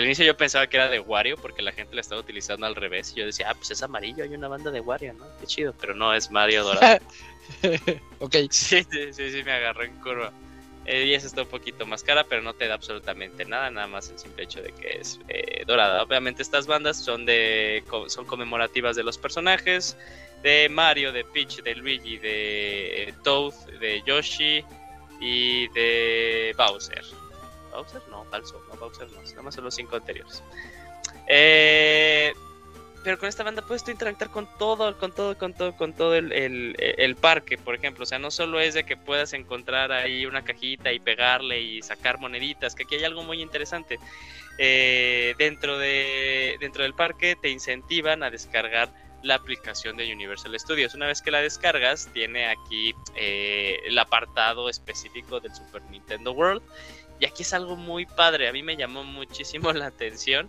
[0.00, 2.74] al inicio yo pensaba que era de Wario porque la gente la estaba utilizando al
[2.74, 3.12] revés.
[3.12, 5.24] Y yo decía, ah, pues es amarillo, hay una banda de Wario, ¿no?
[5.40, 6.98] Qué chido, pero no, es Mario dorado.
[8.20, 8.34] ok.
[8.50, 10.32] Sí, sí, sí, me agarró en curva.
[10.84, 13.88] Eh, y esa está un poquito más cara, pero no te da absolutamente nada, nada
[13.88, 16.02] más el simple hecho de que es eh, dorada.
[16.02, 19.96] Obviamente estas bandas son de son conmemorativas de los personajes,
[20.44, 24.64] de Mario, de Peach, de Luigi, de eh, Toad, de Yoshi
[25.20, 27.04] y de Bowser.
[27.72, 30.40] Bowser, no, falso, no Bowser, no, nada más son los cinco anteriores.
[31.26, 32.32] Eh,
[33.06, 36.16] pero con esta banda puedes tú interactuar con todo, con todo, con todo, con todo
[36.16, 38.02] el, el, parque, por ejemplo.
[38.02, 41.82] O sea, no solo es de que puedas encontrar ahí una cajita y pegarle y
[41.82, 44.00] sacar moneditas, que aquí hay algo muy interesante.
[44.58, 48.92] Eh, dentro, de, dentro del parque te incentivan a descargar
[49.22, 50.92] la aplicación de Universal Studios.
[50.96, 56.60] Una vez que la descargas, tiene aquí eh, el apartado específico del Super Nintendo World
[57.18, 60.48] y aquí es algo muy padre, a mí me llamó muchísimo la atención.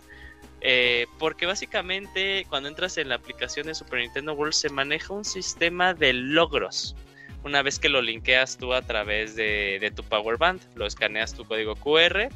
[0.60, 5.24] Eh, porque básicamente cuando entras en la aplicación de Super Nintendo World se maneja un
[5.24, 6.96] sistema de logros.
[7.44, 11.34] Una vez que lo linkeas tú a través de, de tu Power Band, lo escaneas
[11.34, 12.28] tu código QR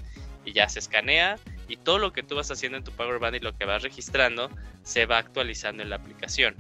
[0.44, 1.38] y ya se escanea
[1.68, 3.82] y todo lo que tú vas haciendo en tu Power Band y lo que vas
[3.82, 4.50] registrando
[4.84, 6.54] se va actualizando en la aplicación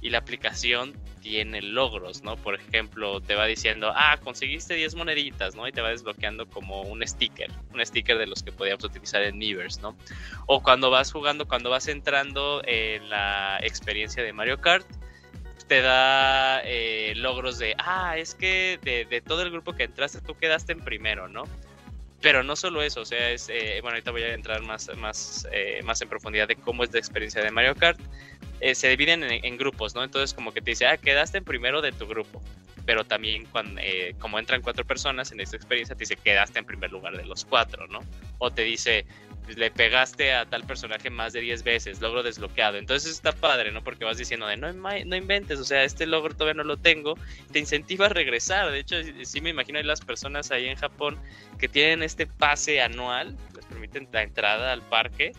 [0.00, 0.94] y la aplicación
[1.26, 2.36] tiene logros, ¿no?
[2.36, 5.66] Por ejemplo, te va diciendo, ah, conseguiste 10 moneditas, ¿no?
[5.66, 9.36] Y te va desbloqueando como un sticker, un sticker de los que podíamos utilizar en
[9.36, 9.96] Miiverse, ¿no?
[10.46, 14.86] O cuando vas jugando, cuando vas entrando en la experiencia de Mario Kart,
[15.66, 20.20] te da eh, logros de, ah, es que de, de, todo el grupo que entraste
[20.20, 21.42] tú quedaste en primero, ¿no?
[22.20, 25.48] Pero no solo eso, o sea, es, eh, bueno, ahorita voy a entrar más, más,
[25.50, 27.98] eh, más en profundidad de cómo es la experiencia de Mario Kart.
[28.60, 30.02] Eh, se dividen en, grupos, ¿no?
[30.02, 32.42] Entonces como que te dice, ah, quedaste en primero de tu grupo.
[32.86, 36.64] pero también cuando, eh, como entran cuatro personas en esta experiencia, te dice quedaste en
[36.64, 37.98] primer lugar de los cuatro, ¿no?
[38.38, 39.04] O te dice
[39.54, 42.78] le pegaste a tal personaje más de 10 veces, logro desbloqueado.
[42.78, 43.82] Entonces está padre, ¿no?
[43.82, 47.14] Porque vas diciendo de no, no inventes, o sea, este logro todavía no lo tengo,
[47.52, 48.70] te incentiva a regresar.
[48.72, 51.18] De hecho, sí me imagino hay las personas ahí en Japón
[51.58, 55.32] que tienen este pase anual, les permiten la entrada al parque.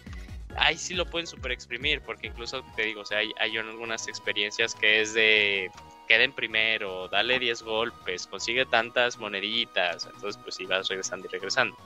[0.58, 4.08] Ahí sí lo pueden super exprimir, porque incluso te digo, o sea, hay, hay algunas
[4.08, 5.72] experiencias que es de
[6.08, 11.78] queden primero, dale 10 golpes, consigue tantas moneditas, entonces pues sí vas regresando y regresando.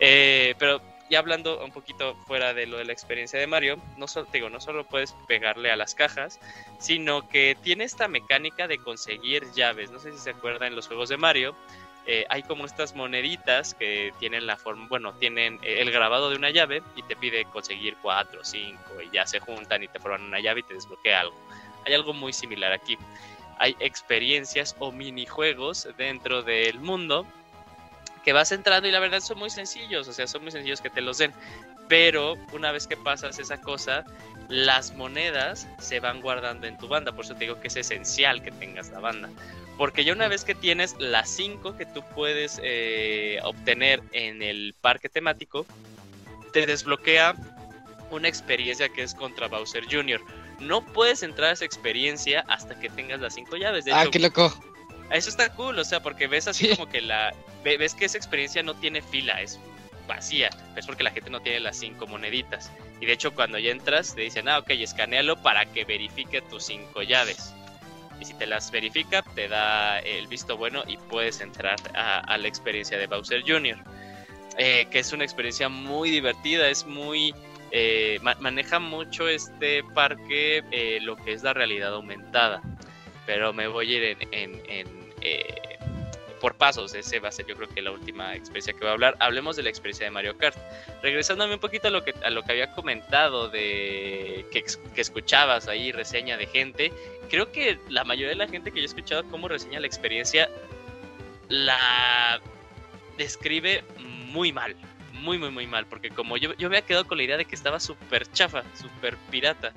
[0.00, 4.08] Eh, pero ya hablando un poquito fuera de lo de la experiencia de Mario, no
[4.08, 6.40] solo, digo, no solo puedes pegarle a las cajas,
[6.78, 9.90] sino que tiene esta mecánica de conseguir llaves.
[9.90, 11.54] No sé si se acuerdan en los juegos de Mario.
[12.06, 16.50] Eh, hay como estas moneditas que tienen la forma, bueno, tienen el grabado de una
[16.50, 20.38] llave y te pide conseguir cuatro cinco y ya se juntan y te forman una
[20.38, 21.34] llave y te desbloquea algo.
[21.86, 22.98] Hay algo muy similar aquí.
[23.58, 27.26] Hay experiencias o minijuegos dentro del mundo
[28.24, 30.90] que vas entrando y la verdad son muy sencillos, o sea, son muy sencillos que
[30.90, 31.32] te los den.
[31.88, 34.04] Pero una vez que pasas esa cosa,
[34.48, 37.12] las monedas se van guardando en tu banda.
[37.12, 39.28] Por eso te digo que es esencial que tengas la banda.
[39.76, 44.74] Porque ya una vez que tienes las 5 que tú puedes eh, obtener en el
[44.80, 45.66] parque temático,
[46.52, 47.34] te desbloquea
[48.10, 50.20] una experiencia que es contra Bowser Jr.
[50.60, 53.84] No puedes entrar a esa experiencia hasta que tengas las 5 llaves.
[53.84, 54.54] De ah, qué loco.
[55.10, 57.34] Eso está cool, o sea, porque ves así como que la.
[57.64, 59.58] Ves que esa experiencia no tiene fila, es
[60.06, 60.50] vacía.
[60.76, 62.70] Es porque la gente no tiene las cinco moneditas.
[63.00, 66.64] Y de hecho, cuando ya entras, te dicen, ah, ok, escanealo para que verifique tus
[66.64, 67.52] cinco llaves.
[68.20, 72.48] Y si te las verifica, te da el visto bueno y puedes entrar a, la
[72.48, 73.76] experiencia de Bowser Jr.
[74.56, 77.34] Eh, que es una experiencia muy divertida, es muy.
[77.76, 82.62] Eh, maneja mucho este parque eh, lo que es la realidad aumentada
[83.26, 84.62] pero me voy a ir en,
[86.40, 86.94] por pasos.
[86.94, 89.16] Ese va a ser yo creo que la última experiencia que voy a hablar.
[89.20, 90.56] Hablemos de la experiencia de Mario Kart.
[91.02, 94.64] Regresándome un poquito a lo que, a lo que había comentado de que,
[94.94, 96.92] que escuchabas ahí, reseña de gente.
[97.28, 100.48] Creo que la mayoría de la gente que yo he escuchado cómo reseña la experiencia
[101.48, 102.40] la
[103.16, 104.76] describe muy mal.
[105.12, 105.86] Muy, muy, muy mal.
[105.86, 109.16] Porque como yo, yo había quedado con la idea de que estaba súper chafa, súper
[109.30, 109.72] pirata.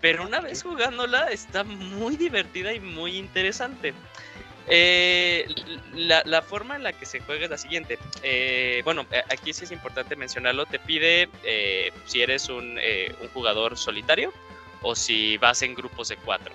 [0.00, 3.94] Pero una vez jugándola está muy divertida y muy interesante.
[4.66, 5.48] Eh,
[5.94, 7.98] la, forma en la que se juega es la siguiente.
[8.22, 10.64] Eh, bueno, aquí sí es importante mencionarlo.
[10.66, 14.32] Te pide eh, si eres un, un, jugador solitario
[14.82, 16.52] o si vas en grupos de cuatro.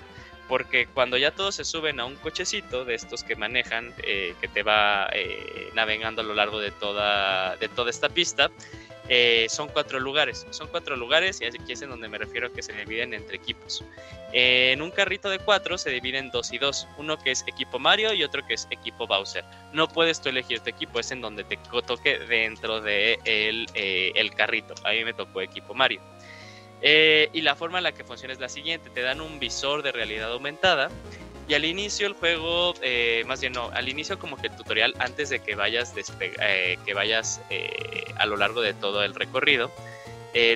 [0.48, 4.62] Porque cuando ya todos se suben a un cochecito de estos que manejan, que te
[4.62, 5.10] va
[5.74, 8.52] navegando a lo largo de toda, de toda esta pista,
[9.08, 10.46] eh, son cuatro lugares.
[10.50, 13.84] Son cuatro lugares y aquí es en donde me refiero que se dividen entre equipos.
[14.32, 16.88] en un carrito de cuatro se dividen dos y dos.
[16.98, 19.46] Uno que es equipo Mario y otro que es equipo Bowser.
[19.74, 24.34] No puedes tú elegir tu equipo, es en donde te toque dentro de eh, el
[24.34, 24.74] carrito.
[24.84, 26.02] A mí me tocó equipo Mario.
[26.82, 28.90] Eh, y la forma en la que funciona es la siguiente.
[28.90, 30.90] Te dan un visor de realidad aumentada
[31.48, 34.96] y al inicio el juego, eh, más bien no, al inicio como que el tutorial,
[34.98, 37.42] antes de que vayas, eh, que vayas
[38.18, 39.72] a lo largo de todo el recorrido,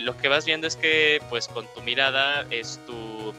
[0.01, 3.33] lo que vas viendo es que pues con tu mirada es tu,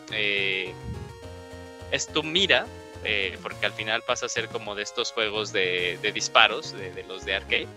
[1.91, 2.67] es tu mira,
[3.43, 7.35] porque al final pasa a ser como de estos juegos de, disparos, de, los de
[7.35, 7.69] arcade.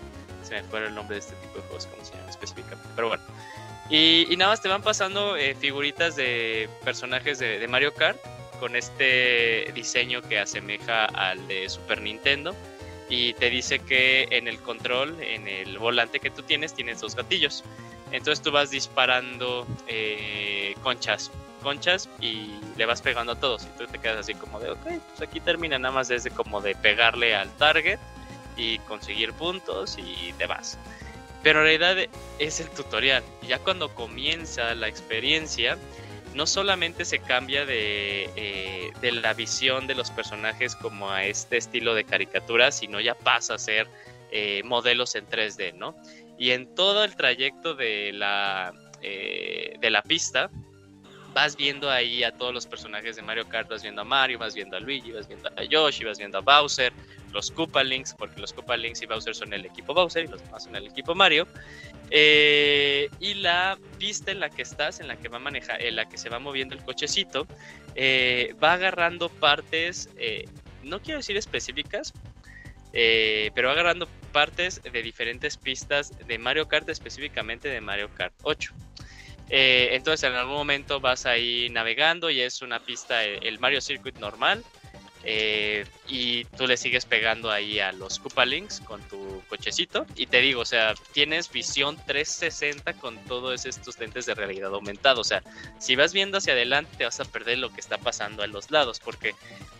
[0.43, 3.09] Se me fue el nombre de este tipo de juegos, como se llama específicamente, pero
[3.09, 3.23] bueno.
[3.89, 8.17] Y, nada más te van pasando figuritas de personajes de Mario Kart
[8.59, 12.55] con este diseño que asemeja al de Super Nintendo
[13.09, 17.15] y te dice que en el control, en el volante que tú tienes, tienes dos
[17.15, 17.63] gatillos.
[18.11, 21.31] Entonces tú vas disparando eh, conchas,
[21.61, 23.65] conchas y le vas pegando a todos.
[23.65, 26.61] Y tú te quedas así como de, ok, pues aquí termina nada más desde como
[26.61, 27.99] de pegarle al target
[28.55, 30.77] y conseguir puntos y te vas.
[31.43, 32.09] Pero en realidad
[32.39, 33.21] es el tutorial.
[33.47, 35.77] Ya cuando comienza la experiencia,
[36.33, 41.93] no solamente se cambia eh, de, la visión de los personajes como a este estilo
[41.93, 43.87] de caricatura, sino ya pasa a ser
[44.31, 45.95] eh, modelos en 3D, ¿no?
[46.39, 50.49] Y en todo el trayecto de la, eh, de la pista,
[51.33, 54.53] vas viendo ahí a todos los personajes de Mario Kart, vas viendo a Mario, vas
[54.53, 56.93] viendo a Luigi, vas viendo a Yoshi, vas viendo a Bowser,
[57.31, 60.41] los Koopa Links, porque los Koopa Links y Bowser son el equipo Bowser y los
[60.43, 61.47] demás son el equipo Mario.
[62.11, 65.95] Eh, y la pista en la que estás, en la que va a manejar, en
[65.95, 67.47] la que se va moviendo el cochecito,
[67.95, 70.45] eh, va agarrando partes, eh,
[70.83, 72.13] no quiero decir específicas,
[72.91, 78.73] pero va agarrando partes de diferentes pistas de Mario Kart, específicamente de Mario Kart 8.
[79.49, 84.63] Entonces en algún momento vas ahí navegando y es una pista, el Mario Circuit normal,
[85.25, 90.05] eh, y tú le sigues pegando ahí a los Links con tu cochecito.
[90.15, 95.19] Y te digo, o sea, tienes visión 360 con todos estos lentes de realidad aumentada.
[95.19, 95.41] O sea,
[95.79, 98.69] si vas viendo hacia adelante, te vas a perder lo que está pasando a los
[98.69, 99.33] lados, porque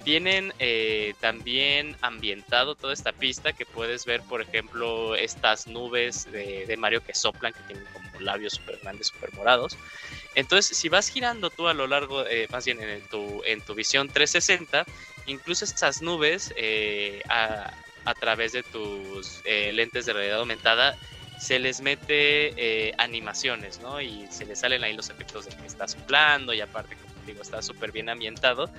[0.03, 6.73] tienen eh, también ambientado toda esta pista que puedes ver, por ejemplo, estas nubes de,
[6.77, 9.77] Mario que soplan, que tienen como labios súper grandes, súper morados.
[10.35, 13.75] Entonces, si vas girando tú a lo largo, eh, más bien en tu, en tu
[13.75, 14.85] visión 360,
[15.25, 17.73] incluso esas nubes eh, a,
[18.19, 20.97] través de tus eh, lentes de realidad aumentada
[21.39, 23.99] se les mete animaciones, ¿no?
[23.99, 27.41] Y se les salen ahí los efectos de que está soplando y aparte, como digo,
[27.41, 28.69] está súper bien ambientado.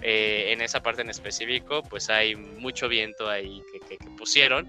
[0.00, 4.66] en esa parte en específico, pues hay mucho viento ahí que, pusieron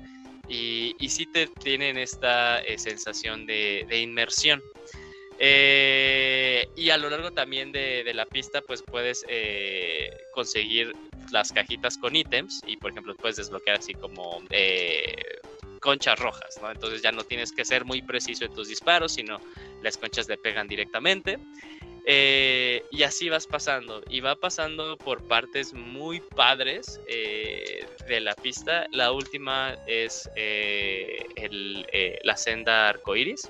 [0.50, 4.62] y, y, sí te tienen esta sensación de inmersión.
[5.38, 10.94] Eh, y a lo largo también de, la pista, pues puedes eh, conseguir
[11.32, 15.40] las cajitas con ítems y, por ejemplo, puedes desbloquear así como eh,
[15.82, 16.72] conchas rojas, ¿no?
[16.72, 19.40] Entonces ya no tienes que ser muy preciso en tus disparos, sino
[19.82, 21.38] las conchas le pegan directamente.
[22.08, 28.88] y así vas pasando, y va pasando por partes muy padres de la pista.
[28.92, 31.86] La última es el,
[32.24, 33.50] la senda arcoiris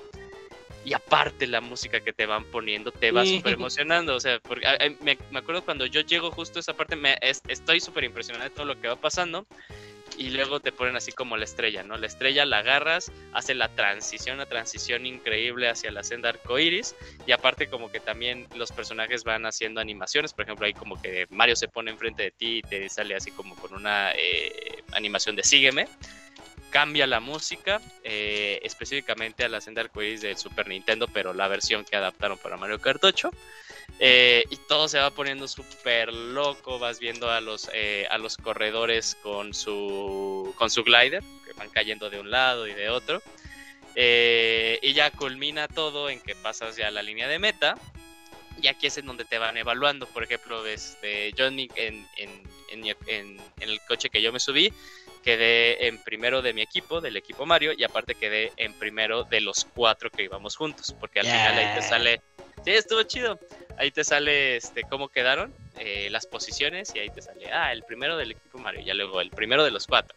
[0.86, 4.14] y aparte la música que te van poniendo te va súper emocionando.
[4.14, 4.64] O sea, porque,
[5.00, 8.66] me, acuerdo cuando yo llego justo a esa parte, me, estoy súper impresionado de todo
[8.66, 9.48] lo que va pasando.
[10.16, 11.96] Y luego te ponen así como la estrella, ¿no?
[11.96, 16.94] La estrella la agarras, hace la transición, una transición increíble hacia la senda arcoiris.
[17.26, 20.32] Y aparte, como que también los personajes van haciendo animaciones.
[20.32, 23.32] Por ejemplo, ahí como que Mario se pone enfrente de ti y te sale así
[23.32, 25.88] como con una eh, animación de sígueme
[26.76, 31.86] cambia la música, eh, específicamente a la senda arcoíris del Super Nintendo, pero la versión
[31.86, 33.30] que adaptaron para Mario Kart 8.
[33.98, 38.36] Eh, y todo se va poniendo súper loco, vas viendo a los, eh, a los
[38.36, 43.22] corredores con su, con su glider, que van cayendo de un lado y de otro.
[43.96, 47.78] y ya culmina todo en que pasas ya a la línea de meta.
[48.60, 50.06] Y aquí es en donde te van evaluando.
[50.06, 52.42] Por ejemplo, este, Johnny en, en,
[53.06, 54.70] en el coche que yo me subí,
[55.26, 59.40] quedé en primero de mi equipo, del equipo Mario, y aparte quedé en primero de
[59.40, 62.20] los cuatro que íbamos juntos, porque al final ahí te sale,
[62.64, 63.36] sí, estuvo chido,
[63.76, 67.82] ahí te sale este cómo quedaron eh, las posiciones y ahí te sale, ah, el
[67.82, 70.16] primero del equipo Mario, ya luego el primero de los cuatro.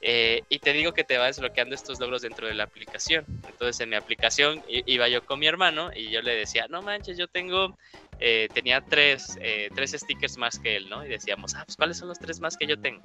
[0.00, 3.24] Eh, y te digo que te va desbloqueando estos logros dentro de la aplicación.
[3.46, 7.18] Entonces en mi aplicación iba yo con mi hermano y yo le decía, no manches,
[7.18, 7.76] yo tengo,
[8.18, 9.38] eh, tenía tres,
[9.74, 11.04] tres stickers más que él, ¿no?
[11.04, 13.02] Y decíamos, ah, pues ¿cuáles son los tres más que yo tengo?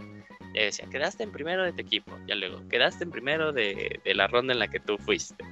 [0.55, 2.17] Y decía, quedaste en primero de tu equipo.
[2.27, 5.43] Ya luego, quedaste en primero de, la ronda en la que tú fuiste.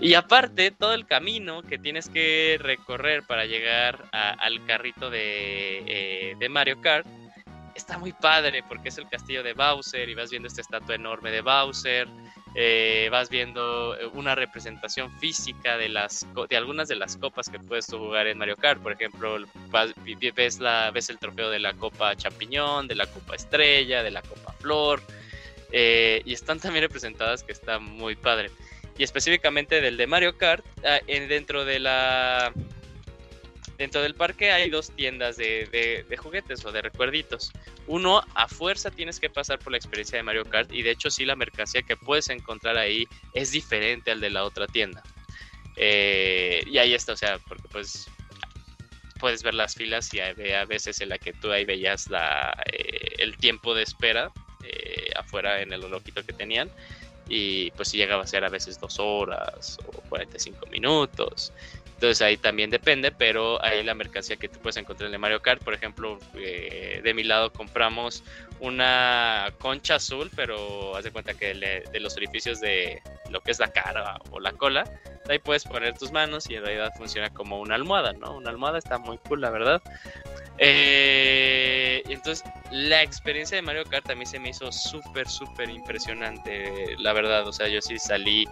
[0.00, 6.36] Y aparte, todo el camino que tienes que recorrer para llegar al carrito de, eh,
[6.38, 7.06] de Mario Kart
[7.74, 11.30] está muy padre porque es el castillo de Bowser y vas viendo esta estatua enorme
[11.30, 12.06] de Bowser.
[12.60, 17.60] Eh, vas viendo eh, una representación física de las de algunas de las copas que
[17.60, 18.82] puedes jugar en Mario Kart.
[18.82, 19.36] Por ejemplo,
[20.34, 24.22] ves, la, ves el trofeo de la Copa Champiñón, de la Copa Estrella, de la
[24.22, 25.00] Copa Flor.
[25.70, 28.50] Eh, y están también representadas que está muy padre.
[28.96, 32.52] Y específicamente del de Mario Kart, ah, dentro de la
[33.78, 37.52] Dentro del parque hay dos tiendas de, juguetes o de recuerditos.
[37.86, 41.10] Uno, a fuerza tienes que pasar por la experiencia de Mario Kart y de hecho
[41.10, 45.02] sí la mercancía que puedes encontrar ahí es diferente al de la otra tienda.
[45.76, 48.10] Eh, y ahí está, o sea, porque pues
[49.20, 53.14] puedes ver las filas y a veces en la que tú ahí veías la, eh,
[53.18, 54.32] el tiempo de espera
[54.64, 56.68] eh, afuera en el loquito que tenían
[57.28, 61.52] y pues llegaba a ser a veces dos horas o 45 minutos
[61.98, 65.64] entonces ahí también depende, pero ahí la mercancía que tú puedes encontrar en Mario Kart,
[65.64, 68.22] por ejemplo, eh, de mi lado compramos
[68.60, 73.58] una concha azul, pero haz de cuenta que de los orificios de lo que es
[73.58, 74.84] la cara o la cola,
[75.28, 78.36] ahí puedes poner tus manos y en realidad funciona como una almohada, ¿no?
[78.36, 79.82] Una almohada está muy cool, la verdad.
[80.58, 87.12] Eh, entonces, la experiencia de Mario Kart mí se me hizo súper, súper impresionante, la
[87.12, 87.46] verdad.
[87.46, 88.46] O sea, yo sí salí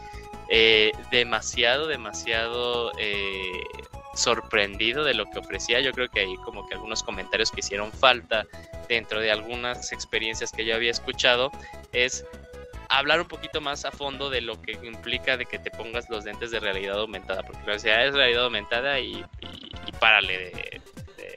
[0.49, 3.65] eh, demasiado, demasiado eh,
[4.15, 5.81] sorprendido de lo que ofrecía.
[5.81, 8.47] Yo creo que hay como que algunos comentarios que hicieron falta
[8.89, 11.51] dentro de algunas experiencias que yo había escuchado
[11.93, 12.25] es
[12.89, 16.25] hablar un poquito más a fondo de lo que implica de que te pongas los
[16.25, 20.81] lentes de realidad aumentada, porque la realidad es realidad aumentada y, y párale de,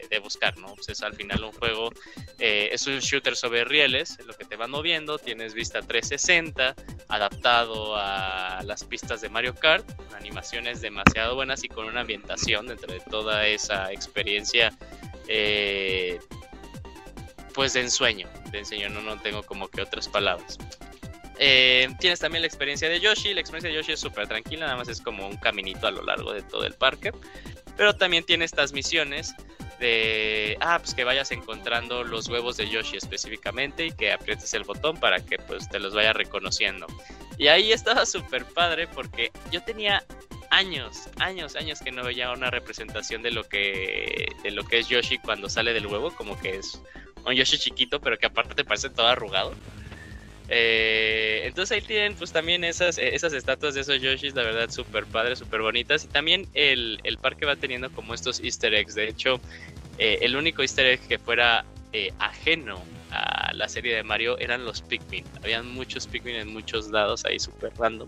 [0.10, 0.74] de buscar, ¿no?
[0.76, 1.92] Pues es al final un juego,
[2.40, 6.76] eh, es un shooter sobre rieles, lo que te van moviendo, tienes vista 360,
[7.08, 12.92] adaptado a las pistas de Mario Kart, animaciones demasiado buenas y con una ambientación dentro
[12.92, 14.74] de toda esa experiencia.
[15.28, 16.20] Eh,
[17.54, 20.58] pues de ensueño, de ensueño, no, no tengo como que otras palabras.
[21.42, 24.78] Eh, tienes también la experiencia de Yoshi, la experiencia de Yoshi es súper tranquila, nada
[24.78, 27.14] más es como un caminito a lo largo de todo el parque,
[27.78, 29.34] pero también tiene estas misiones
[29.80, 34.64] de, ah, pues que vayas encontrando los huevos de Yoshi específicamente y que aprietes el
[34.64, 36.88] botón para que pues te los vaya reconociendo.
[37.38, 40.04] Y ahí estaba súper padre porque yo tenía
[40.50, 44.88] años, años, años que no veía una representación de lo que de lo que es
[44.88, 46.82] Yoshi cuando sale del huevo, como que es
[47.26, 49.54] un Yoshi chiquito, pero que aparte parece todo arrugado.
[50.52, 55.06] Eh, entonces ahí tienen pues también esas, esas estatuas de esos Yoshis, la verdad, súper
[55.06, 56.06] padres, súper bonitas.
[56.06, 58.96] Y también el, el, parque va teniendo como estos easter eggs.
[58.96, 59.40] De hecho,
[60.00, 64.66] eh, el único easter egg que fuera eh, ajeno a la serie de Mario eran
[64.66, 65.26] los Pikmin.
[65.44, 68.08] Habían muchos Pikmin en muchos lados ahí súper random.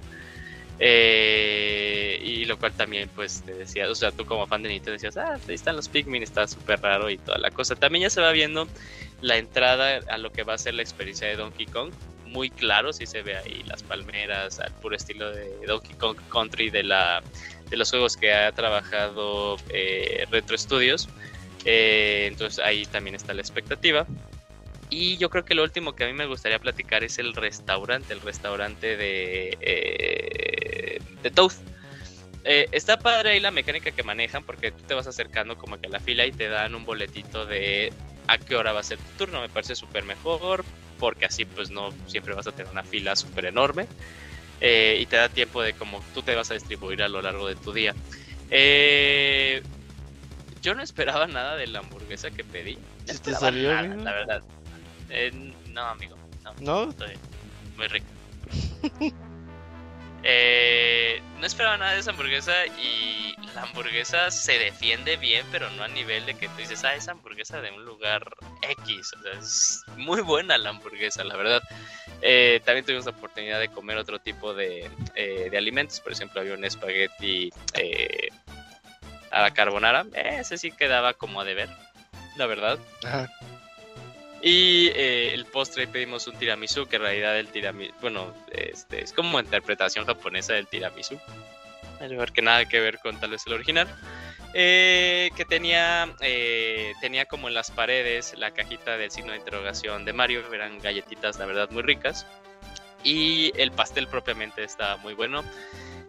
[0.84, 4.93] Eh, y lo cual también, pues, te decía, o sea, tú como fan de Nintendo
[4.93, 7.76] decías, ah, ahí están los Pikmin, está súper raro y toda la cosa.
[7.76, 8.68] También ya se va viendo
[9.22, 11.91] la entrada a lo que va a ser la experiencia de Donkey Kong.
[12.31, 16.69] Muy claro, si se ve ahí las palmeras, al puro estilo de Donkey Kong Country
[16.69, 17.21] de, la,
[17.69, 21.09] de los juegos que ha trabajado eh, Retro Studios.
[21.65, 24.05] Eh, entonces ahí también está la expectativa.
[24.89, 28.13] Y yo creo que lo último que a mí me gustaría platicar es el restaurante,
[28.13, 31.53] el restaurante de, eh, de Toad.
[32.43, 35.87] Eh, está padre ahí la mecánica que manejan porque tú te vas acercando como que
[35.87, 37.93] a la fila y te dan un boletito de
[38.27, 39.41] a qué hora va a ser tu turno.
[39.41, 40.65] Me parece súper mejor
[41.01, 43.87] porque así pues no siempre vas a tener una fila súper enorme
[44.61, 47.47] eh, y te da tiempo de cómo tú te vas a distribuir a lo largo
[47.47, 47.95] de tu día.
[50.61, 52.77] yo no esperaba nada de la hamburguesa que pedí.
[53.07, 54.41] No te salió, nada, la verdad.
[55.09, 55.31] Eh,
[55.69, 56.15] no, amigo.
[56.59, 56.89] No.
[56.91, 57.17] Estoy
[57.75, 58.05] muy rico.
[60.23, 65.84] eh, no esperaba nada de esa hamburguesa y la hamburguesa se defiende bien, pero no
[65.84, 69.14] a nivel de que tú dices, ah, esa hamburguesa de un lugar X.
[69.18, 71.61] O sea, es muy buena la hamburguesa, la verdad.
[72.22, 75.99] Eh, también tuvimos la oportunidad de comer otro tipo de, eh, de alimentos.
[75.99, 78.30] Por ejemplo, había un espagueti eh,
[79.31, 80.06] a la carbonara.
[80.14, 81.69] ese sí quedaba como a deber,
[82.38, 82.77] la verdad.
[83.03, 83.30] Ajá.
[84.41, 89.13] Y eh, el postre pedimos un tiramisú, que en realidad el tiramisú, bueno, este, es
[89.13, 91.19] como interpretación japonesa del tiramisú.
[92.34, 93.88] que nada que ver con tal vez el original.
[94.53, 100.03] Eh, que tenía, eh, tenía como en las paredes la cajita del signo de interrogación
[100.03, 102.26] de Mario, eran galletitas la verdad muy ricas.
[103.03, 105.43] Y el pastel propiamente estaba muy bueno.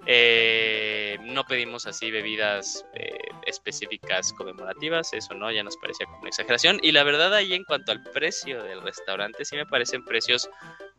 [0.06, 3.12] Eh, no pedimos así bebidas eh,
[3.46, 6.80] específicas conmemorativas, eso no, ya nos parecía como una exageración.
[6.82, 10.50] Y la verdad ahí en cuanto al precio del restaurante, sí me parecen precios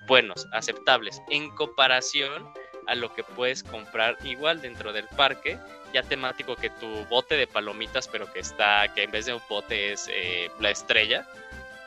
[0.07, 2.47] buenos, aceptables, en comparación
[2.88, 5.57] a lo que puedes comprar igual dentro del parque,
[5.93, 9.41] ya temático que tu bote de palomitas, pero que está, que en vez de un
[9.47, 11.27] bote es eh, la estrella.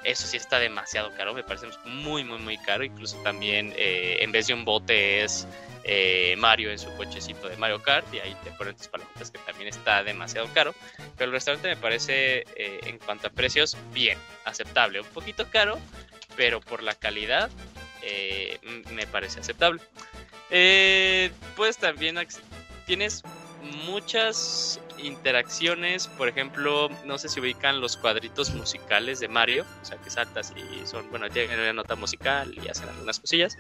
[0.07, 2.85] Eso sí está demasiado caro, me parece muy, muy, muy caro.
[2.85, 5.47] Incluso también en vez de un bote es
[5.89, 9.39] eh, Mario en su cochecito de Mario Kart y ahí te ponen tus palomitas que
[9.39, 10.75] también está demasiado caro.
[11.17, 15.01] Pero el restaurante me parece eh, en cuanto a precios bien, aceptable.
[15.01, 15.79] Un poquito caro,
[16.35, 17.51] pero por la calidad
[18.03, 18.59] eh,
[18.91, 19.81] me parece aceptable.
[21.55, 22.19] pues también
[22.85, 23.23] tienes
[23.85, 29.99] muchas interacciones, por ejemplo, no sé si ubican los cuadritos musicales de Mario, o sea,
[29.99, 33.59] que saltas y son, bueno, tienen una nota musical y hacen algunas cosillas.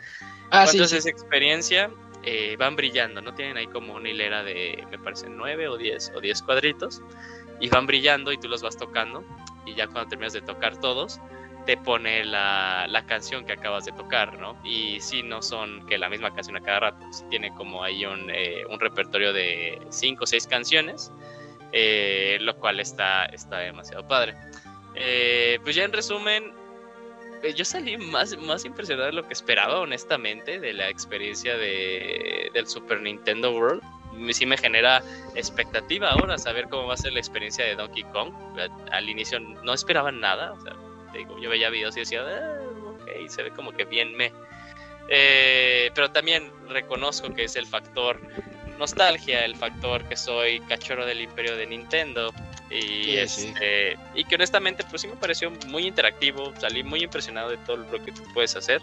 [0.51, 1.91] Ah, Entonces esa experiencia
[2.23, 3.35] eh, van brillando, ¿no?
[3.35, 7.03] Tienen ahí como una hilera de, me parece, nueve o diez o diez cuadritos
[7.61, 9.25] y van brillando y tú los vas tocando
[9.65, 11.21] y ya cuando terminas de tocar todos
[11.67, 14.57] te pone la, la canción que acabas de tocar, ¿no?
[14.65, 18.31] Y si no son que la misma canción a cada rato, tiene como ahí un,
[18.31, 21.13] eh, un repertorio de cinco o seis canciones,
[21.73, 24.35] eh, lo cual está, está demasiado padre.
[25.63, 26.53] pues ya en resumen,
[27.43, 32.51] eh, yo salí más, más impresionado de lo que esperaba, honestamente, de la experiencia de,
[32.53, 33.83] del Super Nintendo World.
[34.33, 35.03] Sí me genera
[35.35, 38.33] expectativa ahora saber cómo va a ser la experiencia de Donkey Kong.
[38.91, 40.75] Al inicio no esperaba nada, o sea,
[41.13, 42.63] digo, yo veía videos y decía, ah,
[42.95, 44.33] ok, se ve como que bien me.
[45.09, 48.19] Eh, pero también reconozco que es el factor
[48.77, 52.33] nostalgia, el factor que soy cachorro del imperio de Nintendo,
[52.71, 56.53] y, este, y que honestamente, pues sí me pareció muy interactivo.
[56.59, 58.81] Salí muy impresionado de todo lo que tú puedes hacer.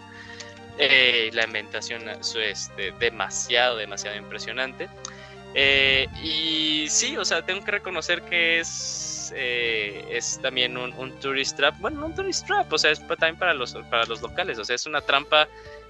[0.78, 4.88] Eh, la inventación es este, demasiado, demasiado impresionante.
[5.54, 11.12] Eh, y sí, o sea, tengo que reconocer que es, eh, es también un, un,
[11.20, 11.78] tourist trap.
[11.78, 14.58] Bueno, no un tourist trap, o sea, es también para los, para los locales.
[14.58, 15.46] O sea, es una trampa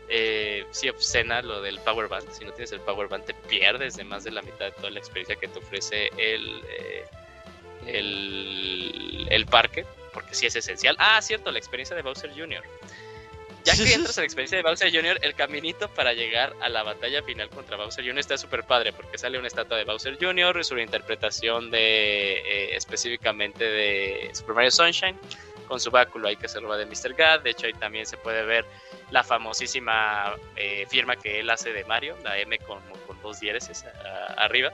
[0.09, 2.31] eh, sí obscena lo del Power Band.
[2.33, 4.91] Si no tienes el Power Band, te pierdes de más de la mitad de toda
[4.91, 6.63] la experiencia que te ofrece el,
[7.87, 9.85] el, el parque.
[10.13, 10.97] porque sí es esencial.
[10.99, 12.63] Ah, cierto, la experiencia de Bowser Jr.
[13.65, 16.83] Ya que entras a la experiencia de Bowser Jr., el caminito para llegar a la
[16.83, 18.19] batalla final contra Bowser Jr.
[18.19, 23.65] está súper padre, porque sale una estatua de Bowser Jr., su interpretación de eh, específicamente
[23.65, 25.19] de Super Mario Sunshine,
[25.67, 27.15] con su báculo ahí que se roba de Mr.
[27.15, 27.43] God.
[27.43, 28.65] De hecho, ahí también se puede ver
[29.15, 32.83] la famosísima eh, firma que él hace de Mario, la M con,
[33.23, 33.85] dos diéresis
[34.37, 34.73] arriba.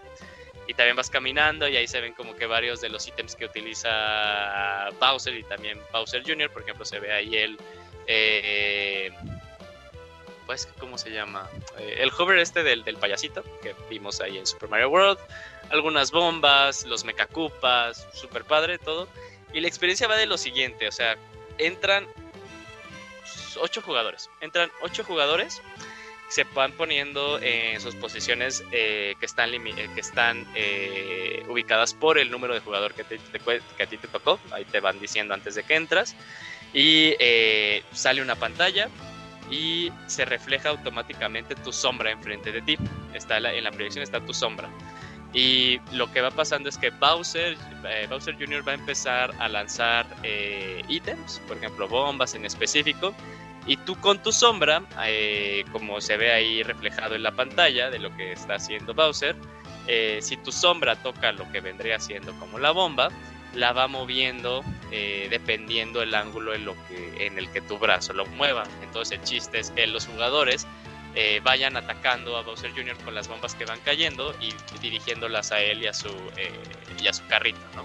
[0.67, 3.45] Y también vas caminando y ahí se ven como que varios de los ítems que
[3.45, 6.51] utiliza Bowser y también Bowser Jr.
[6.51, 7.59] Por ejemplo, se ve ahí el...
[8.07, 9.11] Eh,
[10.47, 11.49] pues, ¿cómo se llama?
[11.79, 15.19] Eh, el hover este del, del, payasito que vimos ahí en Super Mario World.
[15.69, 19.07] Algunas bombas, los mecacupas, super padre todo.
[19.53, 21.17] Y la experiencia va de lo siguiente, o sea,
[21.59, 22.09] entran
[23.57, 24.31] ocho jugadores.
[24.41, 25.61] Entran ocho jugadores,
[26.29, 32.19] se van poniendo en sus posiciones eh, que están, eh, que están eh, ubicadas por
[32.19, 34.39] el número de jugador que, que, a ti te tocó.
[34.53, 36.15] Ahí te van diciendo antes de que entras.
[36.73, 37.15] Y
[37.93, 38.89] sale una pantalla
[39.51, 42.79] y se refleja automáticamente tu sombra enfrente de ti.
[43.13, 44.71] Está en la proyección está tu sombra.
[45.33, 48.67] Y lo que va pasando es que Bowser, eh, Bowser Jr.
[48.67, 53.15] va a empezar a lanzar eh, ítems, por ejemplo bombas en específico,
[53.71, 57.99] y tú con tu sombra, eh, como se ve ahí reflejado en la pantalla de
[57.99, 59.37] lo que está haciendo Bowser,
[60.21, 63.09] si tu sombra toca lo que vendría siendo como la bomba,
[63.55, 64.63] la va moviendo
[65.29, 68.63] dependiendo el ángulo en, lo que, en el que tu brazo lo mueva.
[68.83, 70.65] Entonces el chiste es que los jugadores
[71.15, 72.97] eh, vayan atacando a Bowser Jr.
[72.99, 76.53] con las bombas que van cayendo y dirigiéndolas a él y a su, eh,
[77.03, 77.85] y a su carrito, ¿no?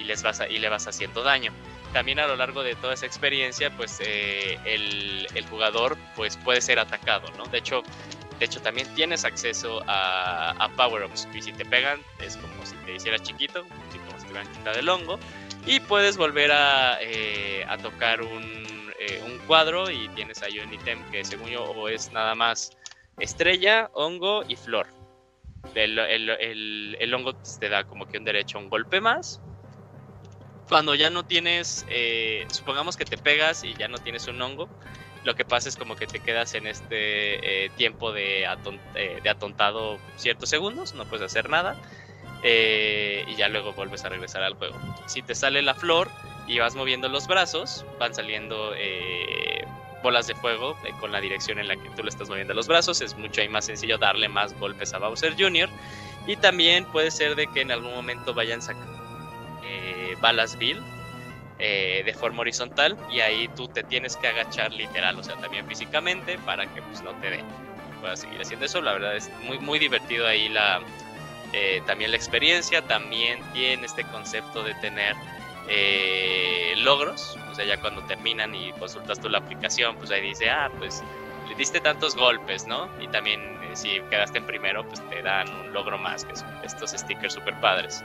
[0.00, 1.52] Y, les vas y le vas haciendo daño.
[1.94, 6.78] También a lo largo de toda esa experiencia, pues eh, el, jugador pues, puede ser
[6.78, 7.46] atacado, ¿no?
[7.46, 7.82] De hecho,
[8.38, 12.74] de hecho también tienes acceso a, a power-ups y si te pegan es como si
[12.84, 15.18] te hicieras chiquito, como si te hubieran quitado el hongo
[15.64, 16.98] y puedes volver a,
[17.68, 18.64] a tocar un
[19.06, 22.70] eh, un cuadro y tienes ahí un ítem que según yo es nada más
[23.18, 24.86] estrella, hongo y flor.
[25.74, 29.40] El, el, hongo te da como que un derecho a un golpe más.
[30.68, 34.68] Cuando ya no tienes, eh, supongamos que te pegas y ya no tienes un hongo,
[35.24, 38.46] lo que pasa es como que te quedas en este eh, tiempo de,
[38.94, 41.76] de, atontado ciertos segundos, no puedes hacer nada.
[42.42, 44.76] y ya luego vuelves a regresar al juego.
[45.06, 46.10] Si te sale la flor,
[46.46, 49.64] y vas moviendo los brazos, van saliendo eh,
[50.02, 52.66] bolas de fuego eh, con la dirección en la que tú le estás moviendo los
[52.66, 53.00] brazos.
[53.00, 55.68] Es mucho más sencillo darle más golpes a Bowser Jr.
[56.26, 59.03] Y también puede ser de que en algún momento vayan sacando
[59.64, 60.82] eh, balas Bill
[61.56, 66.36] de forma horizontal y ahí tú te tienes que agachar literal, o sea, también físicamente
[66.44, 67.46] para que pues no te den.
[68.00, 68.82] Puedas seguir haciendo eso.
[68.82, 70.82] La verdad es muy, muy divertido ahí la,
[71.86, 72.82] también la experiencia.
[72.82, 75.16] También tiene este concepto de tener
[75.68, 80.50] eh, logros, o sea, ya cuando terminan y consultas tú la aplicación, pues ahí dice,
[80.50, 81.02] ah, pues
[81.48, 82.88] le diste tantos golpes, ¿no?
[83.00, 86.48] Y también eh, si quedaste en primero, pues te dan un logro más, que son
[86.62, 88.04] estos stickers super padres.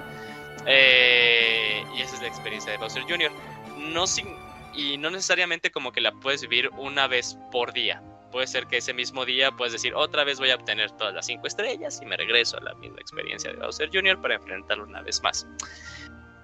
[0.66, 3.32] Eh, y esa es la experiencia de Bowser Jr.
[3.78, 4.28] No sin,
[4.74, 8.02] y no necesariamente como que la puedes vivir una vez por día.
[8.32, 11.26] Puede ser que ese mismo día puedes decir, otra vez voy a obtener todas las
[11.26, 14.22] cinco estrellas y me regreso a la misma experiencia de Bowser Jr.
[14.22, 15.48] para enfrentarlo una vez más.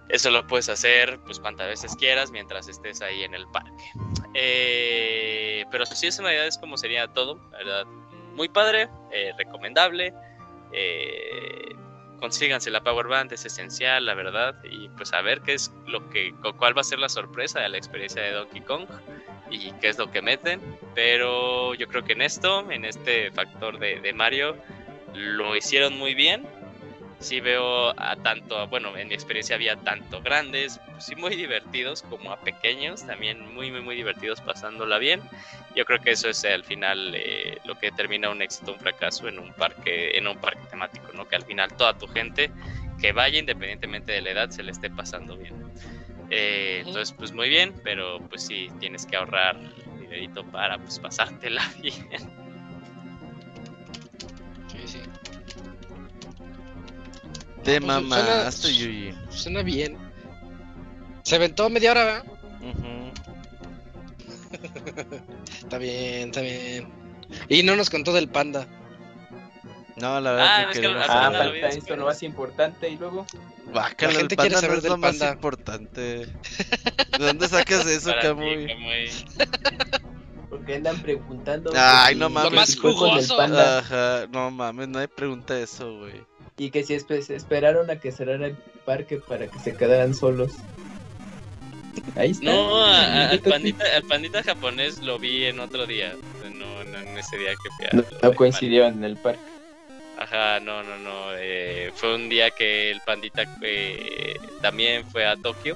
[0.10, 3.84] Eso lo puedes hacer pues cuantas veces quieras mientras estés ahí en el parque.
[4.34, 7.86] Eh, pero si es una idea es como sería todo, verdad.
[8.34, 10.14] Muy padre, eh, recomendable.
[10.74, 11.75] Eh,
[12.26, 14.56] consíganse la Power Band, es esencial, la verdad.
[14.64, 17.70] Y pues a ver qué es lo que, cuál va a ser la sorpresa de
[17.70, 18.88] la experiencia de Donkey Kong
[19.52, 20.60] y qué es lo que meten.
[20.96, 24.58] Pero yo creo que en esto, en este factor de, de Mario,
[25.14, 26.48] lo hicieron muy bien
[27.20, 32.02] sí veo a tanto, bueno, en mi experiencia había tanto grandes, pues sí muy divertidos
[32.04, 35.22] como a pequeños, también muy, muy, muy divertidos pasándola bien.
[35.76, 39.28] Yo creo que eso es al final eh, lo que determina un éxito, un fracaso
[39.28, 41.28] en un parque, en un parque temático, ¿no?
[41.28, 42.52] Que al final toda tu gente
[43.00, 45.54] que vaya independientemente de la edad se le esté pasando bien.
[46.30, 49.58] Eh, entonces, pues muy bien, pero pues sí, tienes que ahorrar
[50.00, 52.45] dinerito para pues pasártela bien.
[57.66, 59.16] Te pues, mamaste, suena, Yuyi.
[59.30, 59.98] Suena bien.
[61.24, 62.26] Se aventó media hora, ¿verdad?
[65.64, 66.94] está bien, está bien.
[67.50, 68.68] Y no nos contó del panda.
[69.96, 73.26] No, la verdad ah, es que, ah, falta esto lo más importante y luego.
[73.74, 76.00] Bácala, la gente el quiere saber no es lo más importante.
[77.18, 78.68] ¿De dónde sacas eso, Camuy?
[80.52, 81.72] Porque andan preguntando.
[81.76, 82.52] Ay, no mames.
[82.52, 83.42] Lo más jugoso.
[83.42, 88.56] Ajá, no mames, nadie pregunta eso, güey y que si esperaron a que cerrara el
[88.86, 90.54] parque para que se quedaran solos.
[92.16, 92.46] Ahí está.
[92.46, 96.14] No, a- al, pandita, al pandita japonés lo vi en otro día.
[96.54, 97.90] No, no en ese día que fui a.
[97.94, 99.40] No, no coincidieron en el parque.
[100.18, 101.34] Ajá, no, no, no.
[101.38, 105.76] eh, fue un día que el pandita eh, también fue a Tokio.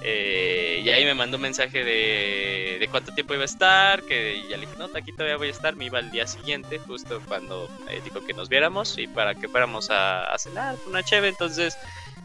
[0.00, 4.04] Eh, y ahí me mandó un mensaje de, de cuánto tiempo iba a estar.
[4.04, 5.76] Que ya le dije, no, aquí todavía voy a estar.
[5.76, 9.48] Me iba al día siguiente, justo cuando eh, dijo que nos viéramos y para que
[9.48, 11.28] fuéramos a, a cenar una cheve.
[11.28, 11.78] Entonces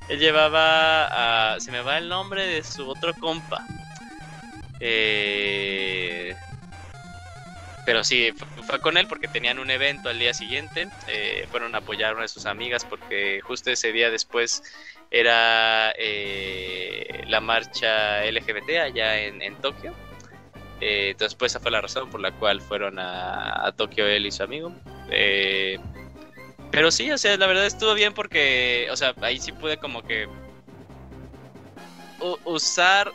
[0.08, 1.60] él llevaba a.
[1.60, 3.70] Se me va el nombre de su otro compa.
[4.80, 6.38] Eh,
[7.84, 10.94] pero sí, fu- fue con él porque tenían un evento al día siguiente.
[11.06, 14.62] eh, fueron a apoyar a una de sus amigas porque justo ese día después
[15.14, 19.94] era eh, la marcha LGBT allá en, en Tokio.
[20.82, 24.26] Eh, entonces, pues esa fue la razón por la cual fueron a, a Tokio él
[24.26, 24.74] y su amigo.
[25.12, 25.78] Eh,
[26.72, 30.02] pero sí, o sea, la verdad estuvo bien porque, o sea, ahí sí pude como
[30.02, 30.28] que
[32.46, 33.12] usar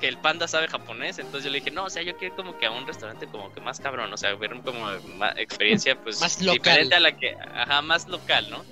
[0.00, 2.56] que el panda sabe japonés, entonces yo le dije, no, o sea, yo quiero como
[2.56, 4.86] que a un restaurante como que más cabrón, o sea, ver como
[5.16, 8.64] más experiencia pues Más diferente a la que, ajá, más local, ¿no?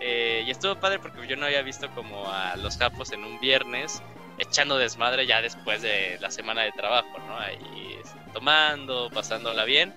[0.00, 3.38] Eh, y estuvo padre porque yo no había visto como a los japos en un
[3.38, 4.02] viernes
[4.38, 7.38] echando desmadre ya después de la semana de trabajo, ¿no?
[7.38, 9.94] Ahí este, tomando, pasándola bien.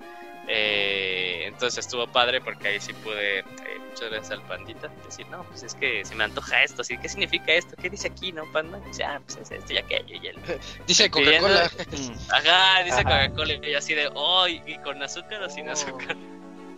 [0.49, 3.45] Eh, entonces estuvo padre porque ahí sí pude, eh,
[3.89, 7.07] muchas gracias al pandita, decir, no, pues es que se me antoja esto, así, ¿qué
[7.07, 7.77] significa esto?
[7.81, 8.77] ¿Qué dice aquí, no, panda?
[8.83, 10.15] Y dice, ah, pues es esto y aquello.
[10.15, 10.21] Y
[10.87, 11.71] Dice Coca-Cola.
[12.33, 13.03] ajá, dice.
[13.03, 15.71] Coca-Cola y yo así de, oh, ¿y y con azúcar o sin Oh.
[15.71, 16.17] azúcar?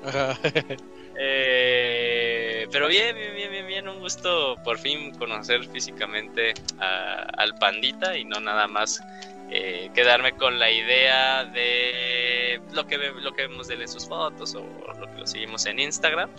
[1.17, 7.55] Eh, pero bien, bien, bien, bien, bien, un gusto por fin conocer físicamente a- al
[7.55, 9.01] pandita y no nada más
[9.49, 14.07] eh, quedarme con la idea de lo que, lo que vemos de él en sus
[14.07, 14.61] fotos o
[14.99, 16.29] lo que lo seguimos en Instagram.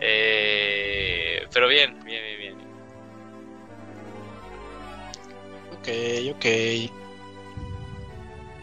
[0.00, 2.66] Eh, pero bien, bien, bien, bien.
[5.72, 5.88] Ok,
[6.36, 7.05] ok.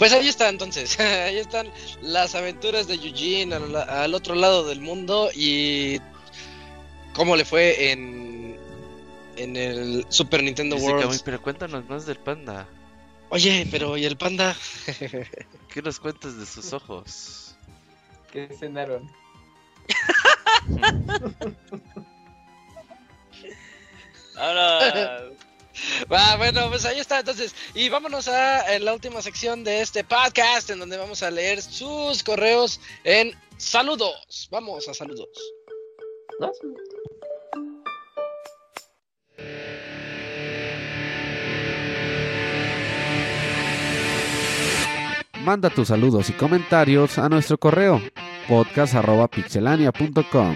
[0.03, 1.71] Pues ahí está entonces, ahí están
[2.01, 6.01] las aventuras de Eugene al, al otro lado del mundo y
[7.13, 8.59] cómo le fue en,
[9.38, 11.21] en el Super Nintendo Dice World.
[11.23, 12.67] Pero cuéntanos más del panda.
[13.30, 14.57] Oye, pero ¿y el panda?
[15.73, 17.55] ¿Qué nos cuentas de sus ojos?
[18.30, 19.09] ¿Qué cenaron?
[24.35, 25.30] Ahora,
[26.37, 27.55] Bueno, pues ahí está entonces.
[27.73, 31.61] Y vámonos a eh, la última sección de este podcast en donde vamos a leer
[31.61, 34.47] sus correos en saludos.
[34.51, 35.29] Vamos a saludos.
[45.43, 48.01] Manda tus saludos y comentarios a nuestro correo
[48.47, 50.55] podcast.pixelania.com.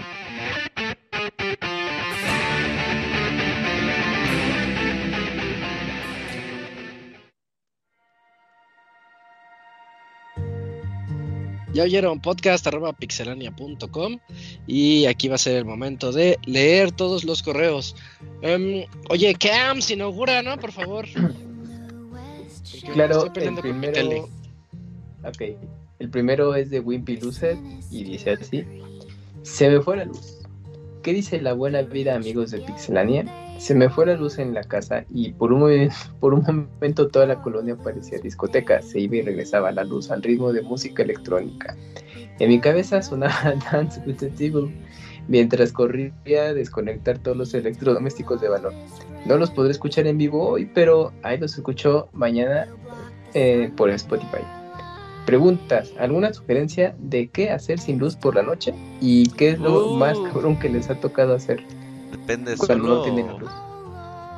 [11.78, 14.18] Ya oyeron podcast arroba pixelania.com
[14.66, 17.94] y aquí va a ser el momento de leer todos los correos.
[18.42, 20.58] Em, oye, Cams, inaugura, ¿no?
[20.58, 21.06] Por favor.
[22.92, 24.28] Claro, estoy el primero.
[25.22, 25.56] Ok.
[26.00, 27.56] El primero es de Wimpy Lucet
[27.92, 28.64] y dice así:
[29.42, 30.37] Se me fue la luz.
[31.08, 33.24] ¿Qué dice la buena vida, amigos de Pixelania?
[33.56, 35.88] Se me fue la luz en la casa y por un,
[36.20, 38.82] por un momento toda la colonia parecía discoteca.
[38.82, 41.74] Se iba y regresaba la luz al ritmo de música electrónica.
[42.38, 44.70] En mi cabeza sonaba Dance with the Devil
[45.28, 46.12] mientras corría
[46.42, 48.74] a desconectar todos los electrodomésticos de valor.
[49.24, 52.68] No los podré escuchar en vivo hoy, pero ahí los escucho mañana
[53.32, 54.57] eh, por Spotify.
[55.28, 58.72] Preguntas, ¿alguna sugerencia de qué hacer sin luz por la noche?
[59.02, 59.96] ¿Y qué es lo Uh.
[59.98, 61.62] más cabrón que les ha tocado hacer
[62.10, 62.94] Depende cuando solo.
[62.96, 63.50] no tienen luz?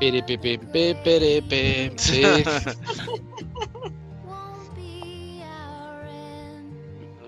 [0.01, 2.23] Piripipipi, piripi, sí.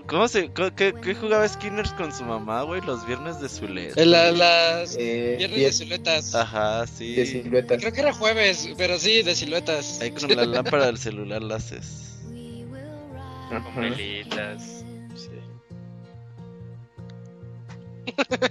[0.07, 2.81] ¿Cómo se, co- qué, qué jugaba Skinners con su mamá, güey?
[2.81, 6.35] Los viernes de su En la- las Eh, viernes diez de siluetas.
[6.35, 7.15] Ajá, sí.
[7.15, 7.79] de siluetas.
[7.79, 10.01] Creo que era jueves, pero sí, de siluetas.
[10.01, 12.09] Ahí con la lámpara del celular la haces.
[13.75, 14.85] Velitas.
[15.15, 15.29] Sí.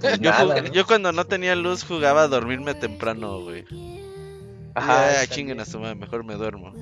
[0.01, 0.73] Pues Yo, nada, jug- ¿no?
[0.73, 3.65] yo cuando no tenía luz jugaba a dormirme temprano, güey.
[4.75, 6.73] Ajá, chinguen a su madre, mejor me duermo.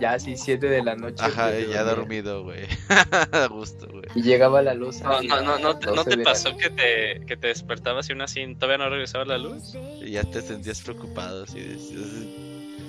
[0.00, 1.24] Ya, sí, 7 de la noche.
[1.24, 1.82] Ajá, ya dormía.
[1.84, 2.66] dormido, güey.
[3.32, 4.04] a gusto, güey.
[4.14, 5.00] Y llegaba la luz.
[5.00, 7.46] No, no, no, no, te- ¿no 12 te de la pasó que te, que te
[7.46, 9.74] despertabas y aún así todavía no regresaba la luz?
[10.02, 12.43] Y ya te sentías preocupado, así de...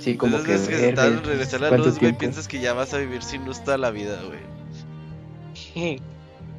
[0.06, 0.52] Sí, como Esas que.
[0.54, 3.44] veces que en regresar la ¿cuánto luz, güey, piensas que ya vas a vivir sin
[3.44, 4.40] luz toda la vida, güey.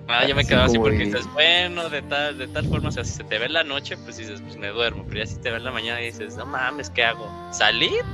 [0.09, 2.93] Ah, yo me Así quedaba así porque dices, bueno, de tal, de tal forma, o
[2.93, 5.27] sea, si se te ve en la noche, pues dices, pues me duermo, pero ya
[5.27, 7.37] si te ve en la mañana dices, no mames, ¿qué hago?
[7.51, 8.05] ¿Salir?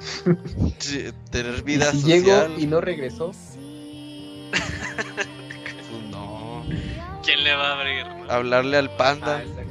[0.78, 2.04] Sí, tener Y vida si social.
[2.04, 3.36] llegó y no regresó,
[5.88, 6.68] pues no.
[7.22, 8.06] ¿Quién le va a abrir?
[8.16, 8.26] no?
[8.26, 9.42] Hablarle al ah, panda.
[9.42, 9.67] exacto.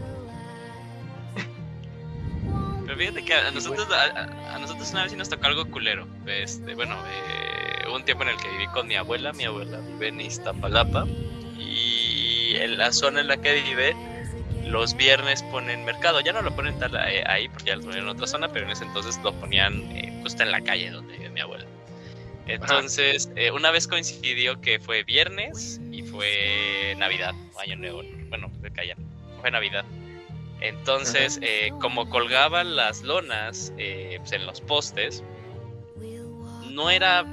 [2.97, 6.07] Pero fíjate que a nosotros, a, a nosotros una vez sí nos tocó algo culero.
[6.25, 9.33] Este, bueno, eh, hubo un tiempo en el que viví con mi abuela.
[9.33, 11.05] Mi abuela vive en Iztapalapa.
[11.59, 13.95] Y en la zona en la que vive,
[14.65, 16.21] los viernes ponen mercado.
[16.21, 18.65] Ya no lo ponen tal eh, ahí porque ya lo ponen en otra zona, pero
[18.65, 21.65] en ese entonces lo ponían eh, justo en la calle donde vive mi abuela.
[22.47, 28.01] Entonces, eh, una vez coincidió que fue viernes y fue Navidad, Año Nuevo.
[28.29, 28.95] Bueno, que allá,
[29.41, 29.85] fue Navidad.
[30.59, 35.23] Entonces, eh, como colgaban las lonas eh, pues, en los postes,
[36.71, 37.25] no era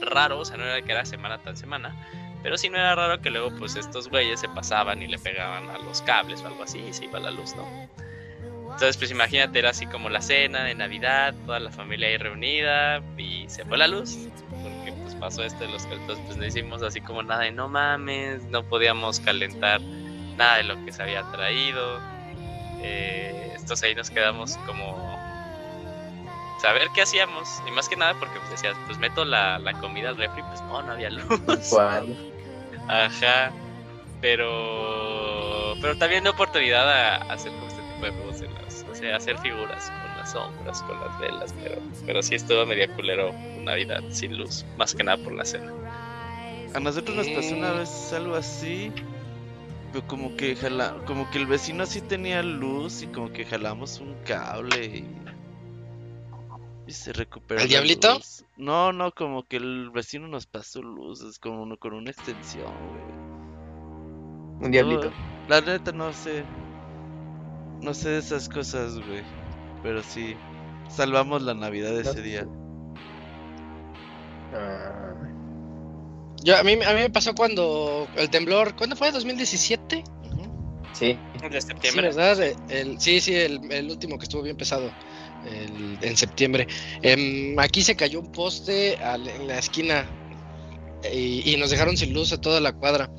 [0.00, 1.94] raro, o sea, no era que era semana tan semana,
[2.42, 5.70] pero sí no era raro que luego, pues, estos güeyes se pasaban y le pegaban
[5.70, 7.88] a los cables o algo así y se iba la luz, ¿no?
[8.72, 13.02] Entonces, pues imagínate, era así como la cena de Navidad, toda la familia ahí reunida
[13.18, 14.16] y se fue la luz.
[14.48, 17.68] Porque pues pasó esto de los entonces pues no hicimos así como nada de no
[17.68, 19.80] mames, no podíamos calentar
[20.36, 22.00] nada de lo que se había traído.
[22.82, 25.18] Eh, entonces ahí nos quedamos como
[26.60, 27.48] saber qué hacíamos.
[27.66, 30.60] Y más que nada porque pues decías, pues meto la, la comida al refri, pues
[30.62, 31.24] no, no había luz.
[32.88, 33.52] Ajá.
[34.20, 35.74] Pero.
[35.80, 38.84] Pero también de oportunidad a, a hacer como este tipo de juegos en las.
[38.90, 41.54] O sea, hacer figuras con las sombras, con las velas.
[41.62, 43.32] Pero, pero sí estuvo medio culero
[43.62, 44.64] Navidad sin luz.
[44.76, 45.72] Más que nada por la cena.
[46.74, 48.92] A nosotros nos pasó una vez algo así.
[49.92, 54.00] Pero como que jala, como que el vecino sí tenía luz y como que jalamos
[54.00, 55.24] un cable y,
[56.86, 57.60] y se recuperó.
[57.60, 58.14] ¿El la diablito?
[58.14, 58.44] luz.
[58.56, 62.90] No, no, como que el vecino nos pasó luz, es como uno con una extensión,
[62.90, 63.20] güey.
[64.60, 65.10] Un diablito.
[65.10, 65.16] No,
[65.48, 66.44] la neta no sé.
[67.82, 69.24] No sé de esas cosas, güey.
[69.82, 70.36] Pero sí,
[70.88, 72.46] salvamos la Navidad ese día.
[74.52, 75.14] Ah,
[76.42, 79.12] Yo, a, mí, a mí me pasó cuando el temblor, ¿cuándo fue?
[79.12, 80.02] ¿2017?
[80.24, 80.88] Ujú.
[80.92, 81.18] sí.
[81.50, 82.08] De Sí, septiembre.
[82.08, 82.42] ¿verdad?
[82.42, 84.92] Eh, El, sí, sí, el, el último que estuvo bien pesado,
[85.44, 86.66] el- en septiembre.
[87.02, 90.10] Em, aquí se cayó un poste al- en la esquina
[91.12, 93.10] y, y nos dejaron sin luz a toda la cuadra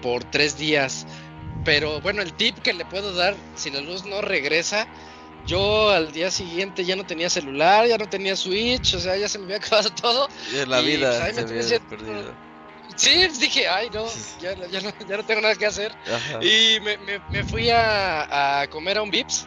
[0.00, 1.06] por tres días.
[1.64, 4.88] Pero bueno, el tip que le puedo dar, si la luz no regresa,
[5.46, 9.28] yo al día siguiente ya no tenía celular, ya no tenía switch, o sea, ya
[9.28, 10.28] se me había acabado todo.
[10.52, 12.34] Y la vida pues, ahí se me había tuve que- perdido.
[12.94, 14.06] Sí, dije, ay no,
[14.40, 15.92] ya, no- ya, no, ya no tengo nada que hacer.
[16.06, 16.44] Ajá.
[16.44, 19.46] Y me, me- me fui a, a comer a un Vips.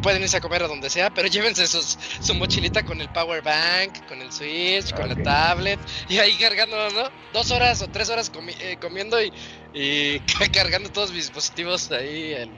[0.00, 3.42] Pueden irse a comer a donde sea, pero llévense sus, su mochilita con el power
[3.42, 5.78] bank, con el switch, con la tablet,
[6.08, 7.10] y ahí cargando, ¿no?
[7.32, 9.32] Dos horas o tres horas comi- eh, comiendo y,
[9.74, 10.20] y
[10.52, 12.52] cargando todos mis dispositivos ahí en-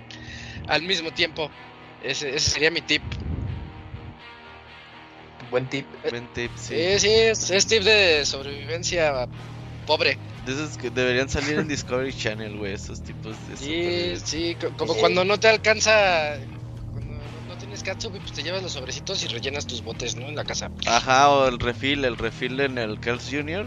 [0.69, 1.51] al mismo tiempo.
[2.05, 3.02] Ese, ese sería mi tip.
[5.51, 5.86] Buen tip.
[6.10, 6.74] Buen tip, sí.
[6.76, 9.26] Sí, sí, es, es tip de sobrevivencia
[9.86, 10.18] pobre.
[10.44, 14.76] De esos que deberían salir en Discovery Channel, güey, esos tipos de Sí, sí, co-
[14.76, 15.01] como Sí.
[15.01, 16.36] cuando no te alcanza,
[16.93, 17.14] cuando
[17.48, 20.28] no- tienes catsup, pues te llevas los sobrecitos y rellenas tus botes, ¿no?
[20.28, 20.70] En la casa.
[20.86, 23.66] Ajá, o el refill, el refill en el Carl's Jr.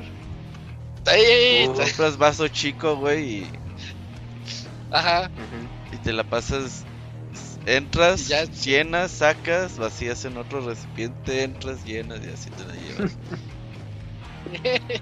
[1.06, 1.74] Ahí, Uh.
[1.74, 3.52] Compras vaso chico, güey, y,
[4.92, 5.32] Ajá.
[5.92, 6.86] Y te la pasas.
[7.68, 13.20] Entras, ya- llenas, sacas, vacías en otro recipiente, entras, llenas y así te la llevas.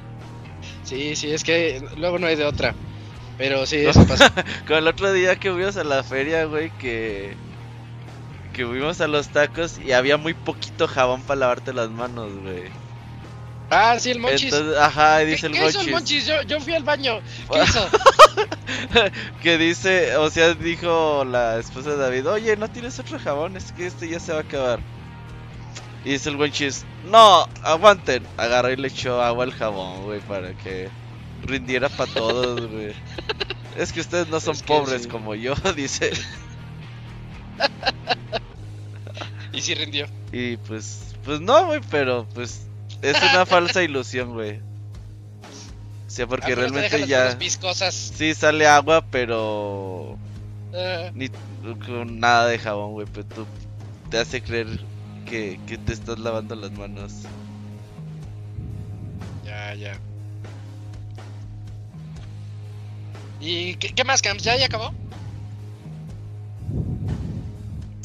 [0.81, 2.75] Sí, sí, es que luego no hay de otra.
[3.37, 4.31] Pero sí, eso pasa.
[4.67, 7.37] Como el otro día que fuimos a la feria, güey, que.
[8.51, 12.84] Que fuimos a los tacos y había muy poquito jabón para lavarte las manos, güey.
[13.69, 14.53] Ah, sí, el monchis.
[14.53, 16.25] Entonces, ajá, y ¿Qué, dice el qué hizo el monchis.
[16.25, 16.25] monchis?
[16.27, 17.19] Yo, yo fui al baño.
[17.51, 17.89] ¿Qué hizo?
[19.41, 23.57] que dice, o sea, dijo la esposa de David, oye, ¿no tienes otro jabón?
[23.57, 24.79] Es que este ya se va a acabar.
[26.03, 28.23] Y dice el buen chis, no, aguanten.
[28.37, 30.89] Agarró y le echó agua al jabón, güey, para que
[31.43, 32.93] rindiera para todos, güey.
[33.75, 35.09] Es que ustedes no son Es que pobres sí.
[35.09, 36.11] como yo, dice.
[39.51, 40.05] Y sí rindió.
[40.31, 42.67] Y pues, pues no, güey, pero pues
[43.09, 44.59] es una falsa ilusión, güey.
[46.07, 47.37] O sea, porque Ah, realmente ya...
[47.93, 50.17] Sí sale agua, pero
[50.73, 51.29] Ah, ni
[51.85, 53.45] con nada de jabón, güey, pero tú
[54.09, 54.67] te hace creer
[55.25, 57.11] que, que te estás lavando las manos.
[59.45, 59.97] ya, ya.
[63.39, 64.43] ¿Y qué, qué más, Camps?
[64.43, 64.91] ¿Ya, ya acabó?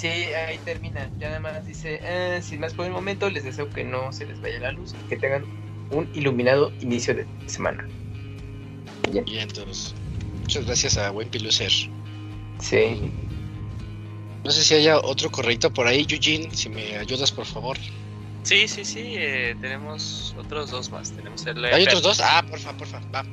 [0.01, 1.11] Sí, ahí termina.
[1.19, 4.25] Ya nada más dice, "Ah, sin más por el momento, les deseo que no se
[4.27, 5.45] les vaya la luz y que tengan
[5.91, 7.87] un iluminado inicio de semana.
[9.11, 9.95] Bien, entonces.
[10.43, 11.71] Muchas gracias a Buen Piluser.
[12.61, 13.13] Sí.
[14.45, 16.49] No sé si haya otro correcto por ahí, Eugene.
[16.55, 17.77] Si me ayudas, por favor.
[18.43, 21.13] Sí, sí, sí, eh, tenemos otros dos más.
[21.13, 21.89] Tenemos el ¿Hay Fer.
[21.89, 22.21] otros dos?
[22.21, 23.25] Ah, porfa, porfa, va.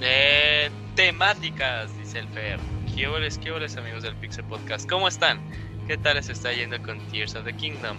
[0.00, 2.58] Eh, temáticas, dice el Fer.
[2.96, 4.88] ¿Qué holes, qué holes, amigos del Pixel Podcast?
[4.88, 5.40] ¿Cómo están?
[5.90, 7.98] ¿Qué tal les está yendo con Tears of the Kingdom?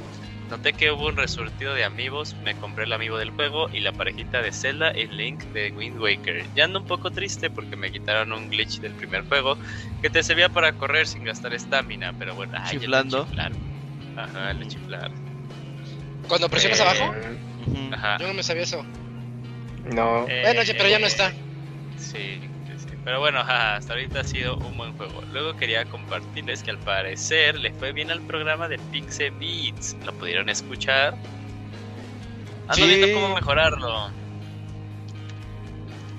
[0.50, 3.92] Noté que hubo un resurtido de amigos, me compré el amigo del juego y la
[3.92, 6.48] parejita de Zelda y Link de Wind Waker.
[6.56, 9.58] Ya ando un poco triste porque me quitaron un glitch del primer juego
[10.02, 13.26] que te servía para correr sin gastar estamina, pero bueno, ay, Chiflando.
[13.26, 13.60] chiflaron.
[14.16, 15.18] Ajá, le chiflaron.
[16.30, 17.14] Cuando presionas Eh, abajo.
[17.92, 18.18] Ajá.
[18.20, 18.86] yo no me sabía eso.
[19.84, 20.26] No.
[20.30, 21.32] Eh, Bueno, pero ya no está.
[21.98, 22.51] Sí, sí, sí.
[23.04, 25.22] Pero bueno, hasta ahorita ha sido un buen juego.
[25.32, 29.96] Luego quería compartirles que al parecer le fue bien al programa de Pixel Beats.
[30.06, 31.16] ¿Lo pudieron escuchar?
[32.68, 32.88] Ando Sí.
[32.88, 34.10] viendo cómo mejorarlo.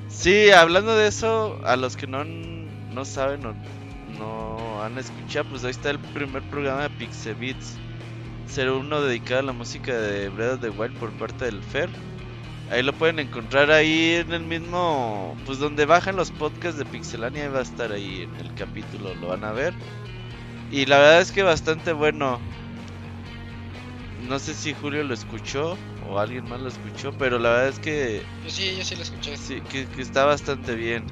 [0.09, 3.55] Sí, hablando de eso, a los que no, no saben o
[4.19, 7.77] no han escuchado, pues ahí está el primer programa de Pixel Beats.
[8.47, 11.89] Será uno dedicado a la música de Breath of the Wild por parte del Fer.
[12.71, 17.45] Ahí lo pueden encontrar ahí en el mismo, pues donde bajan los podcasts de Pixelania,
[17.45, 19.75] ahí va a estar ahí en el capítulo, lo van a ver.
[20.71, 22.41] Y la verdad es que bastante bueno.
[24.27, 25.77] No sé si Julio lo escuchó
[26.09, 29.03] o alguien más lo escuchó, pero la verdad es que Yo sí, yo sí lo
[29.03, 29.37] escuché.
[29.37, 31.05] sí, que, que está bastante bien.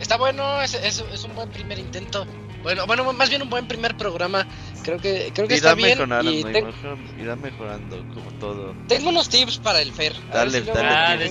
[0.00, 2.26] Está bueno, es, es, es un buen primer intento.
[2.62, 4.46] Bueno, bueno, más bien un buen primer programa.
[4.84, 5.98] Creo que, creo que Irá está bien.
[6.24, 8.76] Y y te- mejor- irá mejorando como todo.
[8.86, 10.14] tengo unos tips para el Fer.
[10.30, 11.30] Dale, si dale,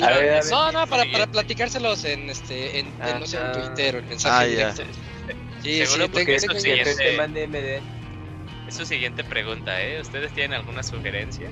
[0.00, 0.40] Ah.
[0.48, 3.52] No, no, para, para platicárselos en este, en, en, no sé, en Ah.
[3.52, 4.72] Twitter o en mensaje Ah, ya.
[4.74, 4.84] directo.
[5.60, 7.82] Sí, Seguro sí, porque tengo, eso tengo- siguiente- te mande MD.
[8.68, 10.00] Es su siguiente pregunta, ¿eh?
[10.00, 11.50] ¿Ustedes tienen alguna sugerencia?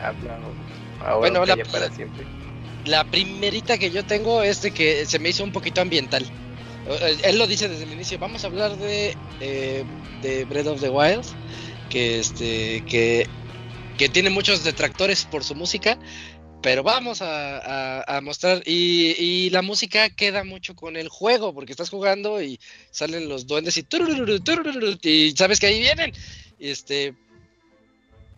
[0.00, 2.26] Habla o- ahora Bueno, la- para siempre.
[2.84, 6.26] La primerita que yo tengo es de que se me hizo un poquito ambiental.
[6.88, 8.18] Eh, Él lo dice desde el inicio.
[8.18, 9.84] Vamos a hablar de, eh,
[10.48, 11.24] Breath of the Wild,
[11.90, 13.28] que este que,
[14.12, 15.98] tiene muchos detractores por su música,
[16.62, 22.40] pero vamos a, mostrar y, la música queda mucho con el juego porque estás jugando
[22.40, 22.60] y
[22.90, 23.86] salen los duendes y
[25.02, 26.12] y sabes que ahí vienen.
[26.58, 27.14] Este,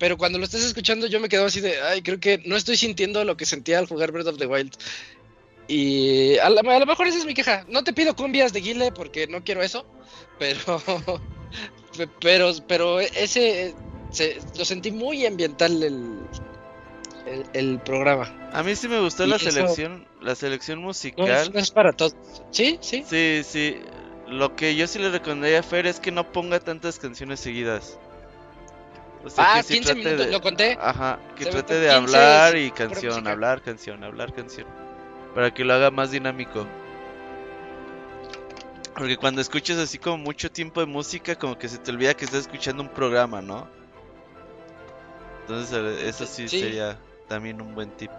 [0.01, 2.79] pero cuando lo estés escuchando, yo me quedo así de, ay, creo que no estoy
[2.79, 4.73] sintiendo lo que sentía al jugar Breath of the Wild.
[5.73, 7.65] Y a, la- a lo mejor esa es mi queja.
[7.69, 9.87] No te pido cumbias de Guile porque no quiero eso,
[10.39, 10.59] pero,
[11.97, 13.75] pe- pero, pero ese
[14.11, 16.19] se- lo sentí muy ambiental el,
[17.27, 18.51] el, el programa.
[18.53, 21.51] A mí sí me gustó Y la eso- selección, la selección No es, musical.
[21.55, 22.17] no es para todos.
[22.51, 23.05] Sí, sí.
[23.09, 23.77] Sí, sí.
[24.27, 27.97] Lo que yo sí le recomendaría a Fer es que no ponga tantas canciones seguidas.
[29.25, 30.77] O Ah, sí 15 trate minutos, lo conté.
[30.81, 34.67] Ajá, que Se trate de 15 hablar y canción, hablar canción, hablar canción.
[35.35, 36.67] Para que lo haga más dinámico.
[38.97, 42.25] Porque cuando escuchas así como mucho tiempo de música, como que se te olvida que
[42.25, 43.69] estás escuchando un programa, ¿no?
[45.43, 46.61] Entonces, eso sí, Sí.
[46.61, 46.99] sería
[47.29, 48.11] también un buen tip.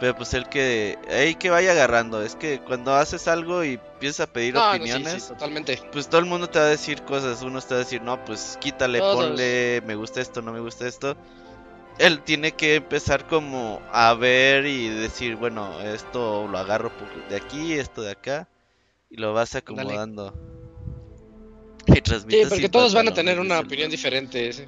[0.00, 4.28] Pero pues el que, ahí que vaya agarrando, es que cuando haces algo y empiezas
[4.28, 5.80] a pedir No, no, sí, opiniones, sí, totalmente.
[5.92, 7.42] pues todo el mundo te va a decir cosas.
[7.42, 9.26] Uno te va a decir, no, pues quítale, Todos.
[9.26, 11.16] ponle, me gusta esto, no me gusta esto.
[11.98, 16.90] Él tiene que empezar como a ver y decir, bueno, esto lo agarro
[17.28, 18.48] de aquí, esto de acá,
[19.10, 20.34] y lo vas acomodando.
[21.86, 24.52] Y Sí, porque todos van a tener una opinión diferente.
[24.52, 24.64] sí.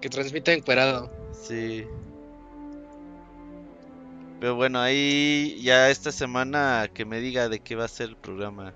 [0.00, 1.10] Que transmite encuerado.
[1.32, 1.86] Sí.
[4.40, 8.16] Pero bueno, ahí ya esta semana que me diga de qué va a ser el
[8.16, 8.72] programa.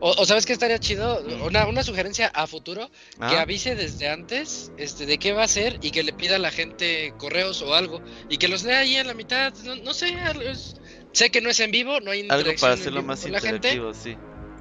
[0.00, 4.08] O, o sabes que estaría chido, una, una sugerencia a futuro, que Ah, avise desde
[4.08, 7.62] antes este, de qué va a ser y que le pida a la gente correos
[7.62, 10.76] o algo y que los lea ahí en la mitad, no, no sé, algo es-
[11.12, 13.92] sé que no es en vivo, no hay algo para hacerlo más la gente, interactivo,
[13.92, 14.16] sí.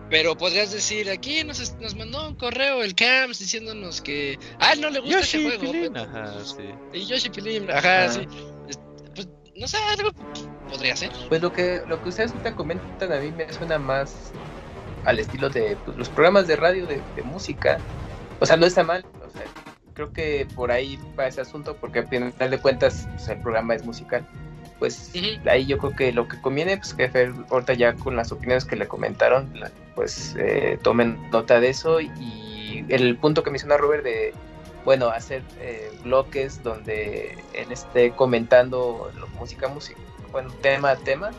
[0.09, 4.81] pero podrías decir, aquí nos, nos mandó un correo el CAMS diciéndonos que a él
[4.81, 6.64] no le gusta ese Yoshi juego, Pilín, Ajá, sí.
[6.93, 8.09] y Yoshi Pilín, ajá, Ah.
[8.09, 8.22] sí,
[8.69, 8.80] Es-
[9.14, 10.09] pues, no sé, algo
[10.68, 11.11] podría ser.
[11.30, 14.31] Pues lo que, lo que ustedes ahorita comentan a mí me suena más
[15.07, 17.77] al estilo de pues, los programas de radio de, de música.
[18.39, 19.05] O sea, no está mal.
[19.25, 19.43] O sea,
[19.93, 23.73] creo que por ahí va ese asunto, porque al final de cuentas pues, el programa
[23.73, 24.27] es musical.
[24.79, 25.11] Pues
[25.49, 28.63] ahí yo creo que lo que conviene, pues que Fer, ahorita ya con las opiniones
[28.63, 29.51] que le comentaron,
[29.95, 31.99] pues eh, tomen nota de eso.
[31.99, 34.34] Y el punto que menciona Robert de,
[34.85, 39.09] bueno, hacer eh, bloques donde él esté comentando
[39.39, 39.99] música, música,
[40.31, 41.31] bueno, tema a tema,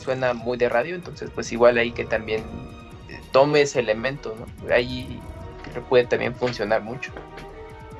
[0.00, 2.40] suena muy de radio, entonces pues igual ahí que también
[3.08, 4.74] eh, tome ese elemento, ¿no?
[4.74, 5.20] Ahí
[5.88, 7.12] puede también funcionar mucho.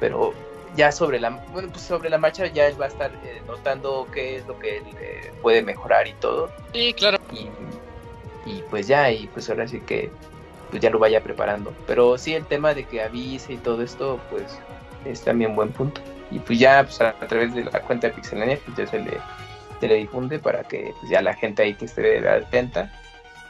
[0.00, 0.32] Pero
[0.76, 4.06] ya sobre la, bueno, pues sobre la marcha ya él va a estar eh, notando
[4.12, 6.50] qué es lo que él eh, puede mejorar y todo.
[6.72, 7.18] Sí, claro.
[7.32, 7.48] Y
[8.44, 10.10] y pues ya, y pues ahora sí que
[10.70, 11.74] pues ya lo vaya preparando.
[11.86, 14.58] Pero sí, el tema de que avise y todo esto, pues
[15.04, 16.00] es también buen punto.
[16.30, 19.18] Y pues ya pues, a, través de la cuenta de Pixelania, pues ya se le,
[19.80, 22.92] se le difunde para que pues, ya la gente ahí que esté atenta,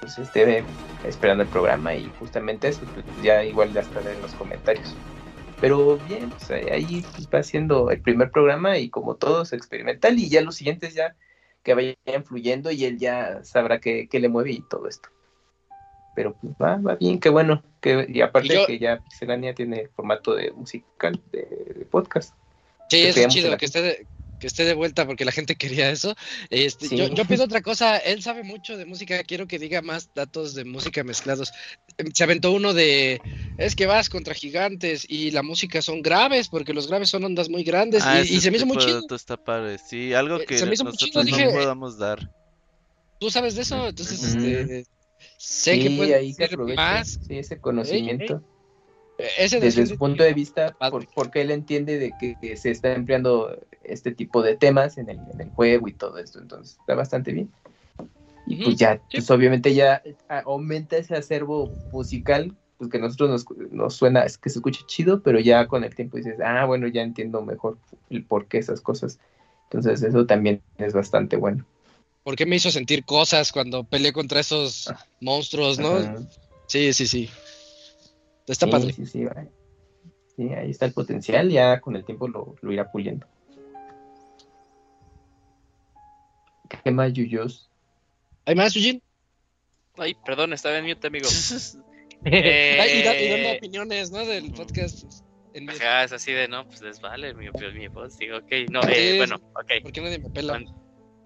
[0.01, 0.65] pues esté
[1.05, 4.95] esperando el programa y justamente eso, pues, ya igual ya estará en los comentarios.
[5.61, 10.29] Pero bien, pues ahí pues, va siendo el primer programa y como todos experimental y
[10.29, 11.15] ya los siguientes ya
[11.63, 15.11] que vayan fluyendo y él ya sabrá qué, qué le mueve y todo esto
[16.15, 17.63] pero pues va, va bien, qué bueno.
[17.81, 22.35] Que, y aparte que ya Pixelania tiene formato de musical, de, podcast.
[22.91, 24.07] Sí, es chido que esté,
[24.41, 26.17] que esté de vuelta porque la gente quería eso.
[26.49, 30.13] Este, yo, yo, pido otra cosa, él sabe mucho de música, quiero que diga más
[30.15, 31.53] datos de música mezclados.
[32.15, 33.21] Se aventó uno de,
[33.59, 37.49] es que vas contra gigantes y la música son graves porque los graves son ondas
[37.49, 39.05] muy grandes ah, y, se me hizo muy chido.
[39.15, 39.79] Está padre.
[39.79, 42.31] Sí, algo eh, que se me hizo nosotros no podamos dar.
[43.21, 44.87] Tú sabes de eso, entonces este
[45.37, 47.21] sé sí, que puede ahí ser más.
[47.27, 48.43] Sí, ese conocimiento.
[49.61, 50.77] Desde su punto de vista,
[51.15, 55.41] porque él entiende de que, se está empleando este tipo de temas en el, en
[55.41, 57.51] el, juego y todo esto, entonces está bastante bien.
[58.47, 60.03] Y pues ya, pues obviamente ya
[60.45, 64.81] aumenta ese acervo musical, pues que a nosotros nos, nos suena, es que se escucha
[64.87, 67.79] chido, pero ya con el tiempo dices, ah, bueno, ya entiendo mejor
[68.09, 69.19] el por qué esas cosas.
[69.65, 71.65] Entonces eso también es bastante bueno.
[72.25, 75.07] ¿Por qué me hizo sentir cosas cuando peleé contra esos ah.
[75.21, 75.99] monstruos, no?
[76.67, 77.31] Sí, sí, sí.
[78.51, 78.93] Está padre.
[78.93, 79.27] Sí, sí,
[80.37, 83.27] sí, ahí está el potencial, ya con el tiempo lo, irá puliendo.
[86.83, 87.71] ¿Qué más, Yuyos?
[88.47, 89.03] ¿Hay más, Yujin?
[89.97, 91.29] Ay, perdón, estaba en mute, amigo.
[92.25, 94.25] y, dando opiniones, ¿no?
[94.25, 95.05] Del podcast.
[95.69, 98.17] Ajá, es así de, no, pues les vale mi, mi voz.
[98.19, 99.83] Digo, ok, no, eh, bueno, ok.
[99.83, 100.61] ¿Por qué nadie me pela?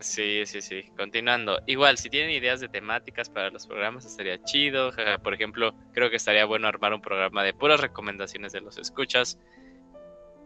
[0.05, 0.83] Sí, sí, sí.
[0.99, 1.63] Continuando.
[1.67, 4.93] Igual, si tienen ideas de temáticas para los programas, estaría chido.
[5.23, 9.39] Por ejemplo, creo que estaría bueno armar un programa de puras recomendaciones de los escuchas.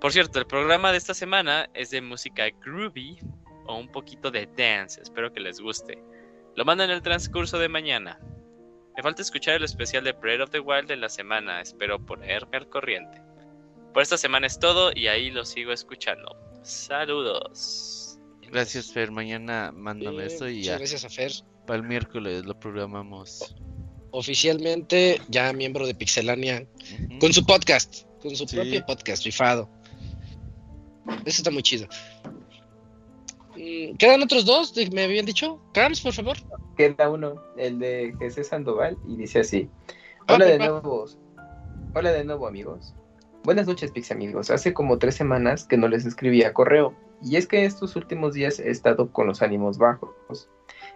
[0.01, 3.19] Por cierto, el programa de esta semana es de música groovy
[3.67, 5.03] o un poquito de dance.
[5.03, 6.01] Espero que les guste.
[6.55, 8.21] Lo mando en el transcurso de mañana.
[8.97, 11.61] Me falta escuchar el especial de Breath of the Wild de la semana.
[11.61, 13.21] Espero ponerme al corriente.
[13.93, 16.37] Por esta semana es todo y ahí lo sigo escuchando.
[16.63, 17.98] Saludos.
[18.51, 19.11] Gracias, Fer.
[19.11, 20.79] Mañana mándame esto y ya.
[20.79, 21.33] Gracias a Fer.
[21.67, 23.55] Para el miércoles lo programamos.
[24.11, 26.67] Oficialmente ya miembro de Pixelania
[27.21, 29.69] con su podcast, con su propio podcast, rifado.
[31.25, 31.87] Eso está muy chido.
[33.57, 34.73] Mm, ¿Quedan otros dos?
[34.93, 35.61] ¿Me habían dicho?
[35.75, 36.37] Cams, por favor.
[36.77, 39.69] Queda uno, el de Jesús Sandoval, y dice así.
[40.27, 41.07] Ah, Hola de nuevo.
[41.95, 42.95] Hola de nuevo, amigos.
[43.49, 44.51] Buenas noches, Pix amigos.
[44.51, 46.93] Hace como tres semanas que no les escribía correo
[47.23, 50.51] y es que estos últimos días he estado con los ánimos bajos,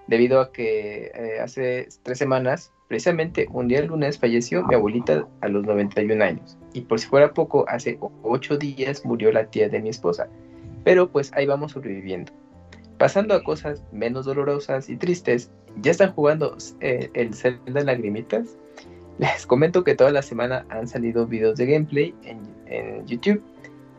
[0.07, 5.27] debido a que eh, hace tres semanas, precisamente un día el lunes, falleció mi abuelita
[5.41, 6.59] a los 91 años.
[6.75, 10.29] Y por si fuera poco, hace ocho días murió la tía de mi esposa.
[10.85, 12.33] Pero pues ahí vamos sobreviviendo.
[12.99, 15.51] Pasando a cosas menos dolorosas y tristes,
[15.81, 18.59] ¿ya están jugando eh, el Zelda Lagrimitas?
[19.19, 23.43] Les comento que toda la semana han salido videos de gameplay en YouTube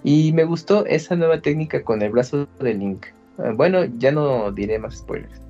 [0.04, 3.06] y me gustó esa nueva técnica con el brazo de Link.
[3.38, 5.42] Ah, bueno, ya no diré más spoilers.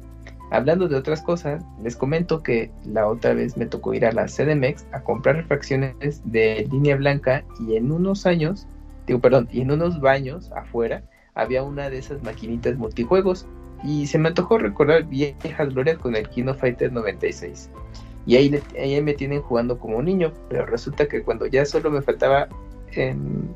[0.51, 4.25] Hablando de otras cosas, les comento que la otra vez me tocó ir a la
[4.25, 8.67] CDMX a comprar refracciones de línea blanca y en unos años,
[9.07, 11.01] digo perdón, y en unos baños afuera
[11.33, 13.47] había una de esas maquinitas multijuegos
[13.83, 17.71] y se me antojó recordar viejas glorias con el Kino Fighter 96.
[18.25, 22.01] Y ahí, me tienen jugando como un niño, pero resulta que cuando ya solo me
[22.01, 22.47] faltaba
[22.93, 23.53] en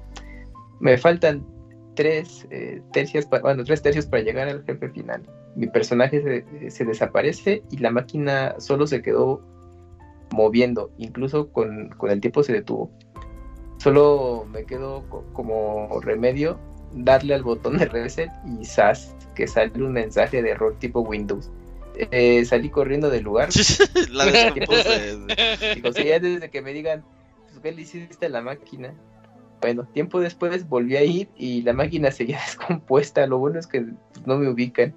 [0.79, 1.45] me faltan
[1.95, 5.23] tres, eh, tercios, bueno, tres tercios para llegar al jefe final.
[5.55, 9.41] Mi personaje se, desaparece y la máquina solo se quedó
[10.31, 12.91] moviendo, incluso con, el tiempo se detuvo.
[13.77, 15.03] Solo me quedo
[15.33, 16.59] como remedio
[16.93, 19.15] darle al botón de reset y ¡zas!
[19.35, 21.51] que sale un mensaje de error tipo Windows.
[22.11, 23.49] Eh, salí corriendo del lugar.
[24.11, 24.25] la
[25.75, 27.03] Digo, si ya desde que me digan,
[27.43, 28.93] pues, ¿qué le hiciste a la máquina?
[29.61, 33.25] Bueno, tiempo después volví a ir y la máquina seguía descompuesta.
[33.27, 33.85] Lo bueno es que
[34.25, 34.93] no me ubican.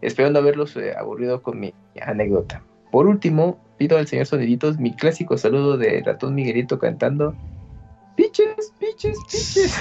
[0.00, 2.62] Espero no haberlos eh, aburrido con mi anécdota.
[2.90, 7.34] Por último, pido al señor Soniditos mi clásico saludo de ratón Miguelito cantando
[8.16, 9.72] Piches, piches, piches.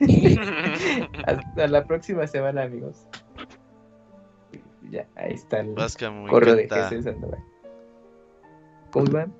[1.26, 3.06] Hasta la próxima semana, amigos.
[4.90, 5.74] Ya, ahí está el
[6.28, 7.38] correo de Jesús Sandoval.
[8.90, 9.34] ¿Cómo iban?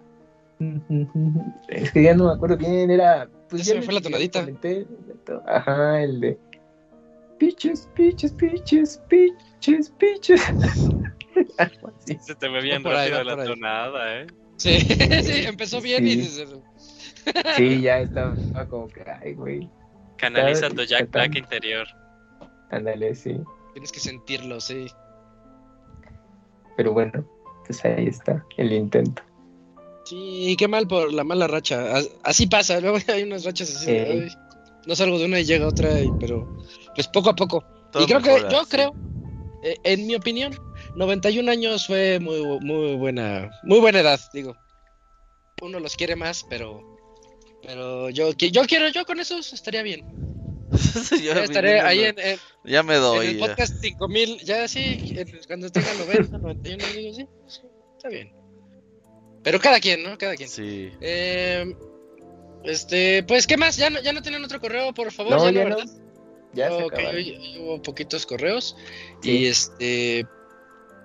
[1.69, 4.47] Es que ya no me acuerdo bien, era pues ya, se me fue la tonadita.
[5.47, 6.39] Ajá, el de.
[7.39, 10.43] Piches, piches, piches, piches, piches.
[12.21, 13.49] Se te ve bien por ahí, rápido por la ahí.
[13.49, 14.27] tonada, ¿eh?
[14.57, 16.17] Sí, sí, empezó bien y Sí.
[16.17, 16.49] dices,
[17.57, 18.37] Sí, ya estaba
[18.69, 19.71] como que, ay, güey.
[20.19, 21.87] Canaliza tu Jack Black interior.
[22.71, 23.41] Ándale, sí.
[23.73, 24.87] tienes que sentirlo, sí.
[26.77, 27.25] Pero bueno,
[27.67, 29.23] pues ahí está el intento.
[30.05, 31.97] Sí, qué mal por la mala racha.
[31.97, 33.91] As- Así pasa, luego hay unas rachas así.
[33.91, 34.29] "Ay,
[34.87, 36.49] no salgo de una y llega otra, y- pero
[36.95, 37.65] pues poco a poco.
[37.93, 38.71] Todo y creo que, yo sí.
[38.71, 38.95] creo,
[39.63, 40.53] eh, en mi opinión,
[40.95, 44.57] 91 años fue muy, muy buena, muy buena edad, digo.
[45.63, 46.81] Uno los quiere más, pero,
[47.63, 50.03] pero yo, yo quiero, yo con esos estaría bien.
[50.71, 53.27] Yo Ya estaré ahí en, en- Ya me en doy.
[53.29, 53.47] el ya.
[53.47, 57.61] podcast 5000, ya sí, en- cuando tenga 90, 91, digo, sí, sí,
[57.97, 58.33] está bien.
[59.43, 60.17] Pero cada quien, ¿no?
[60.19, 60.49] Cada quien.
[60.49, 60.91] Sí.
[61.01, 61.75] Eh,
[62.65, 63.77] este, pues, ¿qué más?
[63.77, 65.33] ¿Ya no, ya no tienen otro correo, por favor?
[65.33, 65.77] No, ya, ya no.
[65.77, 65.93] ¿verdad?
[66.53, 67.17] Ya se Ok, acabaron.
[67.17, 68.77] hoy- hoy hubo poquitos correos.
[69.23, 69.31] Sí.
[69.31, 70.27] Y este.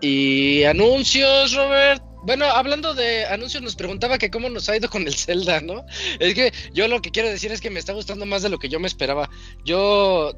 [0.01, 2.03] Y anuncios, Robert.
[2.25, 5.85] Bueno, hablando de anuncios, nos preguntaba que cómo nos ha ido con el Zelda, ¿no?
[6.19, 8.57] Es que yo lo que quiero decir es que me está gustando más de lo
[8.57, 9.29] que yo me esperaba.
[9.63, 10.33] Yo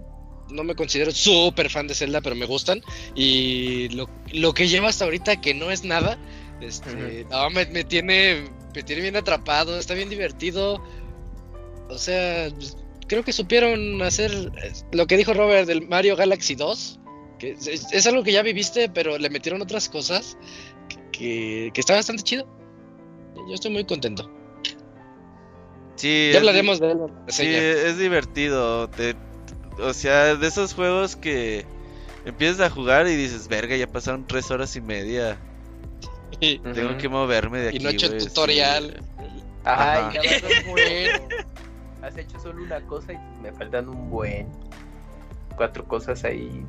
[0.50, 2.82] no me considero súper fan de Zelda, pero me gustan.
[3.16, 6.18] Y lo, lo que lleva hasta ahorita, que no es nada,
[6.60, 10.84] este, no, me, me tiene, me tiene bien atrapado, está bien divertido.
[11.90, 12.76] O sea, pues,
[13.08, 14.52] creo que supieron hacer
[14.92, 17.00] lo que dijo Robert del Mario Galaxy 2.
[17.40, 20.38] Que es algo que ya viviste, pero le metieron otras cosas
[21.18, 22.48] que, está bastante chido.
[23.48, 24.30] Yo estoy muy contento.
[25.96, 26.98] Sí, Ya hablaremos de él.
[27.28, 28.90] Sí, es divertido.
[28.90, 29.16] te-
[29.80, 31.66] o sea, de esos juegos que
[32.26, 35.38] empiezas a jugar y dices, verga, ya pasaron tres horas y media.
[36.40, 37.84] Tengo que moverme de Y aquí.
[37.84, 39.02] no he hecho tutorial.
[39.64, 40.12] Ajá, Ajá.
[40.12, 40.44] y ya vas.
[42.02, 44.48] Has hecho solo una cosa y me faltan un buen.
[45.56, 46.64] Cuatro cosas ahí.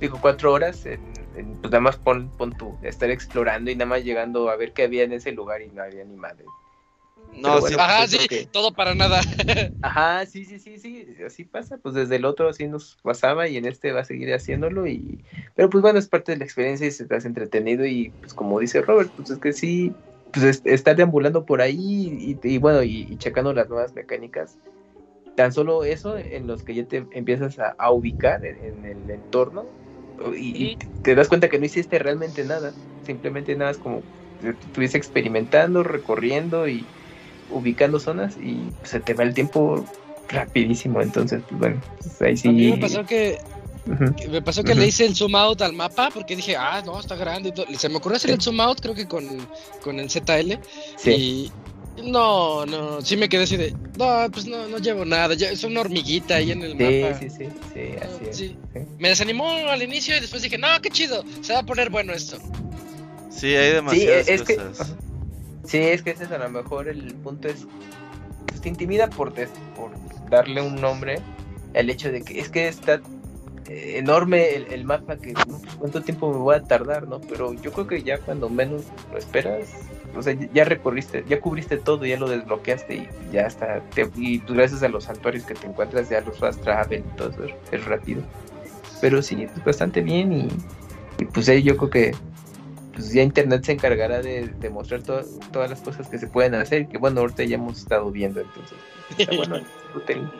[0.00, 0.86] Digo, cuatro horas.
[0.86, 4.72] En- pues nada más pon, pon tú, estar explorando y nada más llegando a ver
[4.72, 6.44] qué había en ese lugar y no había ni madre.
[7.16, 7.78] No, Pero sí, bueno.
[7.82, 9.20] Ajá, pues, sí, porque- todo para nada.
[9.82, 13.56] Ajá, sí, sí, sí, sí, así pasa, pues desde el otro así nos pasaba y
[13.56, 15.22] en este va a seguir haciéndolo y,
[15.54, 18.60] pero pues bueno, es parte de la experiencia y se te entretenido y pues como
[18.60, 19.94] dice Robert, pues es que sí,
[20.32, 21.76] pues es- estar deambulando por ahí
[22.18, 24.58] y, y bueno, y, y checando las nuevas mecánicas,
[25.34, 29.10] tan solo eso en los que ya te empiezas a, a ubicar en, en el
[29.10, 29.66] entorno
[30.36, 32.72] y, y te das cuenta que no hiciste realmente nada,
[33.04, 34.02] simplemente nada es como
[34.40, 36.84] si estuviese experimentando, recorriendo y
[37.50, 39.84] ubicando zonas y se te va el tiempo
[40.28, 42.48] rapidísimo, entonces pues bueno, pues ahí sí.
[42.48, 43.38] A mí me pasó que,
[44.30, 47.16] me pasó que le hice el zoom out al mapa porque dije, ah, no, está
[47.16, 47.50] grande.
[47.50, 47.66] y todo.
[47.76, 49.24] Se me ocurrió hacer el zoom out, creo que con,
[49.82, 50.58] con el ZL.
[50.96, 51.52] Sí.
[52.02, 55.34] No, no, sí me quedé así de, no, pues no, no llevo nada.
[55.34, 57.18] ya- es una hormiguita ahí en el Sí, mapa.
[57.18, 58.36] sí, sí, sí, así es.
[58.36, 58.56] Sí.
[58.72, 58.80] sí.
[58.98, 62.12] Me desanimó al inicio y después dije, no, qué chido, se va a poner bueno
[62.12, 62.38] esto.
[63.30, 64.80] sí, hay Sí, demasiadas es que, cosas.
[64.80, 64.94] ajá.
[65.66, 67.64] sí, es que ese es a lo mejor el punto es,
[68.48, 69.90] pues te intimida por, des- por
[70.30, 71.20] darle un nombre,
[71.74, 73.00] el hecho de que es que está
[73.68, 77.20] eh, enorme el, el mapa que no, pues, cuánto tiempo me voy a tardar, ¿no?
[77.20, 78.82] Pero yo creo que ya cuando menos
[79.12, 79.68] lo esperas,
[80.16, 84.38] o sea, ya recorriste, ya cubriste todo, ya lo desbloqueaste y ya está, te- y
[84.38, 87.44] pues, gracias a los santuarios que te encuentras ya los fast travel y todo eso
[87.72, 88.22] es, rápido.
[89.00, 90.48] Pero sí, es bastante bien y,
[91.18, 92.14] y pues ahí yo creo que
[92.94, 96.54] pues ya internet se encargará de, de mostrar to- todas las cosas que se pueden
[96.54, 98.78] hacer, que bueno, ahorita ya hemos estado viendo, entonces.
[99.18, 99.60] está bueno.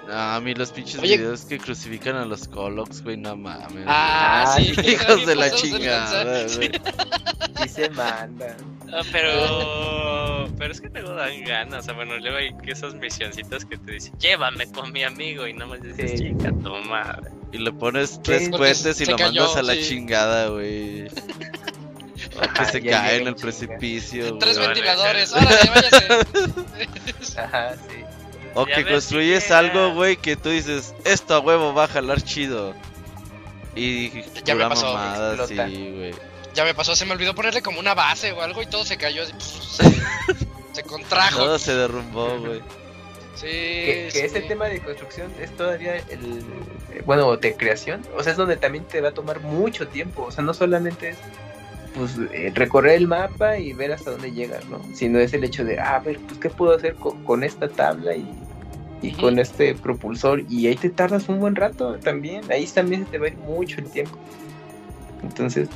[0.08, 1.16] No, a mí los pinches Oye.
[1.16, 3.84] videos que crucifican a los Colox, güey, no mames.
[3.86, 6.70] Ah, Ah, sí, sí, hijos de la chingada, güey.
[7.62, 8.56] Sí se manda.
[8.94, 10.48] Ah, pero.
[10.56, 11.80] Pero es que luego dan ganas.
[11.80, 15.46] O sea, bueno, luego hay que esas misioncitas que te dicen, llévame con mi amigo.
[15.46, 16.28] Y no me dices, Sí.
[16.30, 17.30] chica, tu madre.
[17.52, 19.82] Y le pones tres puentes y lo cayó, mandas a la sí.
[19.88, 21.06] chingada, güey.
[21.06, 23.40] O que se cae en el chinga.
[23.42, 24.68] precipicio, Tres güey.
[24.68, 27.40] ventiladores, órale, váyase.
[27.40, 27.96] Ajá, sí.
[28.54, 32.22] O Ya que construyes algo, güey, que tú dices, esto a huevo va a jalar
[32.22, 32.74] chido.
[33.76, 34.10] Y
[34.44, 34.96] Ya me pasó,
[35.48, 36.14] sí, güey.
[36.54, 38.96] Ya me pasó, se me olvidó ponerle como una base o algo y todo se
[38.96, 39.84] cayó, así, se,
[40.72, 41.38] se contrajo.
[41.38, 42.60] Todo se derrumbó, güey.
[43.34, 44.26] Sí, Que, que sí.
[44.26, 46.44] ese tema de construcción es todavía el.
[46.92, 48.02] eh, Bueno, de creación.
[48.16, 50.22] O sea, es donde también te va a tomar mucho tiempo.
[50.22, 51.16] O sea, no solamente es.
[51.96, 54.80] Pues eh, recorrer el mapa y ver hasta dónde llegas, ¿no?
[54.94, 57.68] Sino es el hecho de, ah, a ver, pues, ¿qué puedo hacer con, con esta
[57.68, 58.28] tabla y,
[59.02, 60.44] y con este propulsor?
[60.48, 62.42] Y ahí te tardas un buen rato también.
[62.50, 64.16] Ahí también se te va a ir mucho el tiempo.
[65.22, 65.68] Entonces,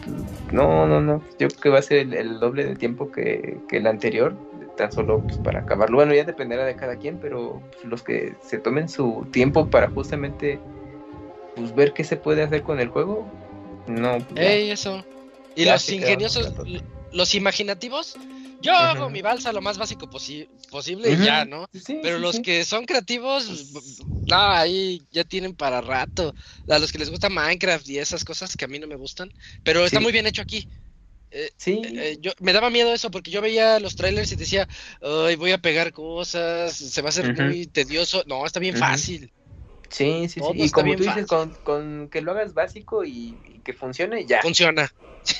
[0.52, 1.22] no, no, no.
[1.38, 4.36] Yo creo que va a ser el, el doble de tiempo que, que el anterior,
[4.76, 5.96] tan solo pues, para acabarlo.
[5.96, 9.88] Bueno, ya dependerá de cada quien, pero pues, los que se tomen su tiempo para
[9.88, 10.60] justamente
[11.56, 13.26] pues, ver qué se puede hacer con el juego,
[13.86, 14.18] no.
[14.36, 15.04] Ey, eso.
[15.56, 16.52] Y los ingeniosos,
[17.10, 18.16] los imaginativos,
[18.60, 21.66] yo hago mi balsa lo más básico posi- posible ya, ¿no?
[21.72, 22.42] Sí, Pero sí, los sí.
[22.42, 23.72] que son creativos,
[24.26, 26.34] no, ahí ya tienen para rato.
[26.68, 29.30] A los que les gusta Minecraft y esas cosas que a mí no me gustan,
[29.62, 30.04] pero está Sí.
[30.04, 30.68] muy bien hecho aquí.
[31.56, 34.66] Sí, Eh, yo me daba miedo eso porque yo veía los trailers y decía,
[35.00, 38.22] ay, voy a pegar cosas, se va a hacer muy tedioso.
[38.26, 39.32] No, está bien fácil.
[39.90, 40.40] Sí, sí, sí.
[40.40, 44.26] todo Y como tú dices, con, con que lo hagas básico y, y que funcione,
[44.26, 44.40] ya.
[44.42, 44.88] Funciona.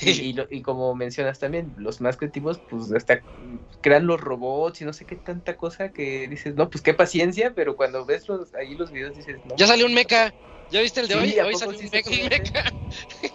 [0.01, 3.23] Y, y lo- y como mencionas también, los más creativos, pues hasta
[3.81, 7.53] crean los robots y no sé qué tanta cosa que dices, no, pues qué paciencia,
[7.53, 9.55] pero cuando ves los, ahí los videos dices, no.
[9.57, 10.31] Ya salió un mecha.
[10.69, 11.39] ¿Ya viste el de Sí, hoy?
[11.39, 12.63] ¿a Hoy salió sí un, mecha.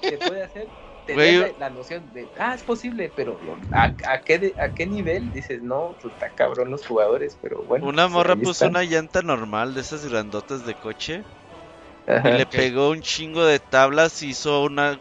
[0.09, 0.71] se puede hacer.
[1.07, 3.39] Te Güey, da la, la noción de, ah, es posible, pero
[3.73, 5.31] ¿a, a qué, ¿a qué nivel?
[5.33, 7.87] Dices, no, pues está cabrón los jugadores, pero bueno.
[7.87, 11.23] Una pues, morra puso una llanta normal de esas grandotas de coche
[12.07, 12.31] Ajá.
[12.31, 14.99] y le pegó un chingo de tablas y hizo una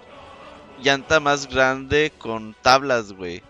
[0.82, 3.42] llanta más grande con tablas, güey.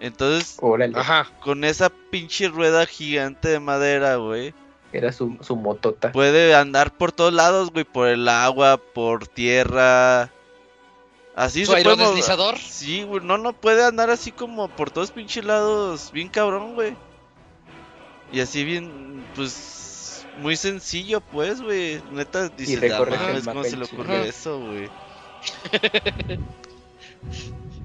[0.00, 0.94] Entonces, Órale,
[1.40, 4.52] con esa pinche rueda gigante de madera, güey,
[4.92, 6.12] era su, su motota.
[6.12, 10.30] puede andar por todos lados, güey, por el agua, por tierra.
[11.34, 12.58] Así ¿Su se puede aerodeslizador?
[12.58, 16.94] Sí, güey, no, no puede andar así como por todos pinches lados, bien cabrón, güey.
[18.32, 22.02] Y así bien, pues, muy sencillo, pues, güey.
[22.10, 22.98] Neta, dices, "Ah,
[23.44, 24.24] ¿cómo se le chinga".
[24.24, 24.90] eso, güey?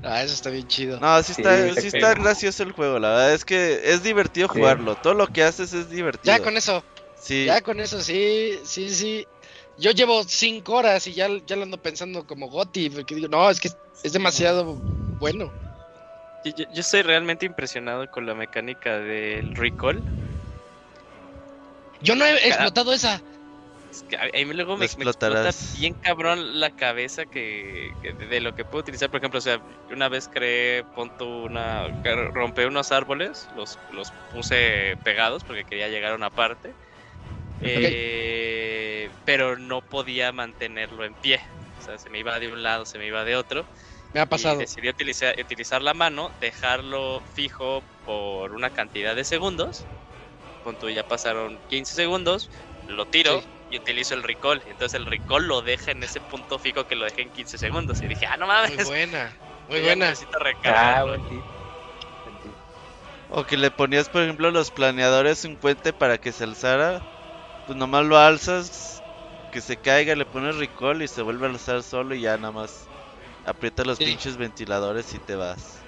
[0.03, 0.99] Ah, eso está bien chido.
[0.99, 4.47] No, sí Sí, está, sí está gracioso el juego, la verdad es que es divertido
[4.47, 4.59] Sí.
[4.59, 4.95] jugarlo.
[4.95, 6.33] Todo lo que haces es divertido.
[6.37, 6.83] ya con eso,
[7.19, 9.27] Sí, ya con eso, sí, sí, sí.
[9.77, 13.49] Yo llevo cinco horas y ya, ya lo ando pensando como Goti, porque digo, no,
[13.49, 13.69] es que
[14.03, 14.75] es demasiado
[15.19, 15.51] bueno.
[16.43, 20.01] Yo, estoy realmente impresionado con la mecánica del recall.
[22.01, 23.21] Yo no he explotado esa.
[23.91, 28.13] Es que a a mí luego me, me explota bien cabrón la cabeza que, que
[28.13, 29.09] de, de lo que puedo utilizar.
[29.09, 29.59] Por ejemplo, o sea,
[29.91, 35.87] una vez creé, punto una, que rompí unos árboles, los, los puse pegados porque quería
[35.87, 36.73] llegar a una parte.
[37.59, 41.41] Eh, pero no podía mantenerlo en pie.
[41.77, 43.67] O sea, se me iba de un lado, se me iba de otro.
[44.13, 44.55] Me ha pasado.
[44.55, 49.89] Y decidí utilizar, utilizar la mano, dejarlo fijo por una cantidad de segundos.
[50.61, 52.49] Punto, ya pasaron 15 segundos,
[52.85, 53.49] lo tiro Sí.
[53.69, 54.61] y utilizo el recall.
[54.65, 58.01] Entonces el recall lo deja en ese punto fijo que lo dejé en 15 segundos.
[58.03, 59.37] Y dije, ah, no mames, Muy buena,
[59.67, 60.05] muy buena.
[60.09, 61.05] necesito Ah, recargarlo.
[61.05, 61.47] buen tip.
[62.23, 62.57] Buen tip.
[63.29, 67.07] O que le ponías, por ejemplo, los planeadores un puente para que se alzara.
[67.67, 69.03] Pues nomás lo alzas,
[69.51, 72.51] que se caiga, le pones recall y se vuelve a alzar solo y ya nada
[72.51, 72.89] más
[73.45, 74.03] aprietas los Sí.
[74.03, 75.85] pinches ventiladores y te vas.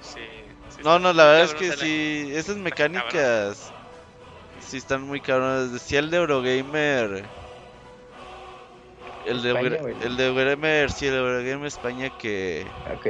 [0.00, 0.20] Sí,
[0.68, 3.74] sí, No, no, la verdad es que sí, esas mecánicas
[4.58, 5.72] sí están muy cabronas.
[5.72, 7.30] Decía el de Eurogamer.
[9.24, 13.06] El de, España, Euro- el de Eurogamer, sí, el de Eurogamer España que Ok.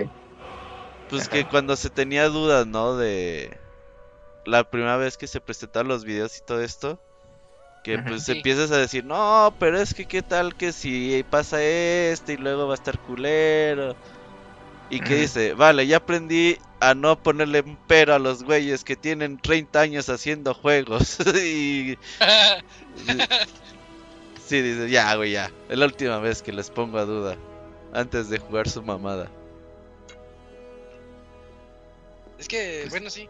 [1.09, 1.29] Pues Ajá.
[1.29, 2.97] que cuando se tenía dudas, ¿no?
[2.97, 3.59] De
[4.47, 7.01] la primera vez que se presentaron los videos y todo esto,
[7.83, 8.33] que pues Sí.
[8.33, 12.67] empiezas a decir, no, pero es que qué tal que si pasa esto y luego
[12.67, 13.97] va a estar culero.
[14.91, 18.97] Y que dice, vale, ya aprendí a no ponerle un pero a los güeyes que
[18.97, 21.19] tienen 30 años haciendo juegos.
[21.37, 21.99] y
[24.47, 25.51] sí, dice, ya, güey, ya.
[25.69, 27.37] Es la última vez que les pongo a duda
[27.93, 29.29] antes de jugar su mamada.
[32.39, 33.29] Es que, bueno, sí.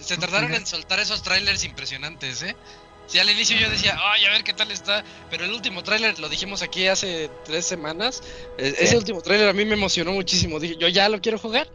[0.00, 2.56] Se tardaron en soltar esos trailers impresionantes, ¿eh?
[3.06, 5.04] Sí, al inicio yo decía, ay, a ver qué tal está.
[5.30, 8.22] Pero el último tráiler, lo dijimos aquí hace tres semanas.
[8.58, 8.76] e- Sí.
[8.80, 10.58] Ese último tráiler a mí me emocionó muchísimo.
[10.58, 11.68] Dije, yo ya lo quiero jugar.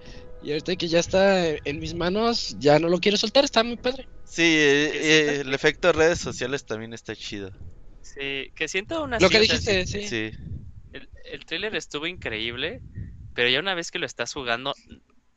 [0.43, 3.43] Y ahorita que ya está en mis manos, ya no lo quiero soltar.
[3.45, 4.08] Está muy padre.
[4.26, 5.42] Sí, eh, eh, sí.
[5.42, 7.51] el efecto de redes sociales también está chido.
[8.01, 10.08] Sí, que siento una Lo que dijiste, sí.
[10.08, 10.32] Sí.
[10.93, 12.82] El, el tráiler estuvo increíble,
[13.34, 14.74] pero ya una vez que lo estás jugando,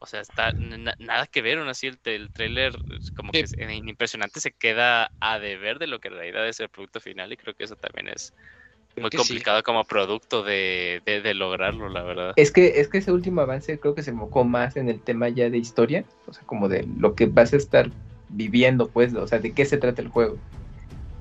[0.05, 3.45] o sea, está na- nada que ver, aún así el, el tráiler es como que
[3.45, 7.01] es eh, impresionante, se queda a deber de lo que en realidad es el producto
[7.01, 8.35] final y creo que eso también es
[8.97, 9.19] muy sí.
[9.19, 12.37] complicado como producto de, de, de lograrlo, la verdad.
[12.37, 15.29] Es que, es que ese último avance creo que se enfocó más en el tema
[15.29, 17.93] ya de historia, o sea, como de lo que vas a estar
[18.29, 20.43] viviendo, pues, o sea, de qué se trata el juego.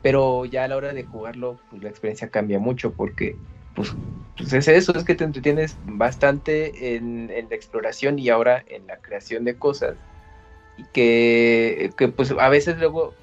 [0.01, 3.41] Pero ya a la hora de jugarlo, pues la experiencia cambia mucho porque,
[3.75, 3.93] pues,
[4.37, 8.87] pues es eso, es que te entretienes bastante en, en la exploración y ahora en
[8.87, 9.95] la creación de cosas.
[10.77, 13.13] Y que, que pues a veces luego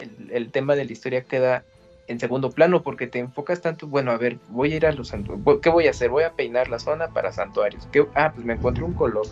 [0.00, 1.64] el, el tema de la historia queda
[2.08, 5.08] en segundo plano porque te enfocas tanto, bueno, a ver, voy a ir a los
[5.08, 6.08] santuarios, ¿qué voy a hacer?
[6.10, 7.88] Voy a peinar la zona para santuarios.
[7.92, 8.06] ¿Qué?
[8.14, 9.26] Ah, pues me encontré un color.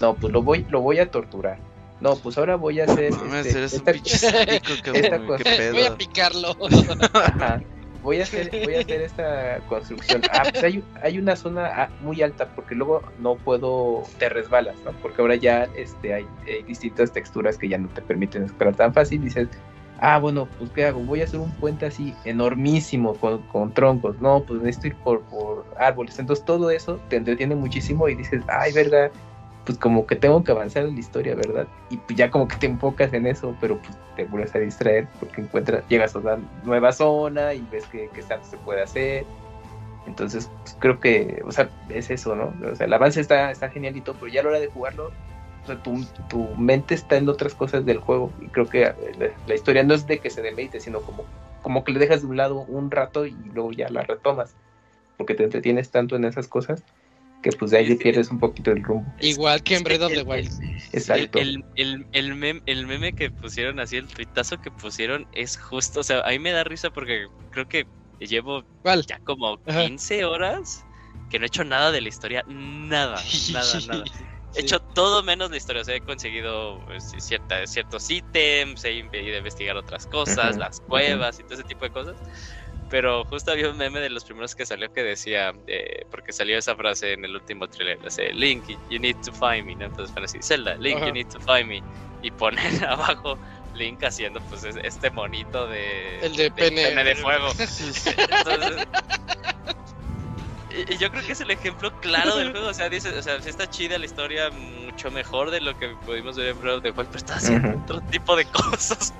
[0.00, 1.58] No, pues lo voy, lo voy a torturar.
[2.00, 3.90] No, pues ahora voy a hacer Mames, este, esta-
[4.54, 6.56] esta cabrón, cosa- Voy a picarlo.
[7.14, 7.60] Ajá.
[8.02, 10.22] Voy a hacer, voy a hacer esta construcción.
[10.32, 14.76] Ah, pues hay, hay una zona ah, muy alta porque luego no puedo, te resbalas,
[14.84, 14.92] ¿no?
[15.02, 18.94] Porque ahora ya este, hay, hay distintas texturas que ya no te permiten escalar tan
[18.94, 19.22] fácil.
[19.22, 19.48] Dices,
[20.00, 21.00] ah, bueno, pues ¿qué hago?
[21.00, 24.20] Voy a hacer un puente así enormísimo con, con troncos.
[24.20, 26.18] No, pues necesito ir por, por árboles.
[26.18, 29.10] Entonces todo eso te entretiene muchísimo y dices, ay, verdad,
[29.64, 31.66] pues como que tengo que avanzar en la historia, ¿verdad?
[31.90, 35.06] Y pues ya como que te enfocas en eso, pero pues te vuelves a distraer
[35.18, 39.26] porque encuentras, llegas a una nueva zona y ves que, que se puede hacer.
[40.06, 42.54] Entonces, pues, creo que, o sea, es eso, ¿no?
[42.70, 45.12] O sea, el avance está, está genialito, pero ya a la hora de jugarlo,
[45.62, 48.32] o sea, tu, tu mente está en otras cosas del juego.
[48.40, 48.94] Y creo que la,
[49.46, 51.24] la historia no es de que se deleite, sino como,
[51.62, 54.54] como que le dejas de un lado un rato y luego ya la retomas.
[55.18, 56.82] Porque te entretienes tanto en esas cosas
[57.42, 57.94] que pues de ahí sí.
[57.96, 59.12] pierdes un poquito el rumbo.
[59.20, 60.50] Igual que en Breath of the Wild.
[60.92, 61.38] Exacto.
[61.38, 66.00] El, el, el, mem- el meme que pusieron así, el tuitazo que pusieron es justo,
[66.00, 67.86] o sea, a mí me da risa porque creo que
[68.18, 69.04] llevo ¿Cuál?
[69.06, 69.86] ya como Ajá.
[69.86, 70.84] 15 horas
[71.30, 73.20] que no he hecho nada de la historia, nada,
[73.52, 74.04] nada, nada.
[74.52, 74.62] He Sí.
[74.62, 79.34] hecho todo menos la historia, o sea, he conseguido pues, cierta, ciertos ítems, he ido
[79.34, 82.16] a investigar otras cosas, Ujú, las cuevas y todo ese tipo de cosas.
[82.90, 86.58] Pero justo había un meme de los primeros que salió que decía, eh, porque salió
[86.58, 89.84] esa frase en el último trailer, dice, Link, you need to find me, ¿no?
[89.86, 91.06] Entonces van así, Zelda, Link, Ajá.
[91.06, 91.82] you need to find me.
[92.22, 93.38] Y ponen abajo
[93.74, 96.18] Link haciendo pues es- este monito de...
[96.20, 97.04] El de pene.
[97.04, 97.52] de fuego.
[97.58, 98.86] Entonces,
[100.70, 102.68] y, y yo creo que es el ejemplo claro del juego.
[102.68, 106.36] O sea, dice, o sea, está chida la historia, mucho mejor de lo que pudimos
[106.36, 109.14] ver en Breath of the Wild, pero está haciendo otro tipo de cosas.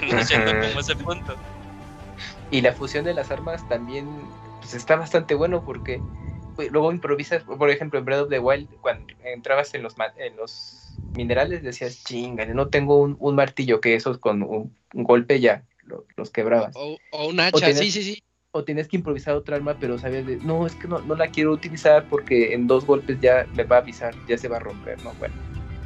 [0.00, 1.36] Menos yendo como ese punto.
[2.50, 4.28] Y la fusión de las armas también
[4.60, 6.02] pues, está bastante bueno porque
[6.54, 10.36] pues, luego improvisas, por ejemplo, en Breath of the Wild, cuando entrabas en los, en
[10.36, 15.40] los minerales decías, chinga, no tengo un, un martillo que esos con un, un golpe
[15.40, 16.74] ya lo- los quebrabas.
[16.76, 18.22] O, o un hacha, sí, sí, sí.
[18.52, 21.28] O tienes que improvisar otra arma, pero sabías de, no, es que no, no la
[21.28, 24.60] quiero utilizar porque en dos golpes ya me va a avisar, ya se va a
[24.60, 25.12] romper, ¿no?
[25.14, 25.34] Bueno,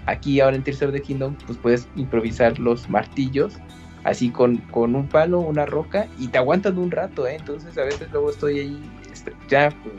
[0.07, 3.55] aquí ahora en Tears of the Kingdom, pues puedes improvisar los martillos
[4.05, 7.37] así con, con un palo, una roca, y te aguantan un rato, ¿eh?
[7.37, 9.95] Entonces a veces luego estoy ahí este, ya pues,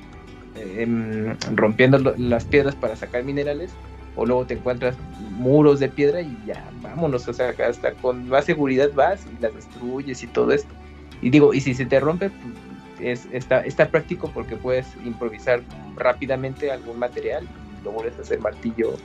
[0.77, 3.71] em, rompiendo las piedras para sacar minerales,
[4.15, 4.95] o luego te encuentras
[5.37, 9.53] muros de piedra y ya, vámonos, o sea, hasta con más seguridad vas y las
[9.55, 10.73] destruyes y todo esto.
[11.21, 12.55] Y digo, y si se te rompe, pues,
[12.99, 15.61] es, está, está práctico porque puedes improvisar
[15.95, 17.47] rápidamente algún material
[17.79, 18.95] y lo vuelves a hacer martillo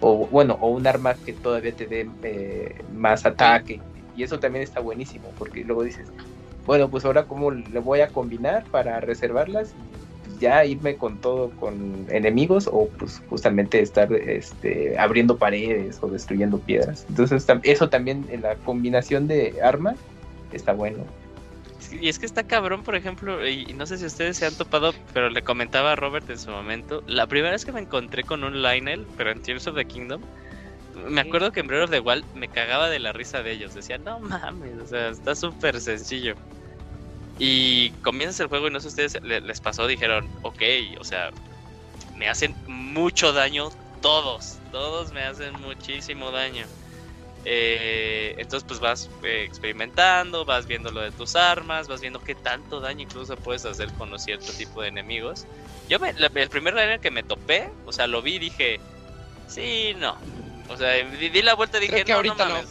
[0.00, 3.80] o bueno, o un arma que todavía te dé eh, más ataque.
[4.16, 6.08] Y eso también está buenísimo porque luego dices,
[6.66, 9.74] bueno, pues ahora cómo le voy a combinar para reservarlas
[10.30, 16.08] y ya irme con todo con enemigos o pues justamente estar este, abriendo paredes o
[16.08, 17.06] destruyendo piedras.
[17.08, 19.96] Entonces eso también en la combinación de armas
[20.52, 21.04] está bueno.
[22.00, 24.92] Y es que está cabrón, por ejemplo, y no sé si ustedes se han topado,
[25.12, 28.42] pero le comentaba a Robert en su momento, la primera vez que me encontré con
[28.42, 30.22] un Lionel, pero en Tears of the Kingdom,
[30.94, 33.74] me acuerdo que en Breath of the Wild me cagaba de la risa de ellos,
[33.74, 36.34] decía, no mames, o sea, está súper sencillo.
[37.38, 40.62] Y comienzas el juego y no sé si ustedes le- les pasó, dijeron, ok,
[41.00, 41.30] o sea,
[42.14, 46.66] me hacen mucho daño todos, todos me hacen muchísimo daño.
[47.46, 52.34] Eh, entonces pues vas eh, experimentando, vas viendo lo de tus armas, vas viendo qué
[52.34, 55.46] tanto daño incluso puedes hacer con cierto tipo de enemigos.
[55.88, 58.80] Yo me, el primer layer que me topé, o sea, lo vi y dije,
[59.46, 60.16] sí, no.
[60.68, 62.68] O sea, di, di la vuelta y dije, Creo que no, ahorita no no.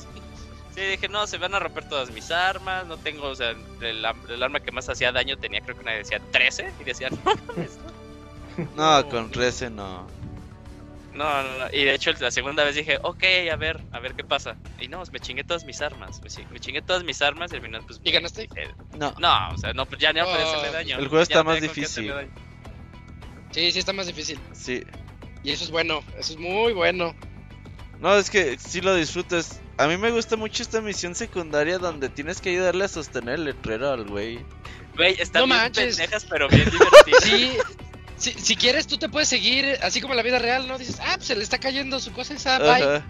[0.74, 4.04] Sí, dije, no, se van a romper todas mis armas, no tengo, o sea, el,
[4.06, 7.80] arma que más hacía daño tenía creo que una decía 13 y decía, no mames.
[8.76, 10.06] No, con Rece no.
[11.14, 11.66] No, no, no.
[11.72, 14.56] Y de hecho la segunda vez dije, ok, a ver, a ver qué pasa.
[14.80, 16.22] Y no, me chingué todas mis armas.
[16.22, 18.00] Me, chi- me chingué todas mis armas y al final pues...
[18.04, 18.44] ¿Y ganaste?
[18.56, 19.14] eh, No.
[19.20, 20.98] no, o sea, no, pues ya no podía hacerle daño.
[21.00, 22.14] El juego está Ya no más difícil.
[23.52, 24.40] Sí, sí está más difícil.
[24.54, 24.84] Sí.
[25.44, 27.16] Y eso es bueno, eso es muy bueno.
[28.04, 29.60] No, es que sí lo disfrutas.
[29.78, 33.46] A mí me gusta mucho esta misión secundaria donde tienes que ayudarle a sostener el
[33.46, 34.40] letrero al güey.
[34.96, 35.96] Güey, están No bien manches.
[35.98, 37.24] pendejas, pero bien divertidas.
[37.24, 37.58] Sí,
[38.18, 40.78] si, si quieres tú te puedes seguir, así como en la vida real, ¿no?
[40.78, 43.02] Dices, ah, pues se le está cayendo su cosa esa, bye.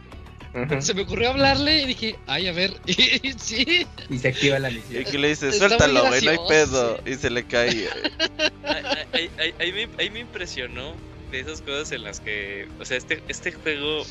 [0.84, 4.70] Se me ocurrió hablarle y dije, ay, a ver, y sí, Y se activa la
[4.70, 5.02] Y misión.
[5.08, 6.98] aquí le dices, Está muy suéltalo, güey, no hay pedo.
[7.04, 7.12] sí.
[7.12, 7.90] Y se le cae.
[8.64, 10.94] Ahí- ahí, ahí- ahí me, ahí me impresionó
[11.32, 14.06] de esas cosas en las que, o sea, este, este juego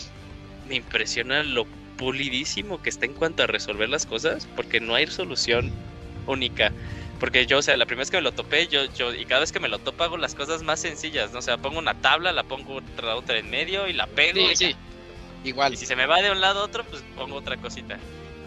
[0.72, 1.66] me impresiona lo
[1.98, 5.70] pulidísimo que está en cuanto a resolver las cosas, porque no hay solución
[6.26, 6.72] única.
[7.20, 9.42] Porque yo, o sea, la primera vez que me lo topé, yo, yo, y cada
[9.42, 11.40] vez que me lo topo hago las cosas más sencillas, ¿no?
[11.40, 14.40] O sea, pongo una tabla, la pongo otra, otra en medio y la pego.
[14.46, 15.48] sí, y, sí, ya.
[15.48, 15.74] igual.
[15.74, 17.98] y si se me va de un lado a otro, pues pongo otra cosita.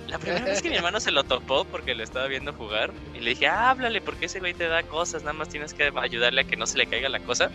[0.08, 3.20] La primera vez que mi hermano se lo topó porque lo estaba viendo jugar y
[3.20, 6.44] le dije, háblale, porque ese güey te da cosas, nada más tienes que ayudarle a
[6.44, 7.52] que no se le caiga la cosa.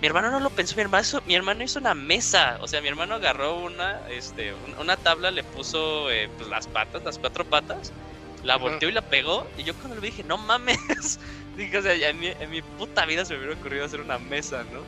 [0.00, 2.82] Mi hermano no lo pensó, mi hermano hizo, mi hermano hizo una mesa, o sea,
[2.82, 7.44] mi hermano agarró una, este, una tabla, le puso eh, pues, las patas, las cuatro
[7.46, 7.92] patas,
[8.42, 10.78] la volteó y la pegó, y yo cuando le dije, no mames,
[11.56, 14.00] dije, o sea, ya en, mi, en mi puta vida se me hubiera ocurrido hacer
[14.00, 14.82] una mesa, ¿no?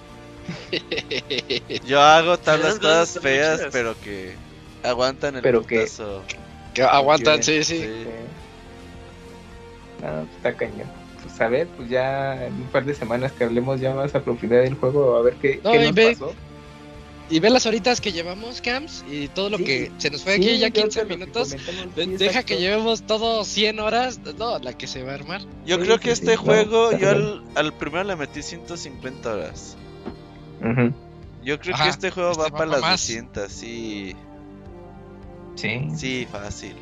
[1.87, 4.37] Yo hago tablas todas feas, pero que
[4.83, 6.23] aguantan el Pero que- putazo.
[6.75, 7.65] Que aguantan, Sí.
[7.65, 8.05] sí, sí.
[10.03, 10.98] No, pues, está cañón.
[11.41, 14.63] A ver, pues ya en un par de semanas que hablemos ya más a profundidad
[14.63, 16.35] del juego, a ver qué, No, qué y nos ve- pasó.
[17.31, 19.65] Y ve las horitas que llevamos, Camps, y todo lo Sí.
[19.65, 21.49] que se nos fue Sí, aquí, ya yo 15 ahorita lo que minutos.
[21.51, 24.19] sí, Deja que llevemos todo 100 horas.
[24.39, 25.43] No, la que se va a armar.
[25.67, 29.77] Yo Sí, creo que sí, este juego, yo al, al primero le metí 150 horas.
[30.63, 30.93] Ujú.
[31.45, 33.01] Yo creo Ajá, que este juego este va va para pa' las más.
[33.03, 34.17] 200, sí.
[35.55, 35.89] Sí.
[35.97, 36.75] Sí, fácil.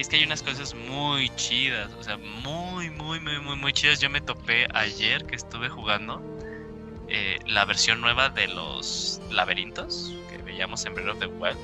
[0.00, 3.70] Y es que hay unas cosas muy chidas, o sea, muy, muy, muy, muy, muy
[3.74, 4.00] chidas.
[4.00, 6.22] Yo me topé ayer que estuve jugando
[7.06, 11.58] eh, la versión nueva de los laberintos que veíamos en Breath of the Wild.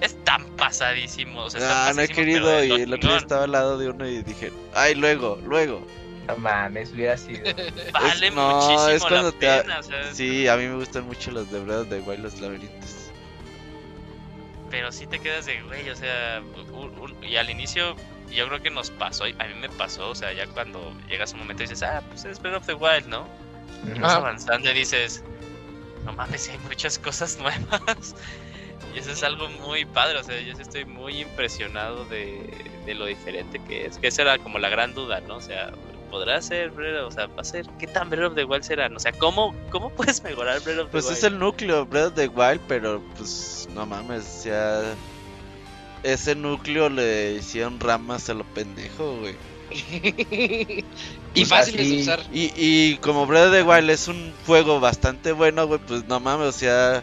[0.00, 3.42] Es tan pasadísimo, o sea, Ah, no he querido y lo el otro día estaba
[3.42, 5.84] al lado de uno y dije, ay, luego, luego.
[6.28, 7.40] No mames, hubiera sido.
[7.92, 10.62] Vale Es- no, muchísimo es cuando la te ha- pena, o sea, Sí, a mí
[10.68, 12.94] me gustan mucho los de Breath of the Wild, los laberintos.
[14.70, 17.96] Pero sí te quedas de, güey, o sea, un- un- y al inicio
[18.30, 21.34] yo creo que nos pasó, a mí me pasó, o sea, ya cuando llegas a
[21.34, 23.26] un momento y dices, ah, pues es Breath of the Wild, ¿no?
[23.84, 25.22] Y vas avanzando y dices,
[26.04, 28.14] no mames, hay muchas cosas nuevas.
[28.94, 32.94] Y eso es algo muy padre, o sea, yo sí estoy muy impresionado de, de
[32.94, 33.98] lo diferente que es.
[33.98, 35.36] Que esa era como la gran duda, ¿no?
[35.36, 35.72] O sea,
[36.10, 37.66] ¿podrá ser Breath of- O sea, ¿va a ser?
[37.78, 38.88] ¿Qué tan Breath of the Wild será?
[38.94, 41.16] O sea, ¿cómo, cómo puedes mejorar Breath of the Pues Wild?
[41.18, 44.82] es el núcleo Breath of the Wild, pero pues no mames, ya.
[46.02, 49.34] Ese núcleo le hicieron ramas a lo pendejo, güey.
[49.70, 50.84] y
[51.34, 52.20] Pues fáciles así- de usar.
[52.32, 56.20] Y, y como Breath of the Wild es un juego bastante bueno, güey, pues no
[56.20, 57.02] mames, o sea,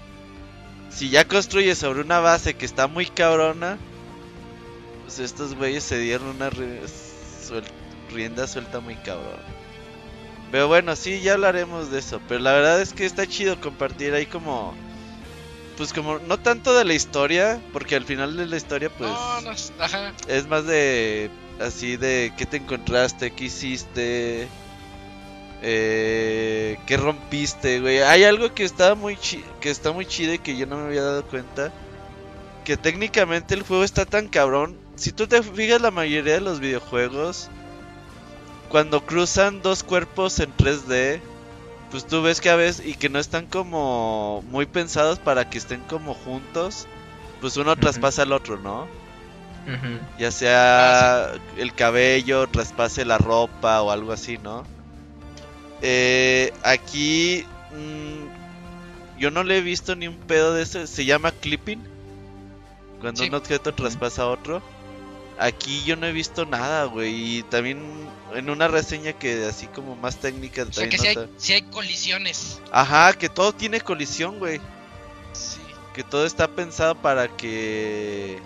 [0.89, 3.77] si ya construyes sobre una base que está muy cabrona,
[5.03, 7.63] pues estos güeyes se dieron una suel-
[8.11, 9.39] rienda suelta muy cabrón.
[10.51, 14.13] Pero bueno, sí, ya hablaremos de eso, pero la verdad es que está chido compartir
[14.13, 14.73] ahí como...
[15.77, 19.41] Pues como, no tanto de la historia, porque al final de la historia pues No,
[19.41, 20.13] no, ajá.
[20.29, 24.47] es más de así de qué te encontraste, qué hiciste,
[25.61, 27.99] eh, qué rompiste, güey.
[27.99, 29.17] Hay algo que está muy
[29.59, 31.73] que está muy chido y que yo no me había dado cuenta,
[32.63, 34.77] que técnicamente el juego está tan cabrón.
[34.95, 37.49] Si tú te fijas la mayoría de los videojuegos
[38.75, 41.21] cuando cruzan dos cuerpos en 3D,
[41.91, 45.57] pues tú ves que a veces y que no están como muy pensados para que
[45.59, 46.85] estén como juntos,
[47.39, 48.85] pues uno traspasa al otro, ¿no?
[50.19, 54.65] Ya sea el cabello, traspase la ropa o algo así, ¿no?
[55.81, 60.85] Eh, aquí mm, yo no le he visto ni un pedo de eso.
[60.85, 61.81] Se llama clipping.
[62.99, 63.29] Cuando Sí.
[63.29, 64.61] un objeto traspasa a otro.
[65.37, 67.37] Aquí yo no he visto nada, güey.
[67.37, 67.79] Y también
[68.33, 70.63] en una reseña que así como más técnica.
[70.63, 72.61] O sea que si hay, sí hay colisiones.
[72.71, 74.59] Ajá, que todo tiene colisión, güey.
[75.33, 75.59] Sí.
[75.93, 78.39] Que todo está pensado para que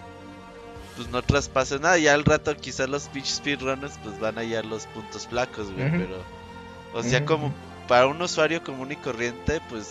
[0.95, 1.97] pues no traspase nada.
[1.97, 5.91] Ya al rato quizás los pitch speedrunners pues van a hallar los puntos flacos, güey.
[5.91, 6.23] Pero,
[6.93, 7.53] o sea, como
[7.87, 9.87] para un usuario común y corriente, pues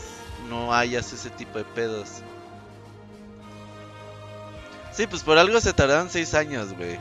[0.49, 2.23] no hayas ese tipo de pedos.
[4.99, 6.99] Sí, pues por algo se tardaron seis años, güey.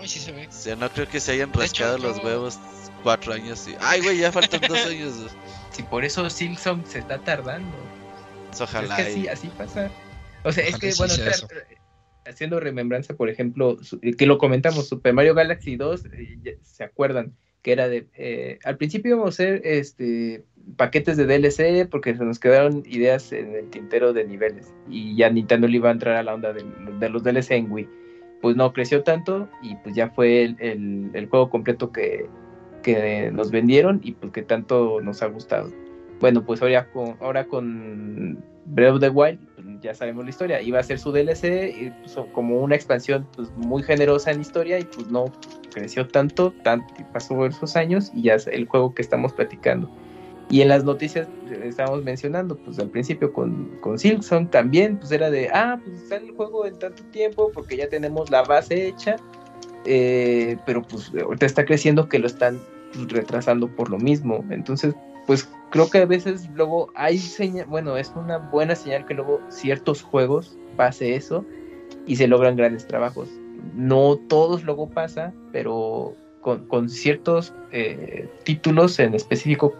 [0.00, 0.46] Uy, sí se ve.
[0.46, 2.60] O sea, no creo que se hayan De hecho, rascado los yo- huevos
[3.02, 3.66] cuatro años.
[3.66, 3.74] Y...
[3.80, 5.16] Ay, güey, ya faltan dos años.
[5.16, 5.28] güey.
[5.72, 7.76] Si por eso Silksong se está tardando.
[8.50, 8.96] Pues, Ojalá.
[9.00, 9.90] Es que así, así pasa.
[10.44, 11.64] O sea, es que, sí bueno, tra- tra-
[12.24, 17.34] haciendo remembranza, por ejemplo, su- que lo comentamos, Super Mario Galaxy 2, eh, se acuerdan
[17.62, 18.06] que era de...
[18.14, 20.44] eh, al principio íbamos a hacer este,
[20.76, 25.30] paquetes de DLC porque se nos quedaron ideas en el tintero de niveles y ya
[25.30, 27.88] Nintendo le iba a entrar a la onda de, los DLC en Wii.
[28.40, 32.28] Pues no creció tanto y pues ya fue el, juego completo que,
[33.32, 35.70] nos vendieron y pues que tanto nos ha gustado.
[36.20, 40.60] Bueno, pues ahora con, ahora con Breath of the Wild, pues, ya sabemos la historia.
[40.60, 41.92] Iba a ser su DLC,
[42.32, 45.26] como una expansión pues, muy generosa en historia y pues no
[45.72, 49.90] creció tanto, tanto pasó esos años y ya es el juego que estamos platicando.
[50.50, 51.26] Y en las noticias
[51.62, 56.26] estábamos mencionando, pues al principio con, con Silksong también, pues era de, ah, pues sale
[56.26, 59.16] el juego en tanto tiempo porque ya tenemos la base hecha,
[59.86, 62.60] eh, pero pues ahorita está creciendo que lo están
[62.92, 64.44] pues, retrasando por lo mismo.
[64.50, 64.94] Entonces,
[65.26, 69.40] pues creo que a veces luego hay señal, bueno, es una buena señal que luego
[69.48, 71.44] ciertos juegos pase eso,
[72.06, 73.28] y se logran grandes trabajos.
[73.74, 79.74] No todos luego pasa, pero con, con ciertos eh, títulos en específico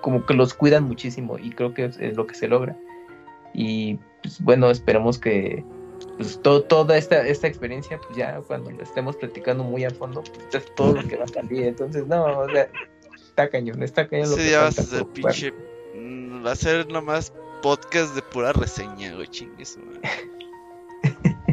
[0.00, 2.76] como que los cuidan muchísimo y creo que es, es lo que se logra.
[3.54, 5.64] Y pues, bueno, esperemos que
[6.16, 10.22] pues, to- toda esta, esta experiencia, pues ya cuando lo estemos platicando muy a fondo,
[10.22, 11.64] pues es todo lo que va a salir.
[11.66, 12.68] Entonces, no, o sea,
[13.14, 15.06] está cañón, está cañón lo Sí, que ya vas a jugar.
[15.12, 15.52] pinche.
[15.94, 20.00] mm, Va a ser nomás podcast de pura reseña, güey, chingue su madre.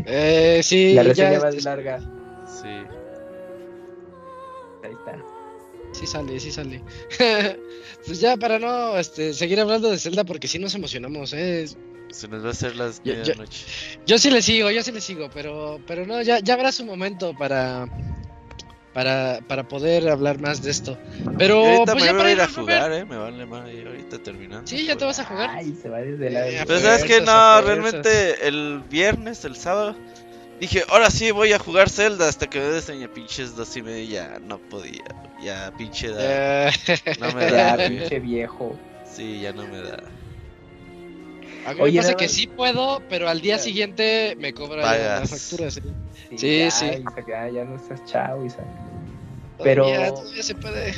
[0.08, 2.00] Eh, sí, La ya, reseña más este, larga,
[2.46, 2.68] Sí.
[4.84, 5.18] ahí está.
[5.96, 6.82] Sí sale, sí sale.
[8.06, 11.66] pues ya para no este, seguir hablando de Zelda porque sí nos emocionamos, eh.
[12.12, 13.34] Se nos va a hacer las Yo- yo-.
[14.06, 16.86] Yo sí le sigo, yo sí le sigo, pero, pero no, ya, ya habrá su
[16.86, 17.88] momento para,
[18.94, 20.98] para, para poder hablar más de esto.
[21.38, 23.06] Pero ahorita pues me ya voy para a ir a jugar, eh.
[23.06, 24.66] Me vale más ahorita terminando.
[24.68, 25.50] Sí, ya te vas a jugar.
[25.50, 26.48] Ay, se va desde la.
[26.48, 29.96] Eh, Pero sabes que no, realmente el viernes, el sábado,
[30.62, 34.06] dije, ahora sí voy a jugar Zelda hasta que me diseñé pinches dos y media,
[34.36, 35.04] ya no podía,
[35.46, 38.76] ya pinche edad, Eh, no me da, pinche viejo.
[39.06, 39.98] sí, ya no me da.
[41.68, 45.32] a mí Oye, me pasa que sí puedo, pero al día siguiente me cobra Pagas.
[45.32, 45.74] las facturas.
[45.76, 45.82] ¿sí?
[46.32, 46.86] Sí, Sí, ya, sí.
[46.86, 48.66] Isaac, ya, ya no estás chavo, Isaac.
[49.64, 50.94] Pero- Todavía, todavía se puede.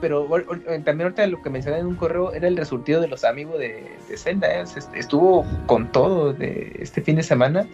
[0.00, 0.46] Pero or-
[0.84, 3.84] también ahorita lo que mencioné en un correo era el resultado de los amigos de,
[4.08, 4.48] de Zelda.
[4.60, 4.64] ¿eh?
[4.94, 7.66] Estuvo con todo de este fin de semana.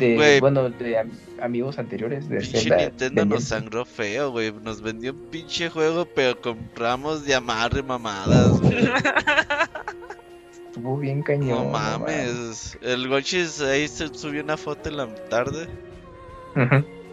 [0.00, 0.40] De, Güey.
[0.40, 2.76] bueno, de am- amigos anteriores de Pinche Zelda.
[2.78, 4.52] Nintendo nos sangró feo, güey.
[4.52, 8.88] Nos vendió un pinche juego, pero compramos de amarre mamadas, güey.
[10.66, 11.48] Estuvo bien cañón.
[11.48, 12.78] No mames.
[12.80, 15.68] El Gonchis ahí se subió una foto en la tarde.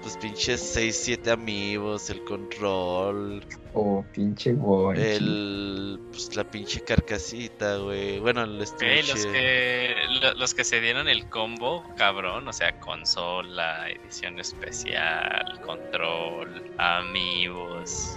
[0.02, 3.44] Pues pinches 6, 7 amigos, el control,
[3.74, 4.98] Oh, pinche boy.
[4.98, 6.00] el.
[6.12, 8.20] Pues la pinche carcasita, güey.
[8.20, 8.70] Bueno, el Ey, los
[9.10, 9.32] estuche.
[9.32, 16.64] que lo- los que se dieron el combo, cabrón, o sea, consola, edición especial, control,
[16.78, 18.16] amigos,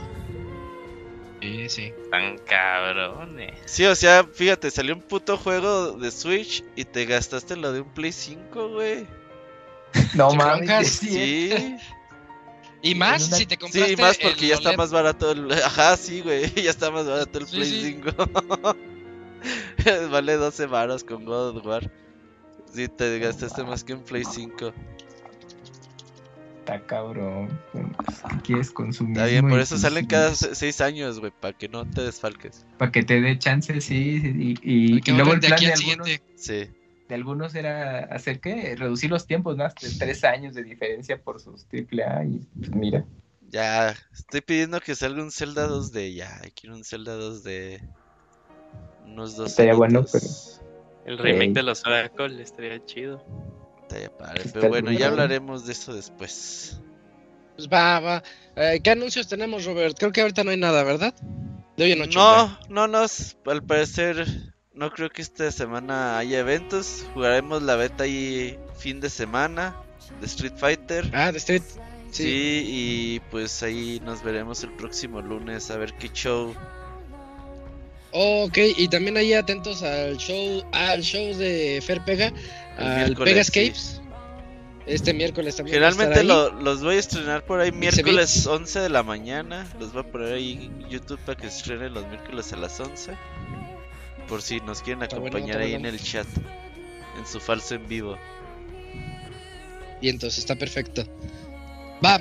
[1.40, 1.92] Sí, sí.
[2.04, 3.54] están cabrones.
[3.64, 7.80] Sí, o sea, fíjate, salió un puto juego de Switch y te gastaste lo de
[7.80, 9.06] un Play 5, güey.
[10.14, 10.88] No mames.
[10.88, 11.08] sí,
[11.50, 11.76] Sí,
[12.82, 13.94] Y más una- si te compraste.
[13.94, 15.52] sí, más porque el ya está más barato el.
[15.64, 18.00] Ajá, sí, güey, ya está más barato el Sí, Play sí.
[18.02, 18.76] 5.
[20.10, 21.90] vale 12 varos con God of War.
[22.72, 24.72] Sí, te gastaste más que un Play 5.
[26.60, 27.48] Está cabrón.
[27.72, 29.16] ¿Qué quieres consumir?
[29.16, 32.64] Está bien, por eso salen cada 6 años, güey, para que no te desfalques.
[32.78, 34.22] Para que te dé chance, sí.
[34.24, 36.22] Y, y, y luego el de plan aquí de al algunos, siguiente.
[36.36, 36.70] Sí.
[37.10, 41.40] De algunos era hacer que reducir los tiempos, más de tres años de diferencia por
[41.40, 42.24] sus AAA.
[42.26, 43.04] Y pues, mira.
[43.48, 46.14] Ya, estoy pidiendo que salga un Zelda 2D.
[46.14, 47.80] Ya, quiero un Zelda 2D.
[49.06, 49.50] Unos dos.
[49.50, 50.60] Estaría bueno, añitos.
[51.04, 53.24] El remake de los Oracle estaría chido.
[53.82, 56.80] Estaría padre, Está Pero bueno, ya hablaremos de eso después.
[57.56, 58.22] Pues va, va.
[58.54, 59.96] Eh, ¿Qué anuncios tenemos, Robert?
[59.98, 61.12] Creo que ahorita no hay nada, ¿verdad?
[61.76, 62.20] De hoy en ocho.
[62.20, 63.36] No, no nos.
[63.46, 64.26] Al parecer,
[64.80, 67.04] no creo que esta semana haya eventos.
[67.14, 69.76] Jugaremos la beta ahí fin de semana
[70.20, 71.08] de Street Fighter.
[71.12, 71.62] Ah, de Street.
[72.10, 72.24] Sí.
[72.24, 72.64] Sí.
[72.66, 76.54] y pues ahí nos veremos el próximo lunes a ver qué show.
[78.12, 82.32] ok, y también ahí atentos al show, al show de Fer Pega,
[82.78, 84.00] El al Pegascapes.
[84.86, 85.74] Este miércoles también.
[85.74, 88.46] Generalmente lo- los voy a estrenar por ahí miércoles Beats.
[88.46, 89.64] 11 de la mañana.
[89.78, 92.80] Los voy a poner ahí en YouTube para que se estrenen los miércoles a las
[92.80, 93.12] 11.
[94.30, 96.26] Por si nos quieren bueno, acompañar ahí en el chat.
[97.18, 98.16] En su falso en vivo.
[100.00, 101.04] Y entonces está perfecto.
[102.02, 102.18] Va,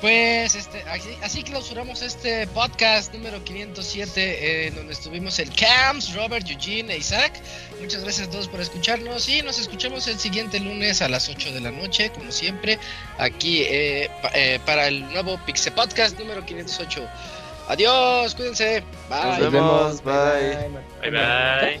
[0.00, 6.14] pues este, así, así clausuramos este podcast número 507 eh, en donde estuvimos el Camps,
[6.14, 7.32] Robert, Eugene e Isaac.
[7.80, 11.50] Muchas gracias a todos por escucharnos y nos escuchamos el siguiente lunes a las 8
[11.52, 12.78] de la noche, como siempre,
[13.18, 17.08] aquí eh, pa- eh, para el nuevo Pixel Podcast número 508.
[17.68, 18.84] Adiós, cuídense.
[19.08, 19.40] Bye.
[19.40, 20.70] Nos vemos, bye.
[21.00, 21.80] Bye bye.